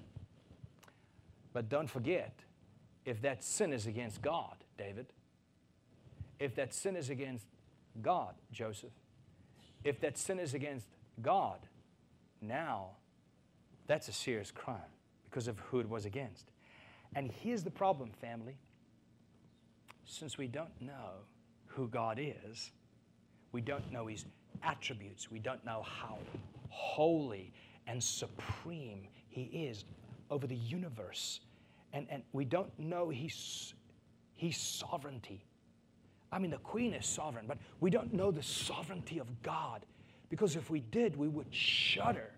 but 1.55 1.69
don't 1.69 1.89
forget, 1.89 2.43
if 3.05 3.21
that 3.21 3.41
sin 3.41 3.71
is 3.71 3.87
against 3.87 4.21
God, 4.21 4.57
David, 4.77 5.05
if 6.37 6.53
that 6.55 6.73
sin 6.73 6.97
is 6.97 7.09
against 7.09 7.45
God, 8.01 8.33
Joseph, 8.51 8.91
if 9.85 10.01
that 10.01 10.17
sin 10.17 10.37
is 10.37 10.53
against 10.53 10.85
God, 11.21 11.59
now 12.41 12.89
that's 13.87 14.09
a 14.09 14.11
serious 14.11 14.51
crime 14.51 14.91
because 15.29 15.47
of 15.47 15.57
who 15.59 15.79
it 15.79 15.87
was 15.87 16.05
against. 16.05 16.51
And 17.15 17.31
here's 17.31 17.63
the 17.63 17.71
problem, 17.71 18.09
family. 18.19 18.57
Since 20.03 20.37
we 20.37 20.47
don't 20.47 20.81
know 20.81 21.23
who 21.67 21.87
God 21.87 22.19
is, 22.21 22.71
we 23.53 23.61
don't 23.61 23.93
know 23.93 24.07
his 24.07 24.25
attributes, 24.61 25.31
we 25.31 25.39
don't 25.39 25.63
know 25.63 25.83
how 25.83 26.17
holy 26.67 27.53
and 27.87 28.03
supreme 28.03 29.07
he 29.29 29.43
is 29.43 29.85
over 30.29 30.47
the 30.47 30.55
universe. 30.55 31.39
And, 31.93 32.07
and 32.09 32.23
we 32.33 32.45
don't 32.45 32.77
know 32.79 33.09
his, 33.09 33.73
his 34.35 34.57
sovereignty. 34.57 35.43
I 36.31 36.39
mean, 36.39 36.51
the 36.51 36.57
queen 36.57 36.93
is 36.93 37.05
sovereign, 37.05 37.45
but 37.47 37.57
we 37.79 37.89
don't 37.89 38.13
know 38.13 38.31
the 38.31 38.43
sovereignty 38.43 39.19
of 39.19 39.41
God. 39.41 39.85
Because 40.29 40.55
if 40.55 40.69
we 40.69 40.81
did, 40.91 41.15
we 41.15 41.27
would 41.27 41.53
shudder 41.53 42.31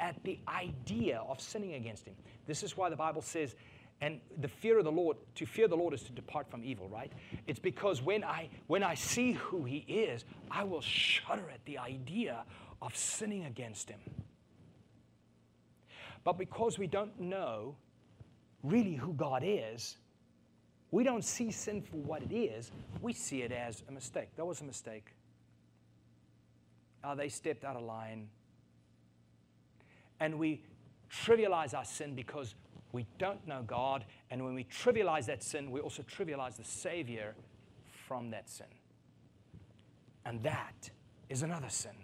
at 0.00 0.22
the 0.24 0.38
idea 0.48 1.22
of 1.28 1.40
sinning 1.40 1.74
against 1.74 2.06
him. 2.06 2.14
This 2.46 2.62
is 2.62 2.76
why 2.76 2.88
the 2.88 2.96
Bible 2.96 3.22
says, 3.22 3.54
and 4.00 4.20
the 4.40 4.48
fear 4.48 4.78
of 4.78 4.84
the 4.84 4.92
Lord, 4.92 5.16
to 5.34 5.44
fear 5.44 5.66
the 5.66 5.76
Lord 5.76 5.92
is 5.92 6.02
to 6.04 6.12
depart 6.12 6.48
from 6.50 6.64
evil, 6.64 6.88
right? 6.88 7.12
It's 7.48 7.58
because 7.58 8.00
when 8.00 8.22
I 8.22 8.48
when 8.68 8.84
I 8.84 8.94
see 8.94 9.32
who 9.32 9.64
he 9.64 9.78
is, 9.78 10.24
I 10.50 10.62
will 10.62 10.80
shudder 10.80 11.50
at 11.52 11.64
the 11.64 11.78
idea 11.78 12.44
of 12.80 12.96
sinning 12.96 13.44
against 13.46 13.90
him. 13.90 13.98
But 16.28 16.36
because 16.36 16.78
we 16.78 16.86
don't 16.86 17.18
know 17.18 17.74
really 18.62 18.94
who 18.94 19.14
God 19.14 19.42
is, 19.42 19.96
we 20.90 21.02
don't 21.02 21.24
see 21.24 21.50
sin 21.50 21.80
for 21.80 21.96
what 21.96 22.20
it 22.20 22.34
is, 22.34 22.70
we 23.00 23.14
see 23.14 23.40
it 23.40 23.50
as 23.50 23.82
a 23.88 23.92
mistake. 23.92 24.28
That 24.36 24.44
was 24.44 24.60
a 24.60 24.64
mistake. 24.64 25.06
Oh, 27.02 27.14
they 27.14 27.30
stepped 27.30 27.64
out 27.64 27.76
of 27.76 27.82
line. 27.82 28.28
And 30.20 30.38
we 30.38 30.62
trivialize 31.10 31.72
our 31.72 31.86
sin 31.86 32.14
because 32.14 32.54
we 32.92 33.06
don't 33.16 33.48
know 33.48 33.62
God. 33.66 34.04
And 34.30 34.44
when 34.44 34.52
we 34.52 34.64
trivialize 34.64 35.24
that 35.28 35.42
sin, 35.42 35.70
we 35.70 35.80
also 35.80 36.02
trivialize 36.02 36.58
the 36.58 36.64
Savior 36.64 37.36
from 38.06 38.28
that 38.32 38.50
sin. 38.50 38.66
And 40.26 40.42
that 40.42 40.90
is 41.30 41.42
another 41.42 41.70
sin. 41.70 41.96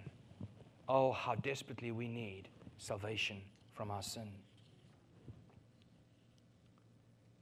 Oh, 0.89 1.13
how 1.13 1.35
desperately 1.35 1.91
we 1.91 2.09
need 2.09 2.49
salvation 2.79 3.43
from 3.75 3.91
our 3.91 4.03
sin. 4.03 4.31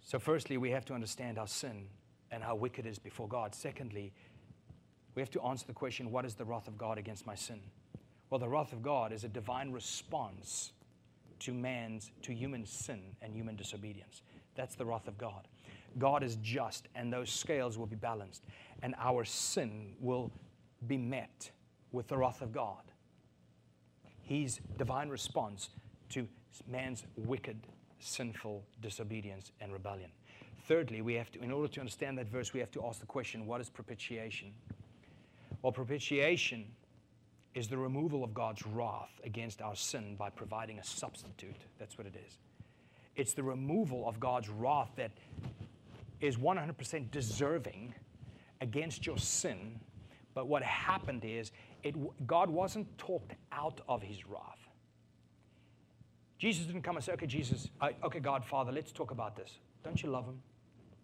So, 0.01 0.19
firstly, 0.19 0.57
we 0.57 0.71
have 0.71 0.85
to 0.87 0.95
understand 0.95 1.39
our 1.39 1.47
sin 1.47 1.87
and 2.31 2.43
how 2.43 2.55
wicked 2.55 2.87
it 2.87 2.89
is 2.89 2.99
before 2.99 3.29
God. 3.29 3.55
Secondly, 3.55 4.13
we 5.15 5.23
have 5.23 5.31
to 5.31 5.43
answer 5.43 5.67
the 5.67 5.73
question 5.73 6.11
what 6.11 6.25
is 6.25 6.35
the 6.35 6.45
wrath 6.45 6.69
of 6.69 6.77
God 6.77 6.99
against 6.99 7.27
my 7.27 7.35
sin? 7.35 7.61
Well, 8.31 8.39
the 8.39 8.49
wrath 8.49 8.73
of 8.73 8.83
God 8.83 9.13
is 9.13 9.25
a 9.25 9.29
divine 9.29 9.71
response 9.71 10.73
to 11.41 11.53
man's, 11.53 12.11
to 12.23 12.33
human 12.33 12.65
sin 12.65 13.01
and 13.21 13.35
human 13.35 13.57
disobedience. 13.57 14.23
That's 14.55 14.75
the 14.75 14.87
wrath 14.87 15.09
of 15.09 15.19
God. 15.19 15.49
God 15.99 16.23
is 16.23 16.37
just, 16.37 16.89
and 16.95 17.13
those 17.13 17.31
scales 17.31 17.77
will 17.77 17.87
be 17.87 17.97
balanced, 17.97 18.45
and 18.83 18.95
our 18.99 19.25
sin 19.25 19.93
will 20.01 20.31
be 20.87 20.97
met 20.97 21.51
with 21.91 22.09
the 22.09 22.17
wrath 22.17 22.41
of 22.41 22.53
God. 22.53 22.83
His 24.23 24.61
divine 24.79 25.11
response 25.11 25.69
to 26.13 26.27
man's 26.71 27.05
wicked, 27.17 27.59
sinful 27.99 28.65
disobedience 28.81 29.53
and 29.61 29.73
rebellion. 29.73 30.11
Thirdly, 30.67 31.03
we 31.03 31.15
have 31.15 31.31
to, 31.33 31.43
in 31.43 31.51
order 31.51 31.69
to 31.69 31.81
understand 31.81 32.19
that 32.19 32.29
verse, 32.29 32.53
we 32.53 32.61
have 32.61 32.71
to 32.73 32.87
ask 32.87 33.01
the 33.01 33.07
question 33.07 33.47
what 33.47 33.61
is 33.61 33.69
propitiation? 33.69 34.53
Well, 35.61 35.73
propitiation 35.73 36.67
is 37.55 37.69
the 37.69 37.77
removal 37.77 38.25
of 38.25 38.33
God's 38.33 38.67
wrath 38.67 39.21
against 39.25 39.61
our 39.61 39.75
sin 39.75 40.17
by 40.17 40.31
providing 40.31 40.79
a 40.79 40.85
substitute. 40.85 41.57
That's 41.79 41.99
what 41.99 42.07
it 42.07 42.17
is. 42.27 42.39
It's 43.15 43.35
the 43.35 43.43
removal 43.43 44.09
of 44.09 44.19
God's 44.19 44.49
wrath 44.49 44.91
that 44.97 45.11
is 46.21 46.37
100% 46.37 47.11
deserving 47.11 47.95
against 48.61 49.07
your 49.07 49.19
sin. 49.19 49.79
But 50.35 50.47
what 50.47 50.63
happened 50.63 51.25
is, 51.25 51.53
it, 51.83 51.95
God 52.27 52.49
wasn't 52.49 52.97
talked 52.97 53.35
out 53.51 53.81
of 53.89 54.03
his 54.03 54.27
wrath. 54.27 54.69
Jesus 56.43 56.67
didn't 56.67 56.83
come 56.83 56.97
and 56.97 57.05
say, 57.05 57.13
okay, 57.13 57.27
Jesus, 57.27 57.71
I, 57.81 57.95
okay, 58.03 58.19
God, 58.19 58.45
Father, 58.45 58.73
let's 58.73 58.91
talk 58.91 59.13
about 59.13 59.37
this. 59.37 59.59
Don't 59.85 60.03
you 60.03 60.11
love 60.11 60.25
him? 60.25 60.43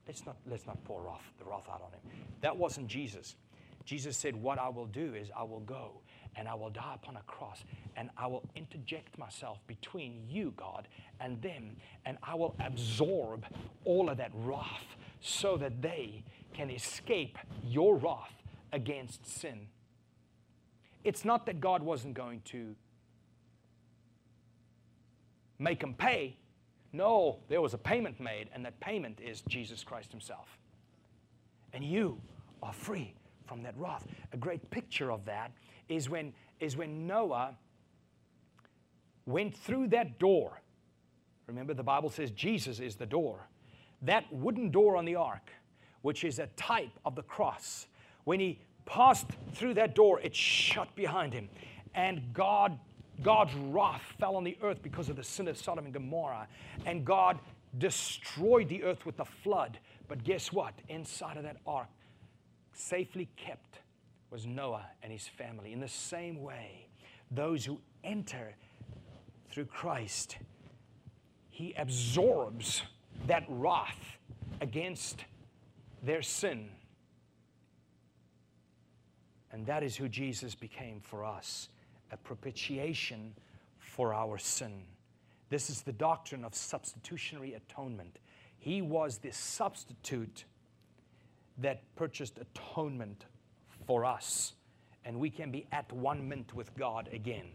let's 0.09 0.27
not, 0.27 0.35
let's 0.51 0.67
not 0.67 0.83
pour 0.83 1.01
wrath, 1.01 1.23
the 1.39 1.45
wrath 1.45 1.69
out 1.71 1.81
on 1.81 1.93
him. 1.93 2.19
That 2.41 2.57
wasn't 2.57 2.89
Jesus. 2.89 3.37
Jesus 3.85 4.17
said, 4.17 4.35
What 4.35 4.59
I 4.59 4.69
will 4.69 4.87
do 4.87 5.15
is 5.15 5.31
I 5.37 5.45
will 5.45 5.61
go 5.61 6.01
and 6.35 6.49
I 6.49 6.55
will 6.55 6.71
die 6.71 6.95
upon 6.97 7.15
a 7.15 7.23
cross 7.29 7.63
and 7.97 8.11
I 8.19 8.27
will 8.27 8.43
interject 8.57 9.17
myself 9.17 9.59
between 9.69 10.25
you, 10.29 10.53
God, 10.57 10.89
and 11.21 11.41
them, 11.41 11.77
and 12.05 12.19
I 12.21 12.35
will 12.35 12.57
absorb 12.59 13.45
all 13.85 14.11
of 14.11 14.17
that 14.17 14.33
wrath 14.35 14.97
so 15.21 15.57
that 15.59 15.81
they 15.81 16.25
can 16.53 16.69
escape 16.69 17.39
your 17.65 17.95
wrath 17.95 18.43
against 18.73 19.25
sin. 19.25 19.69
It's 21.05 21.25
not 21.25 21.47
that 21.47 21.61
God 21.61 21.81
wasn't 21.81 22.15
going 22.15 22.43
to 22.47 22.75
make 25.59 25.81
them 25.81 25.95
pay. 25.95 26.37
No, 26.93 27.41
there 27.49 27.61
was 27.61 27.75
a 27.75 27.79
payment 27.79 28.19
made, 28.21 28.49
and 28.55 28.65
that 28.65 28.79
payment 28.81 29.21
is 29.21 29.43
Jesus 29.43 29.85
Christ 29.85 30.11
Himself. 30.11 30.59
And 31.73 31.85
you 31.85 32.21
are 32.63 32.73
free 32.73 33.15
from 33.47 33.63
that 33.63 33.75
wrath. 33.77 34.07
A 34.33 34.37
great 34.37 34.71
picture 34.71 35.11
of 35.13 35.25
that 35.27 35.53
is 35.89 36.09
when, 36.09 36.33
is 36.61 36.77
when 36.77 37.07
Noah 37.07 37.57
went 39.27 39.55
through 39.55 39.89
that 39.89 40.19
door. 40.19 40.61
Remember, 41.47 41.75
the 41.75 41.83
Bible 41.83 42.11
says 42.11 42.31
Jesus 42.31 42.81
is 42.81 42.97
the 42.97 43.07
door. 43.07 43.49
That 44.03 44.25
wooden 44.33 44.71
door 44.71 44.97
on 44.97 45.05
the 45.05 45.17
ark, 45.17 45.51
which 46.03 46.25
is 46.25 46.39
a 46.39 46.47
type 46.57 46.99
of 47.05 47.15
the 47.15 47.23
cross, 47.23 47.87
when 48.25 48.41
he 48.41 48.61
passed 48.85 49.27
through 49.55 49.75
that 49.75 49.95
door, 49.95 50.21
it 50.21 50.35
shut 50.35 50.95
behind 50.95 51.33
him. 51.33 51.49
And 51.95 52.33
God, 52.33 52.79
God's 53.23 53.55
wrath 53.55 54.03
fell 54.19 54.37
on 54.37 54.45
the 54.45 54.57
earth 54.63 54.83
because 54.83 55.09
of 55.09 55.17
the 55.17 55.25
sin 55.25 55.49
of 55.49 55.57
Sodom 55.57 55.85
and 55.85 55.95
Gomorrah. 55.95 56.47
And 56.87 57.05
God 57.05 57.39
destroyed 57.77 58.69
the 58.69 58.85
earth 58.85 59.05
with 59.05 59.17
the 59.17 59.25
flood. 59.25 59.79
But 60.07 60.25
guess 60.25 60.53
what? 60.53 60.75
Inside 60.89 61.37
of 61.37 61.43
that 61.43 61.57
ark, 61.67 61.89
safely 62.73 63.29
kept, 63.37 63.81
was 64.31 64.47
Noah 64.47 64.87
and 65.03 65.13
his 65.13 65.27
family. 65.27 65.73
In 65.73 65.81
the 65.81 65.89
same 65.89 66.43
way, 66.43 66.87
those 67.31 67.65
who 67.65 67.81
enter 68.05 68.55
through 69.51 69.67
Christ, 69.67 70.39
he 71.51 71.75
absorbs 71.77 72.83
that 73.27 73.45
wrath 73.49 74.19
against 74.61 75.25
their 76.03 76.23
sin. 76.23 76.71
And 79.51 79.67
that 79.67 79.83
is 79.83 79.97
who 79.97 80.09
Jesus 80.09 80.55
became 80.55 81.01
for 81.01 81.25
us 81.25 81.69
a 82.11 82.17
propitiation 82.17 83.35
for 83.79 84.15
our 84.15 84.39
sin. 84.39 84.83
This 85.51 85.71
is 85.71 85.83
the 85.83 85.93
doctrine 85.93 86.45
of 86.45 86.55
substitutionary 86.55 87.55
atonement. 87.55 88.19
He 88.59 88.83
was 88.83 89.19
the 89.19 89.33
substitute 89.33 90.45
that 91.59 91.83
purchased 91.97 92.39
atonement 92.39 93.25
for 93.87 94.05
us, 94.05 94.55
and 95.05 95.19
we 95.19 95.31
can 95.31 95.51
be 95.51 95.67
at 95.73 95.91
one 95.93 96.29
mint 96.29 96.55
with 96.55 96.75
God 96.77 97.09
again. 97.13 97.47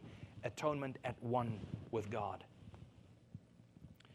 Atonement 0.43 0.97
at 1.03 1.15
one 1.21 1.59
with 1.91 2.09
God. 2.09 2.43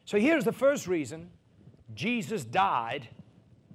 So 0.04 0.18
here's 0.18 0.44
the 0.44 0.52
first 0.52 0.86
reason 0.86 1.30
Jesus 1.94 2.44
died, 2.44 3.08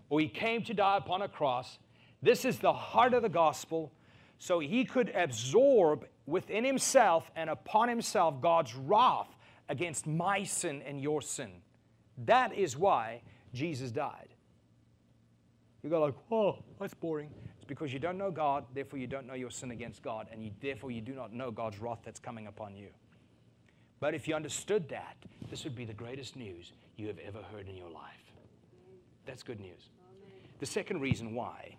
or 0.10 0.20
he 0.20 0.28
came 0.28 0.64
to 0.64 0.74
die 0.74 0.98
upon 0.98 1.22
a 1.22 1.28
cross. 1.28 1.80
This 2.22 2.46
is 2.46 2.60
the 2.60 2.74
heart 2.74 3.14
of 3.14 3.22
the 3.22 3.30
gospel. 3.30 3.92
So 4.40 4.60
he 4.60 4.84
could 4.84 5.10
absorb 5.16 6.06
within 6.26 6.64
himself 6.64 7.30
and 7.36 7.50
upon 7.50 7.90
himself 7.90 8.42
God's 8.42 8.76
wrath 8.76 9.36
against 9.70 10.08
my 10.08 10.44
sin 10.44 10.82
and 10.86 11.02
your 11.02 11.22
sin. 11.22 11.52
That 12.26 12.54
is 12.54 12.78
why 12.78 13.22
Jesus 13.54 13.92
died. 13.92 14.30
You 15.84 15.90
go 15.90 16.00
like, 16.00 16.16
oh, 16.32 16.60
that's 16.80 16.94
boring. 16.94 17.30
It's 17.56 17.66
because 17.66 17.92
you 17.92 18.00
don't 18.00 18.18
know 18.18 18.32
God, 18.32 18.66
therefore 18.74 19.00
you 19.00 19.08
don't 19.08 19.28
know 19.28 19.34
your 19.34 19.52
sin 19.52 19.72
against 19.72 20.02
God, 20.02 20.28
and 20.32 20.44
you, 20.44 20.52
therefore 20.62 20.92
you 20.92 21.02
do 21.02 21.14
not 21.14 21.34
know 21.34 21.52
God's 21.52 21.80
wrath 21.80 22.00
that's 22.04 22.20
coming 22.20 22.48
upon 22.48 22.76
you. 22.76 22.88
But 24.00 24.14
if 24.14 24.28
you 24.28 24.36
understood 24.36 24.90
that, 24.90 25.16
this 25.50 25.64
would 25.64 25.76
be 25.76 25.86
the 25.86 25.94
greatest 25.94 26.36
news 26.36 26.72
you 26.98 27.08
have 27.08 27.20
ever 27.20 27.40
heard 27.52 27.68
in 27.68 27.76
your 27.78 27.90
life. 27.90 28.34
That's 29.26 29.44
good 29.44 29.60
news. 29.60 29.90
The 30.60 30.66
second 30.66 31.00
reason 31.00 31.34
why, 31.34 31.78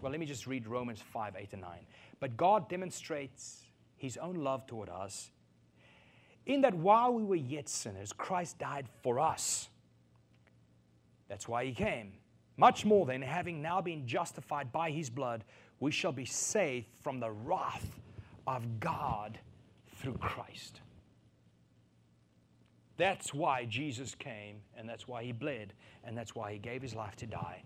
well, 0.00 0.10
let 0.10 0.20
me 0.20 0.26
just 0.26 0.46
read 0.46 0.66
Romans 0.66 1.00
5 1.00 1.34
8 1.36 1.52
and 1.52 1.62
9. 1.62 1.70
But 2.20 2.36
God 2.36 2.68
demonstrates 2.68 3.65
his 3.96 4.16
own 4.16 4.36
love 4.36 4.66
toward 4.66 4.88
us 4.88 5.30
in 6.46 6.60
that 6.60 6.74
while 6.74 7.12
we 7.12 7.24
were 7.24 7.34
yet 7.34 7.68
sinners, 7.68 8.12
Christ 8.12 8.58
died 8.58 8.86
for 9.02 9.18
us. 9.18 9.68
That's 11.28 11.48
why 11.48 11.64
he 11.64 11.72
came. 11.72 12.12
Much 12.56 12.84
more 12.84 13.04
than 13.04 13.20
having 13.20 13.60
now 13.60 13.80
been 13.80 14.06
justified 14.06 14.72
by 14.72 14.90
his 14.90 15.10
blood, 15.10 15.44
we 15.80 15.90
shall 15.90 16.12
be 16.12 16.24
saved 16.24 16.86
from 17.02 17.20
the 17.20 17.30
wrath 17.30 18.00
of 18.46 18.80
God 18.80 19.38
through 19.96 20.16
Christ. 20.18 20.80
That's 22.96 23.34
why 23.34 23.66
Jesus 23.66 24.14
came, 24.14 24.56
and 24.76 24.88
that's 24.88 25.06
why 25.06 25.24
he 25.24 25.32
bled, 25.32 25.74
and 26.04 26.16
that's 26.16 26.34
why 26.34 26.52
he 26.52 26.58
gave 26.58 26.80
his 26.80 26.94
life 26.94 27.16
to 27.16 27.26
die, 27.26 27.62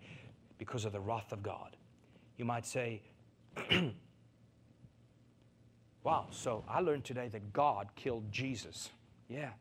because 0.57 0.83
of 0.83 0.91
the 0.91 0.99
wrath 0.99 1.31
of 1.31 1.41
God. 1.41 1.77
You 2.37 2.43
might 2.43 2.65
say, 2.65 3.01
Wow, 6.03 6.27
so 6.31 6.63
I 6.67 6.79
learned 6.81 7.03
today 7.03 7.27
that 7.29 7.53
God 7.53 7.89
killed 7.95 8.31
Jesus. 8.31 8.89
Yeah. 9.29 9.51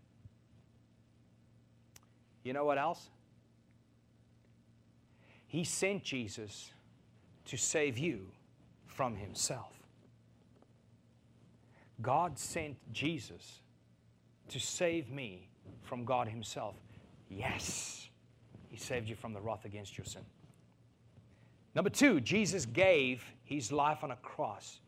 You 2.43 2.53
know 2.53 2.65
what 2.65 2.79
else? 2.79 3.11
He 5.47 5.65
sent 5.65 6.03
Jesus 6.03 6.71
to 7.47 7.57
save 7.57 7.99
you 7.99 8.27
from 8.87 9.17
himself. 9.17 9.73
God 12.03 12.39
sent 12.39 12.77
Jesus 12.93 13.61
to 14.49 14.59
save 14.59 15.11
me 15.11 15.49
from 15.83 16.05
God 16.05 16.29
Himself. 16.29 16.75
Yes, 17.29 18.09
He 18.69 18.77
saved 18.77 19.09
you 19.09 19.17
from 19.17 19.33
the 19.33 19.41
wrath 19.41 19.65
against 19.65 19.97
your 19.99 20.05
sin. 20.05 20.23
Number 21.75 21.91
two, 21.91 22.21
Jesus 22.21 22.67
gave 22.67 23.25
His 23.45 23.71
life 23.71 24.03
on 24.03 24.11
a 24.11 24.17
cross 24.17 24.81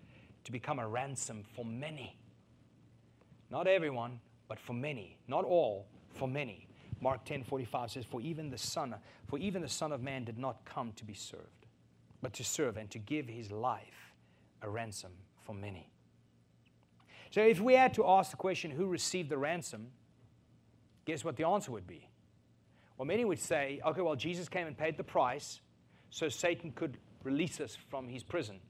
to 0.45 0.53
become 0.53 0.79
a 0.79 0.87
ransom 0.87 1.45
for 1.55 1.65
many. 1.65 2.17
Not 3.51 3.67
everyone, 3.67 4.21
but 4.49 4.59
for 4.59 4.73
many. 4.73 5.19
Not 5.29 5.45
all, 5.45 5.87
for 6.11 6.29
many. 6.29 6.67
Mark 7.01 7.25
10 7.25 7.43
45 7.43 7.91
says, 7.91 8.05
For 8.05 8.21
even 8.21 8.51
the 8.51 8.59
Son, 8.59 8.95
for 9.27 9.39
even 9.39 9.63
the 9.63 9.69
Son 9.69 9.93
of 9.93 10.03
Man 10.03 10.25
did 10.25 10.39
not 10.39 10.65
come 10.65 10.93
to 10.93 11.05
be 11.05 11.15
served, 11.15 11.67
but 12.21 12.33
to 12.35 12.45
serve 12.45 12.77
and 12.77 12.91
to 12.91 12.99
give 12.99 13.27
his 13.27 13.51
life 13.51 14.15
a 14.63 14.69
ransom 14.69 15.13
for 15.45 15.55
many. 15.55 15.91
So 17.31 17.41
if 17.41 17.61
we 17.61 17.75
had 17.75 17.95
to 17.95 18.07
ask 18.07 18.31
the 18.31 18.37
question, 18.37 18.71
who 18.71 18.87
received 18.87 19.31
the 19.31 19.39
ransom, 19.39 19.89
guess 21.05 21.25
what 21.25 21.37
the 21.37 21.47
answer 21.47 21.73
would 21.73 21.87
be? 21.87 22.09
Well, 22.97 23.07
many 23.07 23.25
would 23.25 23.41
say, 23.41 23.81
okay, 23.85 24.03
well, 24.03 24.15
Jesus 24.15 24.49
came 24.49 24.67
and 24.67 24.77
paid 24.77 24.97
the 24.97 25.05
price 25.05 25.61
so 26.11 26.29
Satan 26.29 26.73
could 26.73 26.99
release 27.25 27.59
us 27.61 27.77
from 27.89 28.07
his 28.07 28.23
prison. 28.23 28.61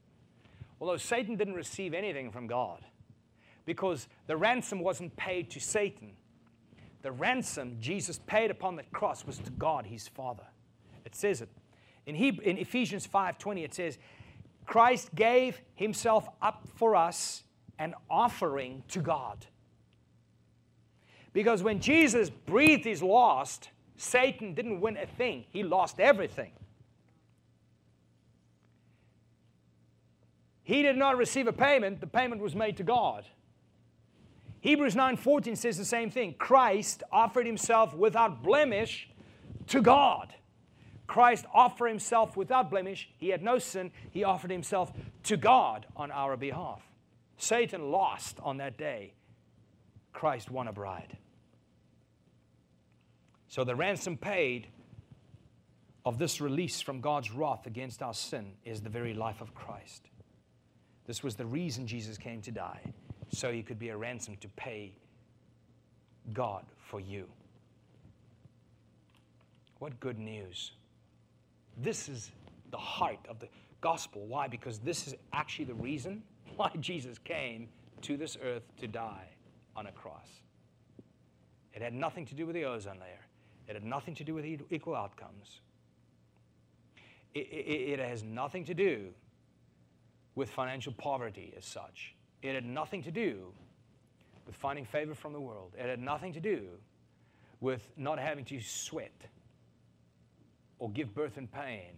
Although 0.79 0.97
Satan 0.97 1.35
didn't 1.35 1.53
receive 1.53 1.93
anything 1.93 2.31
from 2.31 2.47
God 2.47 2.83
because 3.65 4.07
the 4.27 4.35
ransom 4.35 4.79
wasn't 4.79 5.15
paid 5.15 5.49
to 5.51 5.59
Satan. 5.59 6.11
The 7.01 7.11
ransom 7.11 7.77
Jesus 7.79 8.19
paid 8.25 8.51
upon 8.51 8.75
the 8.75 8.83
cross 8.83 9.25
was 9.25 9.37
to 9.39 9.51
God, 9.51 9.85
his 9.85 10.07
Father. 10.07 10.43
It 11.05 11.15
says 11.15 11.41
it. 11.41 11.49
In, 12.05 12.15
Hebrew, 12.15 12.43
in 12.43 12.57
Ephesians 12.57 13.07
5:20 13.07 13.63
it 13.63 13.73
says, 13.73 13.97
Christ 14.65 15.13
gave 15.15 15.61
himself 15.75 16.27
up 16.41 16.67
for 16.75 16.95
us 16.95 17.43
an 17.79 17.93
offering 18.09 18.83
to 18.89 18.99
God. 18.99 19.45
Because 21.33 21.63
when 21.63 21.79
Jesus 21.79 22.29
breathed 22.29 22.85
his 22.85 23.01
last, 23.01 23.69
Satan 23.97 24.53
didn't 24.53 24.79
win 24.79 24.97
a 24.97 25.05
thing, 25.05 25.45
he 25.49 25.63
lost 25.63 25.99
everything. 25.99 26.51
He 30.63 30.81
did 30.81 30.97
not 30.97 31.17
receive 31.17 31.47
a 31.47 31.53
payment, 31.53 31.99
the 31.99 32.07
payment 32.07 32.41
was 32.41 32.55
made 32.55 32.77
to 32.77 32.83
God. 32.83 33.25
Hebrews 34.61 34.95
9:14 34.95 35.57
says 35.57 35.77
the 35.77 35.83
same 35.83 36.09
thing. 36.09 36.35
Christ 36.35 37.03
offered 37.11 37.45
himself 37.45 37.93
without 37.93 38.41
blemish 38.41 39.09
to 39.67 39.81
God. 39.81 40.33
Christ 41.05 41.45
offered 41.53 41.89
himself 41.89 42.37
without 42.37 42.69
blemish. 42.69 43.09
He 43.17 43.29
had 43.29 43.43
no 43.43 43.59
sin. 43.59 43.91
He 44.09 44.23
offered 44.23 44.51
himself 44.51 44.93
to 45.23 45.35
God 45.35 45.85
on 45.97 46.11
our 46.11 46.37
behalf. 46.37 46.81
Satan 47.37 47.91
lost 47.91 48.39
on 48.41 48.57
that 48.57 48.77
day. 48.77 49.13
Christ 50.13 50.49
won 50.49 50.69
a 50.69 50.71
bride. 50.71 51.17
So 53.49 53.65
the 53.65 53.75
ransom 53.75 54.15
paid 54.15 54.67
of 56.05 56.17
this 56.17 56.39
release 56.39 56.79
from 56.79 57.01
God's 57.01 57.31
wrath 57.31 57.67
against 57.67 58.01
our 58.01 58.13
sin 58.13 58.53
is 58.63 58.81
the 58.81 58.89
very 58.89 59.13
life 59.13 59.41
of 59.41 59.53
Christ. 59.53 60.09
This 61.05 61.23
was 61.23 61.35
the 61.35 61.45
reason 61.45 61.85
Jesus 61.85 62.17
came 62.17 62.41
to 62.41 62.51
die, 62.51 62.79
so 63.29 63.51
he 63.51 63.61
could 63.61 63.79
be 63.79 63.89
a 63.89 63.97
ransom 63.97 64.37
to 64.37 64.47
pay 64.49 64.93
God 66.31 66.65
for 66.77 66.99
you. 66.99 67.27
What 69.79 69.99
good 69.99 70.17
news! 70.17 70.71
This 71.77 72.07
is 72.07 72.31
the 72.71 72.77
heart 72.77 73.19
of 73.27 73.39
the 73.39 73.49
gospel. 73.81 74.25
Why? 74.25 74.47
Because 74.47 74.79
this 74.79 75.07
is 75.07 75.15
actually 75.33 75.65
the 75.65 75.73
reason 75.73 76.23
why 76.55 76.71
Jesus 76.79 77.17
came 77.17 77.67
to 78.01 78.15
this 78.15 78.37
earth 78.41 78.63
to 78.79 78.87
die 78.87 79.27
on 79.75 79.87
a 79.87 79.91
cross. 79.91 80.27
It 81.73 81.81
had 81.81 81.93
nothing 81.93 82.25
to 82.27 82.35
do 82.35 82.45
with 82.45 82.55
the 82.55 82.65
ozone 82.65 82.99
layer, 82.99 83.25
it 83.67 83.73
had 83.73 83.83
nothing 83.83 84.15
to 84.15 84.23
do 84.23 84.33
with 84.33 84.45
equal 84.45 84.95
outcomes. 84.95 85.59
It, 87.33 87.47
it, 87.51 87.93
it 87.93 87.99
has 87.99 88.23
nothing 88.23 88.63
to 88.65 88.75
do 88.75 89.07
with 90.35 90.49
financial 90.49 90.93
poverty 90.93 91.53
as 91.57 91.65
such. 91.65 92.15
It 92.41 92.55
had 92.55 92.65
nothing 92.65 93.03
to 93.03 93.11
do 93.11 93.53
with 94.45 94.55
finding 94.55 94.85
favor 94.85 95.15
from 95.15 95.33
the 95.33 95.39
world. 95.39 95.73
It 95.77 95.87
had 95.87 95.99
nothing 95.99 96.33
to 96.33 96.39
do 96.39 96.67
with 97.61 97.87
not 97.95 98.19
having 98.19 98.43
to 98.45 98.59
sweat 98.59 99.13
or 100.79 100.89
give 100.89 101.15
birth 101.15 101.37
in 101.37 101.47
pain. 101.47 101.91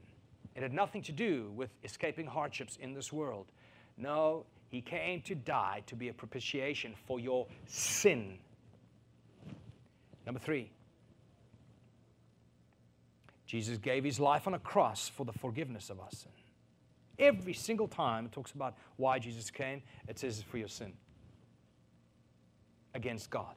It 0.55 0.61
had 0.61 0.73
nothing 0.73 1.01
to 1.03 1.11
do 1.11 1.51
with 1.55 1.69
escaping 1.83 2.27
hardships 2.27 2.77
in 2.79 2.93
this 2.93 3.11
world. 3.11 3.47
No, 3.97 4.45
he 4.69 4.81
came 4.81 5.21
to 5.23 5.35
die 5.35 5.83
to 5.87 5.95
be 5.95 6.09
a 6.09 6.13
propitiation 6.13 6.93
for 7.07 7.19
your 7.19 7.47
sin. 7.65 8.37
Number 10.25 10.39
three, 10.39 10.71
Jesus 13.45 13.77
gave 13.77 14.03
his 14.03 14.19
life 14.19 14.47
on 14.47 14.53
a 14.53 14.59
cross 14.59 15.07
for 15.07 15.25
the 15.25 15.33
forgiveness 15.33 15.89
of 15.89 15.99
our 15.99 16.11
sin. 16.11 16.31
Every 17.17 17.53
single 17.53 17.87
time 17.87 18.25
it 18.25 18.31
talks 18.31 18.51
about 18.51 18.75
why 18.97 19.19
Jesus 19.19 19.49
came, 19.49 19.81
it 20.07 20.19
says 20.19 20.39
it's 20.39 20.47
for 20.47 20.57
your 20.57 20.67
sin 20.67 20.93
against 22.93 23.29
God. 23.29 23.55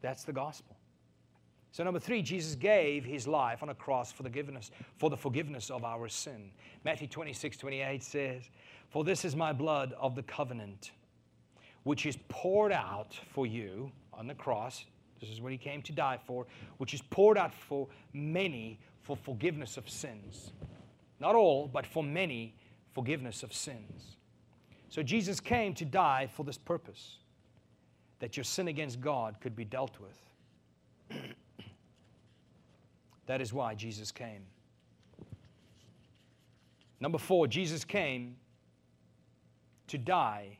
That's 0.00 0.24
the 0.24 0.32
gospel. 0.32 0.76
So 1.72 1.84
number 1.84 2.00
three, 2.00 2.22
Jesus 2.22 2.54
gave 2.54 3.04
his 3.04 3.28
life 3.28 3.62
on 3.62 3.68
a 3.68 3.74
cross 3.74 4.10
for 4.10 4.22
the 4.22 4.28
forgiveness, 4.28 4.70
for 4.96 5.10
the 5.10 5.16
forgiveness 5.16 5.70
of 5.70 5.84
our 5.84 6.08
sin. 6.08 6.50
Matthew 6.84 7.08
26, 7.08 7.56
28 7.56 8.02
says, 8.02 8.50
For 8.88 9.04
this 9.04 9.24
is 9.24 9.36
my 9.36 9.52
blood 9.52 9.94
of 9.98 10.14
the 10.14 10.22
covenant, 10.22 10.92
which 11.82 12.06
is 12.06 12.16
poured 12.28 12.72
out 12.72 13.18
for 13.32 13.46
you 13.46 13.92
on 14.12 14.26
the 14.26 14.34
cross. 14.34 14.86
This 15.20 15.30
is 15.30 15.40
what 15.40 15.52
he 15.52 15.58
came 15.58 15.82
to 15.82 15.92
die 15.92 16.18
for, 16.26 16.46
which 16.78 16.94
is 16.94 17.02
poured 17.02 17.36
out 17.36 17.52
for 17.52 17.88
many 18.12 18.80
for 19.08 19.16
forgiveness 19.16 19.78
of 19.78 19.88
sins. 19.88 20.52
Not 21.18 21.34
all, 21.34 21.66
but 21.66 21.86
for 21.86 22.02
many, 22.02 22.54
forgiveness 22.92 23.42
of 23.42 23.54
sins. 23.54 24.18
So 24.90 25.02
Jesus 25.02 25.40
came 25.40 25.72
to 25.76 25.86
die 25.86 26.28
for 26.30 26.44
this 26.44 26.58
purpose 26.58 27.16
that 28.18 28.36
your 28.36 28.44
sin 28.44 28.68
against 28.68 29.00
God 29.00 29.36
could 29.40 29.56
be 29.56 29.64
dealt 29.64 29.96
with. 29.98 31.18
that 33.26 33.40
is 33.40 33.50
why 33.50 33.74
Jesus 33.74 34.12
came. 34.12 34.42
Number 37.00 37.16
four, 37.16 37.46
Jesus 37.46 37.86
came 37.86 38.36
to 39.86 39.96
die 39.96 40.58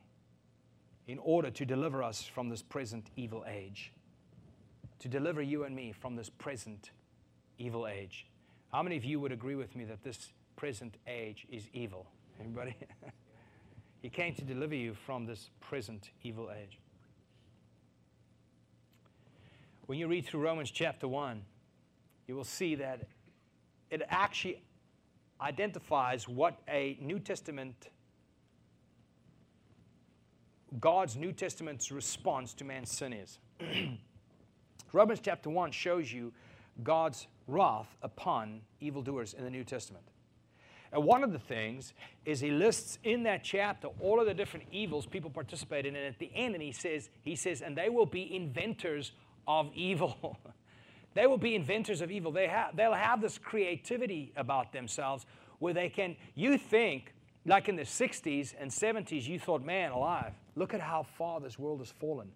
in 1.07 1.19
order 1.19 1.51
to 1.51 1.65
deliver 1.65 2.01
us 2.01 2.23
from 2.23 2.49
this 2.49 2.63
present 2.63 3.11
evil 3.15 3.45
age. 3.47 3.93
To 5.01 5.07
deliver 5.07 5.39
you 5.39 5.65
and 5.65 5.75
me 5.75 5.91
from 5.91 6.15
this 6.15 6.31
present 6.31 6.89
evil 7.59 7.85
age. 7.87 8.25
How 8.71 8.83
many 8.83 8.97
of 8.97 9.03
you 9.03 9.19
would 9.19 9.31
agree 9.31 9.55
with 9.55 9.75
me 9.75 9.83
that 9.85 10.03
this 10.03 10.29
present 10.55 10.95
age 11.07 11.47
is 11.49 11.67
evil? 11.73 12.05
Anybody? 12.39 12.75
he 14.01 14.09
came 14.09 14.35
to 14.35 14.43
deliver 14.43 14.75
you 14.75 14.93
from 14.93 15.25
this 15.25 15.49
present 15.59 16.11
evil 16.23 16.51
age. 16.51 16.77
When 19.87 19.97
you 19.97 20.07
read 20.07 20.25
through 20.25 20.41
Romans 20.41 20.69
chapter 20.69 21.07
1, 21.07 21.41
you 22.27 22.35
will 22.35 22.43
see 22.43 22.75
that 22.75 23.07
it 23.89 24.03
actually 24.07 24.61
identifies 25.41 26.27
what 26.27 26.59
a 26.67 26.95
New 27.01 27.17
Testament, 27.17 27.89
God's 30.79 31.15
New 31.15 31.31
Testament's 31.31 31.91
response 31.91 32.53
to 32.53 32.65
man's 32.65 32.91
sin 32.91 33.13
is. 33.13 33.39
Romans 34.93 35.21
chapter 35.23 35.49
1 35.49 35.71
shows 35.71 36.13
you 36.13 36.31
God's 36.83 37.25
wrath 37.49 37.95
upon 38.01 38.61
evildoers 38.79 39.33
in 39.33 39.43
the 39.43 39.49
New 39.49 39.63
Testament. 39.63 40.05
And 40.91 41.03
one 41.03 41.23
of 41.23 41.31
the 41.31 41.39
things 41.39 41.93
is 42.25 42.39
he 42.39 42.49
lists 42.49 42.97
in 43.03 43.23
that 43.23 43.43
chapter 43.43 43.89
all 43.99 44.19
of 44.19 44.25
the 44.25 44.33
different 44.33 44.65
evils 44.71 45.05
people 45.05 45.29
participate 45.29 45.85
in, 45.85 45.95
and 45.95 46.05
at 46.05 46.19
the 46.19 46.31
end, 46.33 46.55
and 46.55 46.63
he 46.63 46.71
says, 46.71 47.09
he 47.21 47.35
says, 47.35 47.61
and 47.61 47.77
they 47.77 47.89
will 47.89 48.05
be 48.05 48.35
inventors 48.35 49.11
of 49.47 49.69
evil. 49.75 50.39
they 51.13 51.27
will 51.27 51.37
be 51.37 51.55
inventors 51.55 52.01
of 52.01 52.11
evil. 52.11 52.31
They 52.31 52.47
have, 52.47 52.75
they'll 52.75 52.93
have 52.93 53.21
this 53.21 53.37
creativity 53.37 54.31
about 54.35 54.73
themselves 54.73 55.25
where 55.59 55.73
they 55.73 55.89
can, 55.89 56.15
you 56.35 56.57
think, 56.57 57.13
like 57.45 57.69
in 57.69 57.75
the 57.75 57.83
60s 57.83 58.53
and 58.59 58.71
70s, 58.71 59.27
you 59.27 59.39
thought, 59.39 59.63
man, 59.63 59.91
alive, 59.91 60.33
look 60.55 60.73
at 60.73 60.81
how 60.81 61.03
far 61.03 61.39
this 61.39 61.59
world 61.59 61.79
has 61.79 61.91
fallen. 61.91 62.31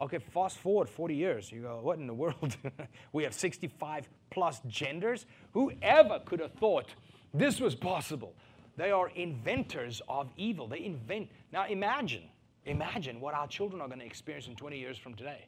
Okay, 0.00 0.18
fast 0.18 0.58
forward 0.58 0.88
40 0.88 1.14
years. 1.14 1.52
You 1.52 1.62
go, 1.62 1.80
what 1.80 1.98
in 1.98 2.06
the 2.06 2.14
world? 2.14 2.56
we 3.12 3.22
have 3.22 3.32
65 3.32 4.08
plus 4.30 4.60
genders? 4.66 5.26
Whoever 5.52 6.20
could 6.24 6.40
have 6.40 6.52
thought 6.52 6.86
this 7.32 7.60
was 7.60 7.74
possible? 7.74 8.34
They 8.76 8.90
are 8.90 9.08
inventors 9.10 10.02
of 10.08 10.30
evil. 10.36 10.66
They 10.66 10.84
invent. 10.84 11.28
Now 11.52 11.66
imagine, 11.66 12.22
imagine 12.64 13.20
what 13.20 13.34
our 13.34 13.46
children 13.46 13.80
are 13.80 13.86
going 13.86 14.00
to 14.00 14.06
experience 14.06 14.48
in 14.48 14.56
20 14.56 14.78
years 14.78 14.98
from 14.98 15.14
today. 15.14 15.46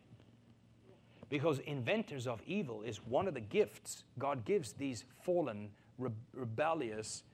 Because 1.28 1.58
inventors 1.60 2.28
of 2.28 2.40
evil 2.46 2.82
is 2.82 2.98
one 2.98 3.26
of 3.26 3.34
the 3.34 3.40
gifts 3.40 4.04
God 4.16 4.44
gives 4.44 4.74
these 4.74 5.04
fallen, 5.22 5.70
re- 5.98 6.10
rebellious, 6.32 7.24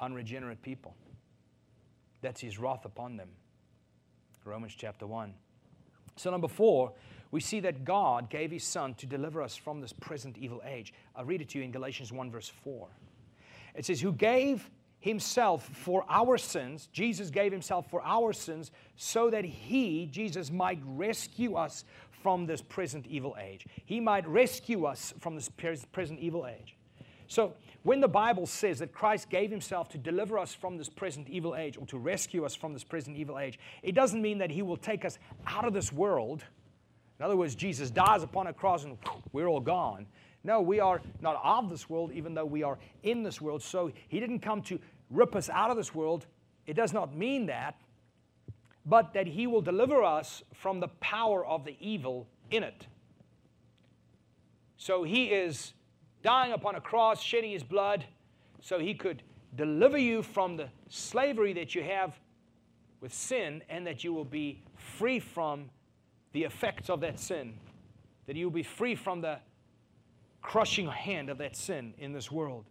unregenerate 0.00 0.62
people. 0.62 0.94
That's 2.22 2.40
His 2.40 2.58
wrath 2.58 2.86
upon 2.86 3.18
them. 3.18 3.28
Romans 4.46 4.74
chapter 4.74 5.06
1. 5.06 5.34
So, 6.16 6.30
number 6.30 6.48
four, 6.48 6.92
we 7.30 7.40
see 7.40 7.60
that 7.60 7.84
God 7.84 8.30
gave 8.30 8.50
His 8.50 8.64
Son 8.64 8.94
to 8.94 9.06
deliver 9.06 9.42
us 9.42 9.56
from 9.56 9.80
this 9.80 9.92
present 9.92 10.38
evil 10.38 10.62
age. 10.66 10.94
I'll 11.14 11.24
read 11.24 11.40
it 11.40 11.48
to 11.50 11.58
you 11.58 11.64
in 11.64 11.72
Galatians 11.72 12.12
1, 12.12 12.30
verse 12.30 12.48
4. 12.48 12.88
It 13.74 13.84
says, 13.84 14.00
Who 14.00 14.12
gave 14.12 14.70
Himself 15.00 15.68
for 15.68 16.04
our 16.08 16.38
sins, 16.38 16.88
Jesus 16.92 17.30
gave 17.30 17.52
Himself 17.52 17.90
for 17.90 18.02
our 18.02 18.32
sins, 18.32 18.70
so 18.96 19.30
that 19.30 19.44
He, 19.44 20.06
Jesus, 20.06 20.50
might 20.50 20.80
rescue 20.84 21.54
us 21.54 21.84
from 22.22 22.46
this 22.46 22.62
present 22.62 23.06
evil 23.06 23.36
age. 23.40 23.66
He 23.84 24.00
might 24.00 24.26
rescue 24.26 24.84
us 24.84 25.12
from 25.20 25.34
this 25.34 25.48
present 25.48 26.18
evil 26.18 26.46
age. 26.46 26.76
So, 27.28 27.54
when 27.82 28.00
the 28.00 28.08
Bible 28.08 28.46
says 28.46 28.80
that 28.80 28.92
Christ 28.92 29.30
gave 29.30 29.50
himself 29.50 29.88
to 29.90 29.98
deliver 29.98 30.38
us 30.38 30.52
from 30.52 30.76
this 30.76 30.88
present 30.88 31.28
evil 31.28 31.54
age 31.54 31.76
or 31.76 31.86
to 31.86 31.98
rescue 31.98 32.44
us 32.44 32.54
from 32.54 32.72
this 32.72 32.82
present 32.82 33.16
evil 33.16 33.38
age, 33.38 33.58
it 33.82 33.94
doesn't 33.94 34.20
mean 34.20 34.38
that 34.38 34.50
he 34.50 34.62
will 34.62 34.76
take 34.76 35.04
us 35.04 35.18
out 35.46 35.64
of 35.64 35.72
this 35.72 35.92
world. 35.92 36.44
In 37.18 37.24
other 37.24 37.36
words, 37.36 37.54
Jesus 37.54 37.90
dies 37.90 38.22
upon 38.22 38.48
a 38.48 38.52
cross 38.52 38.84
and 38.84 38.98
we're 39.32 39.46
all 39.46 39.60
gone. 39.60 40.06
No, 40.42 40.60
we 40.60 40.80
are 40.80 41.00
not 41.20 41.40
of 41.42 41.70
this 41.70 41.88
world, 41.88 42.12
even 42.12 42.34
though 42.34 42.44
we 42.44 42.62
are 42.62 42.78
in 43.02 43.22
this 43.22 43.40
world. 43.40 43.62
So, 43.62 43.92
he 44.08 44.20
didn't 44.20 44.40
come 44.40 44.62
to 44.62 44.78
rip 45.10 45.36
us 45.36 45.48
out 45.48 45.70
of 45.70 45.76
this 45.76 45.94
world. 45.94 46.26
It 46.66 46.74
does 46.74 46.92
not 46.92 47.16
mean 47.16 47.46
that 47.46 47.76
but 48.86 49.12
that 49.14 49.26
he 49.26 49.48
will 49.48 49.60
deliver 49.60 50.02
us 50.04 50.44
from 50.54 50.78
the 50.78 50.88
power 51.00 51.44
of 51.44 51.64
the 51.64 51.76
evil 51.80 52.28
in 52.52 52.62
it. 52.62 52.86
So 54.76 55.02
he 55.02 55.26
is 55.26 55.72
dying 56.26 56.52
upon 56.52 56.74
a 56.74 56.80
cross, 56.80 57.22
shedding 57.22 57.52
his 57.52 57.62
blood, 57.62 58.04
so 58.60 58.80
he 58.80 58.94
could 58.94 59.22
deliver 59.54 59.96
you 59.96 60.24
from 60.24 60.56
the 60.56 60.68
slavery 60.88 61.52
that 61.52 61.72
you 61.72 61.84
have 61.84 62.18
with 63.00 63.14
sin 63.14 63.62
and 63.68 63.86
that 63.86 64.02
you 64.02 64.12
will 64.12 64.24
be 64.24 64.60
free 64.74 65.20
from 65.20 65.70
the 66.32 66.42
effects 66.42 66.90
of 66.90 67.00
that 67.00 67.20
sin, 67.20 67.54
that 68.26 68.34
you 68.34 68.44
will 68.44 68.52
be 68.52 68.64
free 68.64 68.96
from 68.96 69.20
the 69.20 69.38
crushing 70.42 70.88
hand 70.88 71.30
of 71.30 71.38
that 71.38 71.54
sin 71.54 71.94
in 71.96 72.12
this 72.12 72.28
world. 72.28 72.64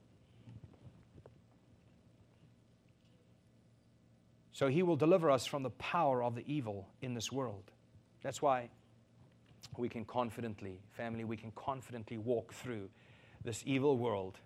So 4.51 4.67
he 4.67 4.83
will 4.83 4.97
deliver 4.97 5.31
us 5.31 5.45
from 5.45 5.63
the 5.63 5.69
power 5.69 6.21
of 6.21 6.35
the 6.35 6.43
evil 6.45 6.89
in 7.01 7.13
this 7.13 7.31
world. 7.31 7.71
That's 8.21 8.41
why 8.41 8.67
we 9.77 9.87
can 9.87 10.03
confidently, 10.03 10.81
family, 10.91 11.23
we 11.23 11.37
can 11.37 11.51
confidently 11.55 12.17
walk 12.17 12.53
through 12.53 12.89
this 13.45 13.63
evil 13.65 13.97
world 13.97 14.39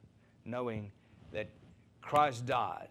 knowing 0.45 0.91
that 1.31 1.49
Christ 2.01 2.45
died 2.45 2.89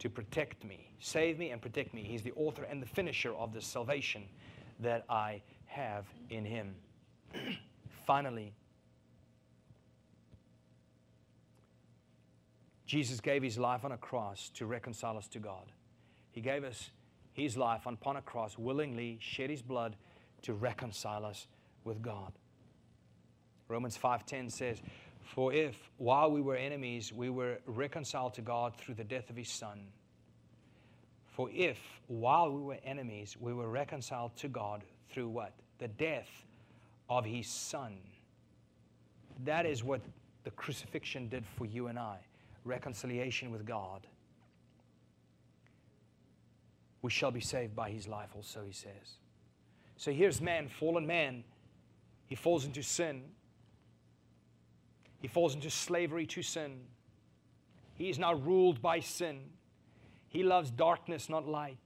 to 0.00 0.10
protect 0.10 0.64
me, 0.64 0.90
save 0.98 1.38
me, 1.38 1.50
and 1.50 1.62
protect 1.62 1.94
me. 1.94 2.02
He's 2.02 2.22
the 2.22 2.32
author 2.32 2.64
and 2.64 2.82
the 2.82 2.86
finisher 2.86 3.32
of 3.34 3.52
the 3.52 3.60
salvation 3.60 4.24
that 4.80 5.04
I 5.08 5.42
have 5.66 6.06
in 6.28 6.44
Him. 6.44 6.74
Finally, 8.06 8.52
Jesus 12.84 13.20
gave 13.20 13.42
His 13.42 13.58
life 13.58 13.84
on 13.84 13.92
a 13.92 13.96
cross 13.96 14.50
to 14.54 14.66
reconcile 14.66 15.16
us 15.16 15.28
to 15.28 15.38
God. 15.38 15.70
He 16.32 16.40
gave 16.40 16.64
us 16.64 16.90
His 17.32 17.56
life 17.56 17.86
upon 17.86 18.16
a 18.16 18.22
cross, 18.22 18.58
willingly 18.58 19.18
shed 19.20 19.50
His 19.50 19.62
blood 19.62 19.96
to 20.42 20.52
reconcile 20.52 21.24
us 21.24 21.46
with 21.84 22.02
God. 22.02 22.32
Romans 23.68 23.96
5:10 23.96 24.50
says, 24.50 24.82
"For 25.22 25.52
if 25.52 25.90
while 25.96 26.30
we 26.30 26.40
were 26.40 26.56
enemies 26.56 27.12
we 27.12 27.30
were 27.30 27.60
reconciled 27.66 28.34
to 28.34 28.42
God 28.42 28.76
through 28.76 28.94
the 28.94 29.04
death 29.04 29.30
of 29.30 29.36
his 29.36 29.48
son, 29.48 29.92
for 31.26 31.50
if 31.50 31.78
while 32.08 32.52
we 32.52 32.60
were 32.60 32.78
enemies 32.84 33.36
we 33.36 33.54
were 33.54 33.68
reconciled 33.68 34.36
to 34.36 34.48
God 34.48 34.84
through 35.08 35.28
what? 35.28 35.54
The 35.78 35.88
death 35.88 36.46
of 37.08 37.24
his 37.24 37.48
son." 37.48 37.98
That 39.44 39.64
is 39.64 39.82
what 39.82 40.02
the 40.44 40.50
crucifixion 40.50 41.28
did 41.28 41.46
for 41.46 41.64
you 41.64 41.86
and 41.86 41.98
I 41.98 42.18
reconciliation 42.64 43.50
with 43.50 43.66
God. 43.66 44.06
We 47.02 47.10
shall 47.10 47.32
be 47.32 47.40
saved 47.40 47.74
by 47.74 47.90
his 47.90 48.06
life, 48.06 48.30
also, 48.36 48.64
he 48.64 48.72
says. 48.72 49.18
So 49.96 50.12
here's 50.12 50.40
man, 50.40 50.68
fallen 50.68 51.06
man. 51.06 51.44
He 52.26 52.36
falls 52.36 52.64
into 52.64 52.82
sin, 52.82 53.34
he 55.22 55.28
falls 55.28 55.54
into 55.54 55.70
slavery 55.70 56.26
to 56.26 56.42
sin. 56.42 56.80
He 57.94 58.10
is 58.10 58.18
now 58.18 58.34
ruled 58.34 58.82
by 58.82 59.00
sin. 59.00 59.40
He 60.28 60.42
loves 60.42 60.70
darkness, 60.70 61.30
not 61.30 61.48
light. 61.48 61.78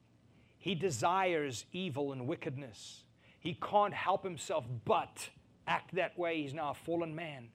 He 0.59 0.75
desires 0.75 1.65
evil 1.73 2.13
and 2.13 2.27
wickedness. 2.27 3.05
He 3.39 3.55
can't 3.55 3.95
help 3.95 4.25
himself 4.25 4.65
but 4.85 5.29
act 5.69 5.95
that 5.95 6.19
way. 6.19 6.43
He's 6.43 6.55
now 6.55 6.71
a 6.71 6.75
fallen 6.75 7.15
man 7.15 7.51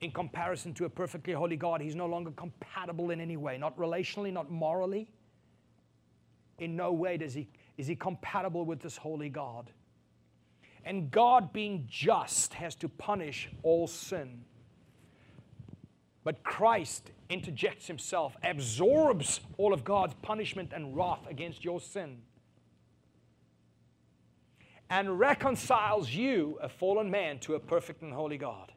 in 0.00 0.10
comparison 0.10 0.74
to 0.74 0.84
a 0.84 0.90
perfectly 0.90 1.32
holy 1.32 1.56
God, 1.56 1.80
he's 1.80 1.94
no 1.94 2.06
longer 2.06 2.30
compatible 2.32 3.10
in 3.10 3.20
any 3.20 3.36
way, 3.36 3.56
not 3.56 3.76
relationally, 3.78 4.32
not 4.32 4.50
morally. 4.50 5.08
In 6.58 6.76
no 6.76 6.92
way 6.92 7.16
does 7.16 7.34
he, 7.34 7.48
is 7.76 7.86
he 7.86 7.96
compatible 7.96 8.64
with 8.64 8.80
this 8.80 8.96
holy 8.96 9.28
God. 9.28 9.70
And 10.84 11.10
God, 11.10 11.52
being 11.52 11.86
just, 11.88 12.54
has 12.54 12.74
to 12.76 12.88
punish 12.88 13.48
all 13.62 13.86
sin. 13.86 14.44
But 16.26 16.42
Christ 16.42 17.12
interjects 17.30 17.86
himself, 17.86 18.36
absorbs 18.42 19.38
all 19.58 19.72
of 19.72 19.84
God's 19.84 20.14
punishment 20.22 20.72
and 20.74 20.96
wrath 20.96 21.24
against 21.30 21.64
your 21.64 21.80
sin, 21.80 22.18
and 24.90 25.20
reconciles 25.20 26.10
you, 26.10 26.58
a 26.60 26.68
fallen 26.68 27.12
man, 27.12 27.38
to 27.38 27.54
a 27.54 27.60
perfect 27.60 28.02
and 28.02 28.12
holy 28.12 28.38
God. 28.38 28.72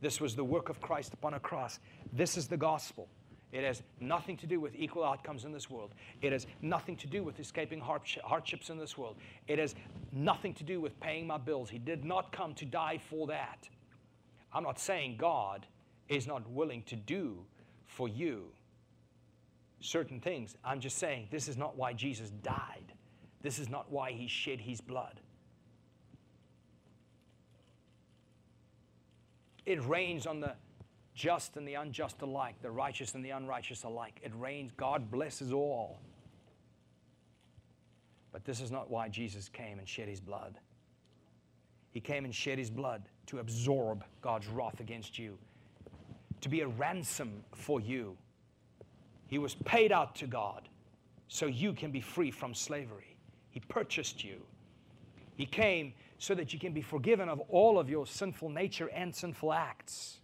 This 0.00 0.20
was 0.20 0.36
the 0.36 0.44
work 0.44 0.68
of 0.68 0.80
Christ 0.80 1.14
upon 1.14 1.34
a 1.34 1.40
cross. 1.40 1.80
This 2.12 2.36
is 2.36 2.46
the 2.46 2.56
gospel. 2.56 3.08
It 3.50 3.64
has 3.64 3.82
nothing 3.98 4.36
to 4.36 4.46
do 4.46 4.60
with 4.60 4.76
equal 4.76 5.02
outcomes 5.02 5.44
in 5.44 5.50
this 5.50 5.68
world. 5.68 5.94
It 6.22 6.30
has 6.30 6.46
nothing 6.62 6.94
to 6.98 7.08
do 7.08 7.24
with 7.24 7.40
escaping 7.40 7.80
hardships 7.80 8.70
in 8.70 8.78
this 8.78 8.96
world. 8.96 9.16
It 9.48 9.58
has 9.58 9.74
nothing 10.12 10.54
to 10.54 10.62
do 10.62 10.80
with 10.80 11.00
paying 11.00 11.26
my 11.26 11.38
bills. 11.38 11.70
He 11.70 11.78
did 11.78 12.04
not 12.04 12.30
come 12.30 12.54
to 12.54 12.64
die 12.64 13.00
for 13.10 13.26
that. 13.26 13.68
I'm 14.52 14.62
not 14.62 14.78
saying 14.78 15.16
God 15.18 15.66
is 16.10 16.26
not 16.26 16.46
willing 16.50 16.82
to 16.82 16.96
do 16.96 17.38
for 17.86 18.08
you 18.08 18.48
certain 19.80 20.20
things. 20.20 20.56
I'm 20.62 20.80
just 20.80 20.98
saying 20.98 21.28
this 21.30 21.48
is 21.48 21.56
not 21.56 21.76
why 21.76 21.94
Jesus 21.94 22.30
died. 22.42 22.92
This 23.40 23.58
is 23.58 23.70
not 23.70 23.90
why 23.90 24.12
he 24.12 24.26
shed 24.26 24.60
his 24.60 24.82
blood. 24.82 25.20
It 29.64 29.82
rains 29.86 30.26
on 30.26 30.40
the 30.40 30.54
just 31.14 31.56
and 31.56 31.66
the 31.66 31.74
unjust 31.74 32.22
alike, 32.22 32.56
the 32.60 32.70
righteous 32.70 33.14
and 33.14 33.24
the 33.24 33.30
unrighteous 33.30 33.84
alike. 33.84 34.20
It 34.22 34.32
rains. 34.34 34.72
God 34.76 35.10
blesses 35.10 35.52
all. 35.52 36.00
But 38.32 38.44
this 38.44 38.60
is 38.60 38.70
not 38.70 38.90
why 38.90 39.08
Jesus 39.08 39.48
came 39.48 39.78
and 39.78 39.88
shed 39.88 40.08
his 40.08 40.20
blood. 40.20 40.58
He 41.90 42.00
came 42.00 42.24
and 42.24 42.34
shed 42.34 42.58
his 42.58 42.70
blood 42.70 43.02
to 43.26 43.38
absorb 43.38 44.04
God's 44.22 44.46
wrath 44.48 44.80
against 44.80 45.18
you, 45.18 45.36
to 46.40 46.48
be 46.48 46.60
a 46.60 46.68
ransom 46.68 47.44
for 47.52 47.80
you. 47.80 48.16
He 49.26 49.38
was 49.38 49.54
paid 49.54 49.92
out 49.92 50.14
to 50.16 50.26
God 50.26 50.68
so 51.28 51.46
you 51.46 51.72
can 51.72 51.90
be 51.90 52.00
free 52.00 52.30
from 52.30 52.54
slavery. 52.54 53.16
He 53.50 53.60
purchased 53.60 54.24
you. 54.24 54.42
He 55.36 55.46
came 55.46 55.92
so 56.18 56.34
that 56.34 56.52
you 56.52 56.58
can 56.58 56.72
be 56.72 56.82
forgiven 56.82 57.28
of 57.28 57.40
all 57.48 57.78
of 57.78 57.88
your 57.88 58.06
sinful 58.06 58.50
nature 58.50 58.90
and 58.90 59.14
sinful 59.14 59.52
acts. 59.52 60.18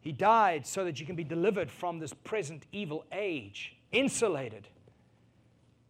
He 0.00 0.12
died 0.12 0.66
so 0.66 0.84
that 0.84 0.98
you 0.98 1.06
can 1.06 1.16
be 1.16 1.24
delivered 1.24 1.70
from 1.70 1.98
this 1.98 2.12
present 2.12 2.64
evil 2.72 3.04
age, 3.12 3.76
insulated, 3.92 4.68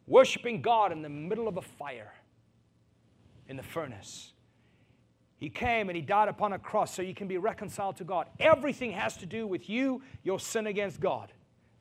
worshiping 0.07 0.61
God 0.61 0.93
in 0.93 1.03
the 1.03 1.09
middle 1.09 1.49
of 1.49 1.57
a 1.57 1.63
fire 1.63 2.13
in 3.47 3.57
the 3.57 3.63
furnace. 3.63 4.33
He 5.39 5.49
came 5.49 5.89
and 5.89 5.97
He 5.97 6.03
died 6.03 6.29
upon 6.29 6.53
a 6.53 6.59
cross 6.59 6.95
so 6.95 7.03
you 7.03 7.15
can 7.15 7.29
be 7.29 7.39
reconciled 7.39 7.97
to 7.97 8.05
God. 8.05 8.27
Everything 8.41 8.93
has 8.93 9.17
to 9.19 9.27
do 9.27 9.47
with 9.47 9.71
you, 9.71 10.03
your 10.25 10.41
sin 10.41 10.67
against 10.67 11.01
God. 11.01 11.33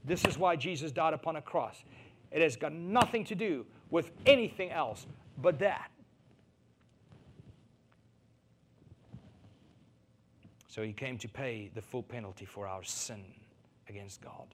This 0.06 0.26
is 0.26 0.38
why 0.38 0.56
Jesus 0.56 0.92
died 0.92 1.14
upon 1.14 1.36
a 1.36 1.42
cross. 1.42 1.84
It 2.32 2.42
has 2.42 2.56
got 2.56 2.72
nothing 2.72 3.26
to 3.26 3.36
do 3.36 3.66
with 3.90 4.12
anything 4.26 4.72
else 4.72 5.06
but 5.38 5.60
that. 5.60 5.92
So 10.68 10.84
he 10.84 10.94
came 10.94 11.18
to 11.18 11.28
pay 11.28 11.72
the 11.74 11.82
full 11.82 12.04
penalty 12.04 12.46
for 12.46 12.68
our 12.68 12.84
sin 12.84 13.24
against 13.90 14.22
God. 14.22 14.54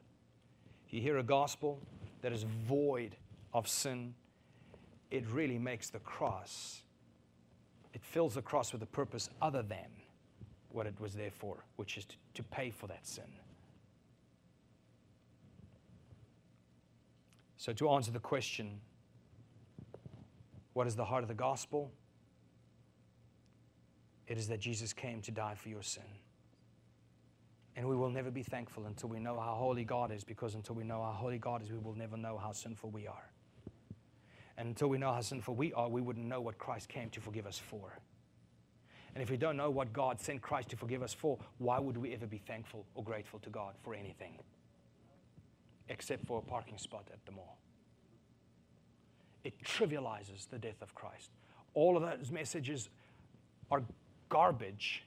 If 0.88 0.93
you 0.93 1.01
hear 1.01 1.18
a 1.18 1.24
gospel 1.24 1.80
that 2.22 2.32
is 2.32 2.43
void 2.43 3.18
of 3.54 3.68
sin, 3.68 4.14
it 5.12 5.28
really 5.28 5.60
makes 5.60 5.89
the 5.89 5.99
cross, 5.99 6.82
it 7.93 8.03
fills 8.03 8.35
the 8.35 8.41
cross 8.41 8.73
with 8.73 8.81
a 8.81 8.87
purpose 8.87 9.29
other 9.41 9.61
than 9.61 9.87
what 10.69 10.87
it 10.87 10.99
was 10.99 11.13
there 11.13 11.31
for, 11.31 11.63
which 11.75 11.97
is 11.97 12.05
to, 12.05 12.15
to 12.33 12.43
pay 12.43 12.71
for 12.71 12.87
that 12.87 13.05
sin. 13.05 13.25
So, 17.57 17.71
to 17.73 17.89
answer 17.91 18.11
the 18.11 18.19
question, 18.19 18.81
what 20.73 20.87
is 20.87 20.95
the 20.95 21.05
heart 21.05 21.23
of 21.23 21.29
the 21.29 21.35
gospel? 21.35 21.91
It 24.27 24.37
is 24.37 24.47
that 24.47 24.59
Jesus 24.59 24.93
came 24.93 25.21
to 25.21 25.31
die 25.31 25.55
for 25.55 25.69
your 25.69 25.83
sin. 25.83 26.03
And 27.75 27.87
we 27.87 27.95
will 27.95 28.09
never 28.09 28.31
be 28.31 28.43
thankful 28.43 28.85
until 28.85 29.09
we 29.09 29.19
know 29.19 29.39
how 29.39 29.55
holy 29.55 29.83
God 29.83 30.11
is, 30.11 30.23
because 30.23 30.55
until 30.55 30.75
we 30.75 30.83
know 30.83 31.01
how 31.01 31.11
holy 31.11 31.37
God 31.37 31.61
is, 31.61 31.71
we 31.71 31.77
will 31.77 31.95
never 31.95 32.17
know 32.17 32.37
how 32.37 32.51
sinful 32.51 32.89
we 32.89 33.07
are. 33.07 33.32
And 34.58 34.68
until 34.68 34.88
we 34.88 34.97
know 34.97 35.12
how 35.12 35.22
sinful 35.22 35.56
we 35.56 35.74
are, 35.74 35.89
we 35.89 36.01
wouldn't 36.01 36.28
know 36.28 36.41
what 36.41 36.58
Christ 36.58 36.89
came 36.89 37.10
to 37.12 37.20
forgive 37.20 37.47
us 37.47 37.58
for. 37.58 37.97
And 39.16 39.22
if 39.22 39.30
we 39.30 39.38
don't 39.38 39.58
know 39.58 39.70
what 39.70 39.93
God 39.93 40.20
sent 40.20 40.41
Christ 40.41 40.70
to 40.70 40.76
forgive 40.76 41.04
us 41.04 41.14
for, 41.14 41.38
why 41.60 41.80
would 41.80 41.97
we 41.97 42.14
ever 42.14 42.26
be 42.26 42.39
thankful 42.39 42.86
or 42.95 43.04
grateful 43.04 43.39
to 43.39 43.49
God 43.49 43.74
for 43.82 43.93
anything? 43.93 44.39
Except 45.89 46.25
for 46.25 46.39
a 46.39 46.42
parking 46.42 46.78
spot 46.78 47.08
at 47.12 47.24
the 47.25 47.32
mall. 47.32 47.58
It 49.43 49.62
trivializes 49.63 50.50
the 50.50 50.58
death 50.58 50.82
of 50.82 50.96
Christ. 50.96 51.30
All 51.74 51.97
of 51.97 52.04
those 52.04 52.32
messages 52.32 52.89
are 53.70 53.84
garbage 54.30 55.04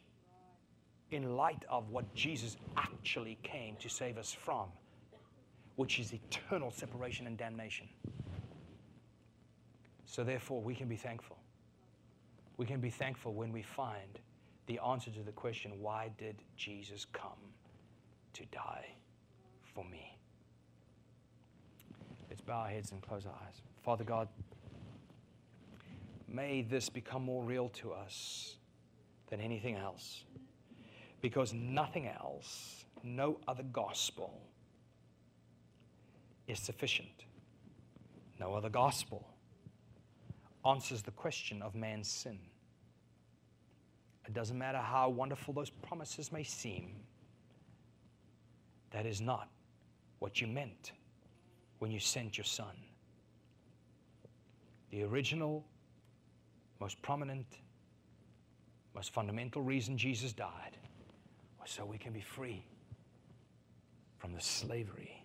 in 1.11 1.37
light 1.37 1.65
of 1.69 1.91
what 1.91 2.13
Jesus 2.15 2.57
actually 2.77 3.39
came 3.43 3.77
to 3.77 3.89
save 3.89 4.19
us 4.19 4.33
from, 4.33 4.67
which 5.77 5.99
is 5.99 6.13
eternal 6.13 6.71
separation 6.71 7.27
and 7.27 7.37
damnation. 7.37 7.89
So, 10.07 10.25
therefore, 10.25 10.63
we 10.63 10.75
can 10.75 10.89
be 10.89 10.97
thankful. 10.97 11.37
We 12.57 12.65
can 12.65 12.81
be 12.81 12.91
thankful 12.91 13.35
when 13.35 13.53
we 13.53 13.63
find 13.63 14.21
the 14.67 14.81
answer 14.85 15.11
to 15.11 15.23
the 15.23 15.33
question 15.33 15.73
why 15.81 16.11
did 16.17 16.37
Jesus 16.57 17.05
come 17.13 17.53
to 18.33 18.45
die 18.47 18.87
for 19.75 19.85
me? 19.85 20.17
Let's 22.31 22.41
bow 22.41 22.61
our 22.61 22.69
heads 22.69 22.93
and 22.93 23.03
close 23.03 23.27
our 23.27 23.33
eyes. 23.47 23.61
Father 23.83 24.05
God, 24.05 24.29
may 26.29 26.63
this 26.63 26.89
become 26.89 27.23
more 27.23 27.45
real 27.45 27.69
to 27.71 27.93
us 27.93 28.57
than 29.29 29.41
anything 29.41 29.77
else. 29.77 30.25
Because 31.21 31.53
nothing 31.53 32.07
else, 32.07 32.85
no 33.03 33.39
other 33.49 33.63
gospel 33.65 34.41
is 36.47 36.59
sufficient. 36.59 37.25
No 38.39 38.55
other 38.55 38.69
gospel 38.69 39.27
answers 40.67 41.03
the 41.03 41.11
question 41.13 41.63
of 41.63 41.75
man's 41.75 42.09
sin. 42.09 42.39
It 44.27 44.35
doesn't 44.35 44.59
matter 44.59 44.79
how 44.79 45.09
wonderful 45.09 45.55
those 45.55 45.71
promises 45.71 46.33
may 46.33 46.43
seem, 46.43 46.97
that 48.91 49.07
is 49.07 49.21
not 49.21 49.49
what 50.19 50.41
you 50.41 50.47
meant 50.47 50.93
when 51.79 51.91
you 51.91 52.01
sent 52.01 52.37
your 52.37 52.45
son. 52.45 52.75
The 54.91 55.03
original, 55.03 55.65
most 56.81 57.01
prominent, 57.03 57.47
most 58.95 59.13
fundamental 59.13 59.63
reason 59.63 59.99
Jesus 59.99 60.33
died 60.33 60.79
was 61.61 61.71
so 61.71 61.85
we 61.85 61.99
can 61.99 62.13
be 62.13 62.21
free 62.21 62.65
from 64.19 64.33
the 64.33 64.41
slavery 64.41 65.23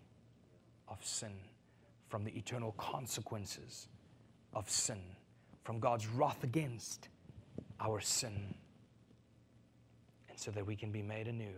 of 0.88 1.04
sin, 1.06 1.34
from 2.10 2.24
the 2.24 2.32
eternal 2.38 2.74
consequences 2.74 3.88
of 4.54 4.70
sin, 4.70 5.02
from 5.64 5.80
God's 5.80 6.08
wrath 6.08 6.44
against 6.44 7.10
our 7.80 8.00
sin. 8.00 8.54
And 10.30 10.40
so 10.40 10.52
that 10.52 10.66
we 10.66 10.76
can 10.76 10.92
be 10.92 11.02
made 11.02 11.28
anew. 11.28 11.54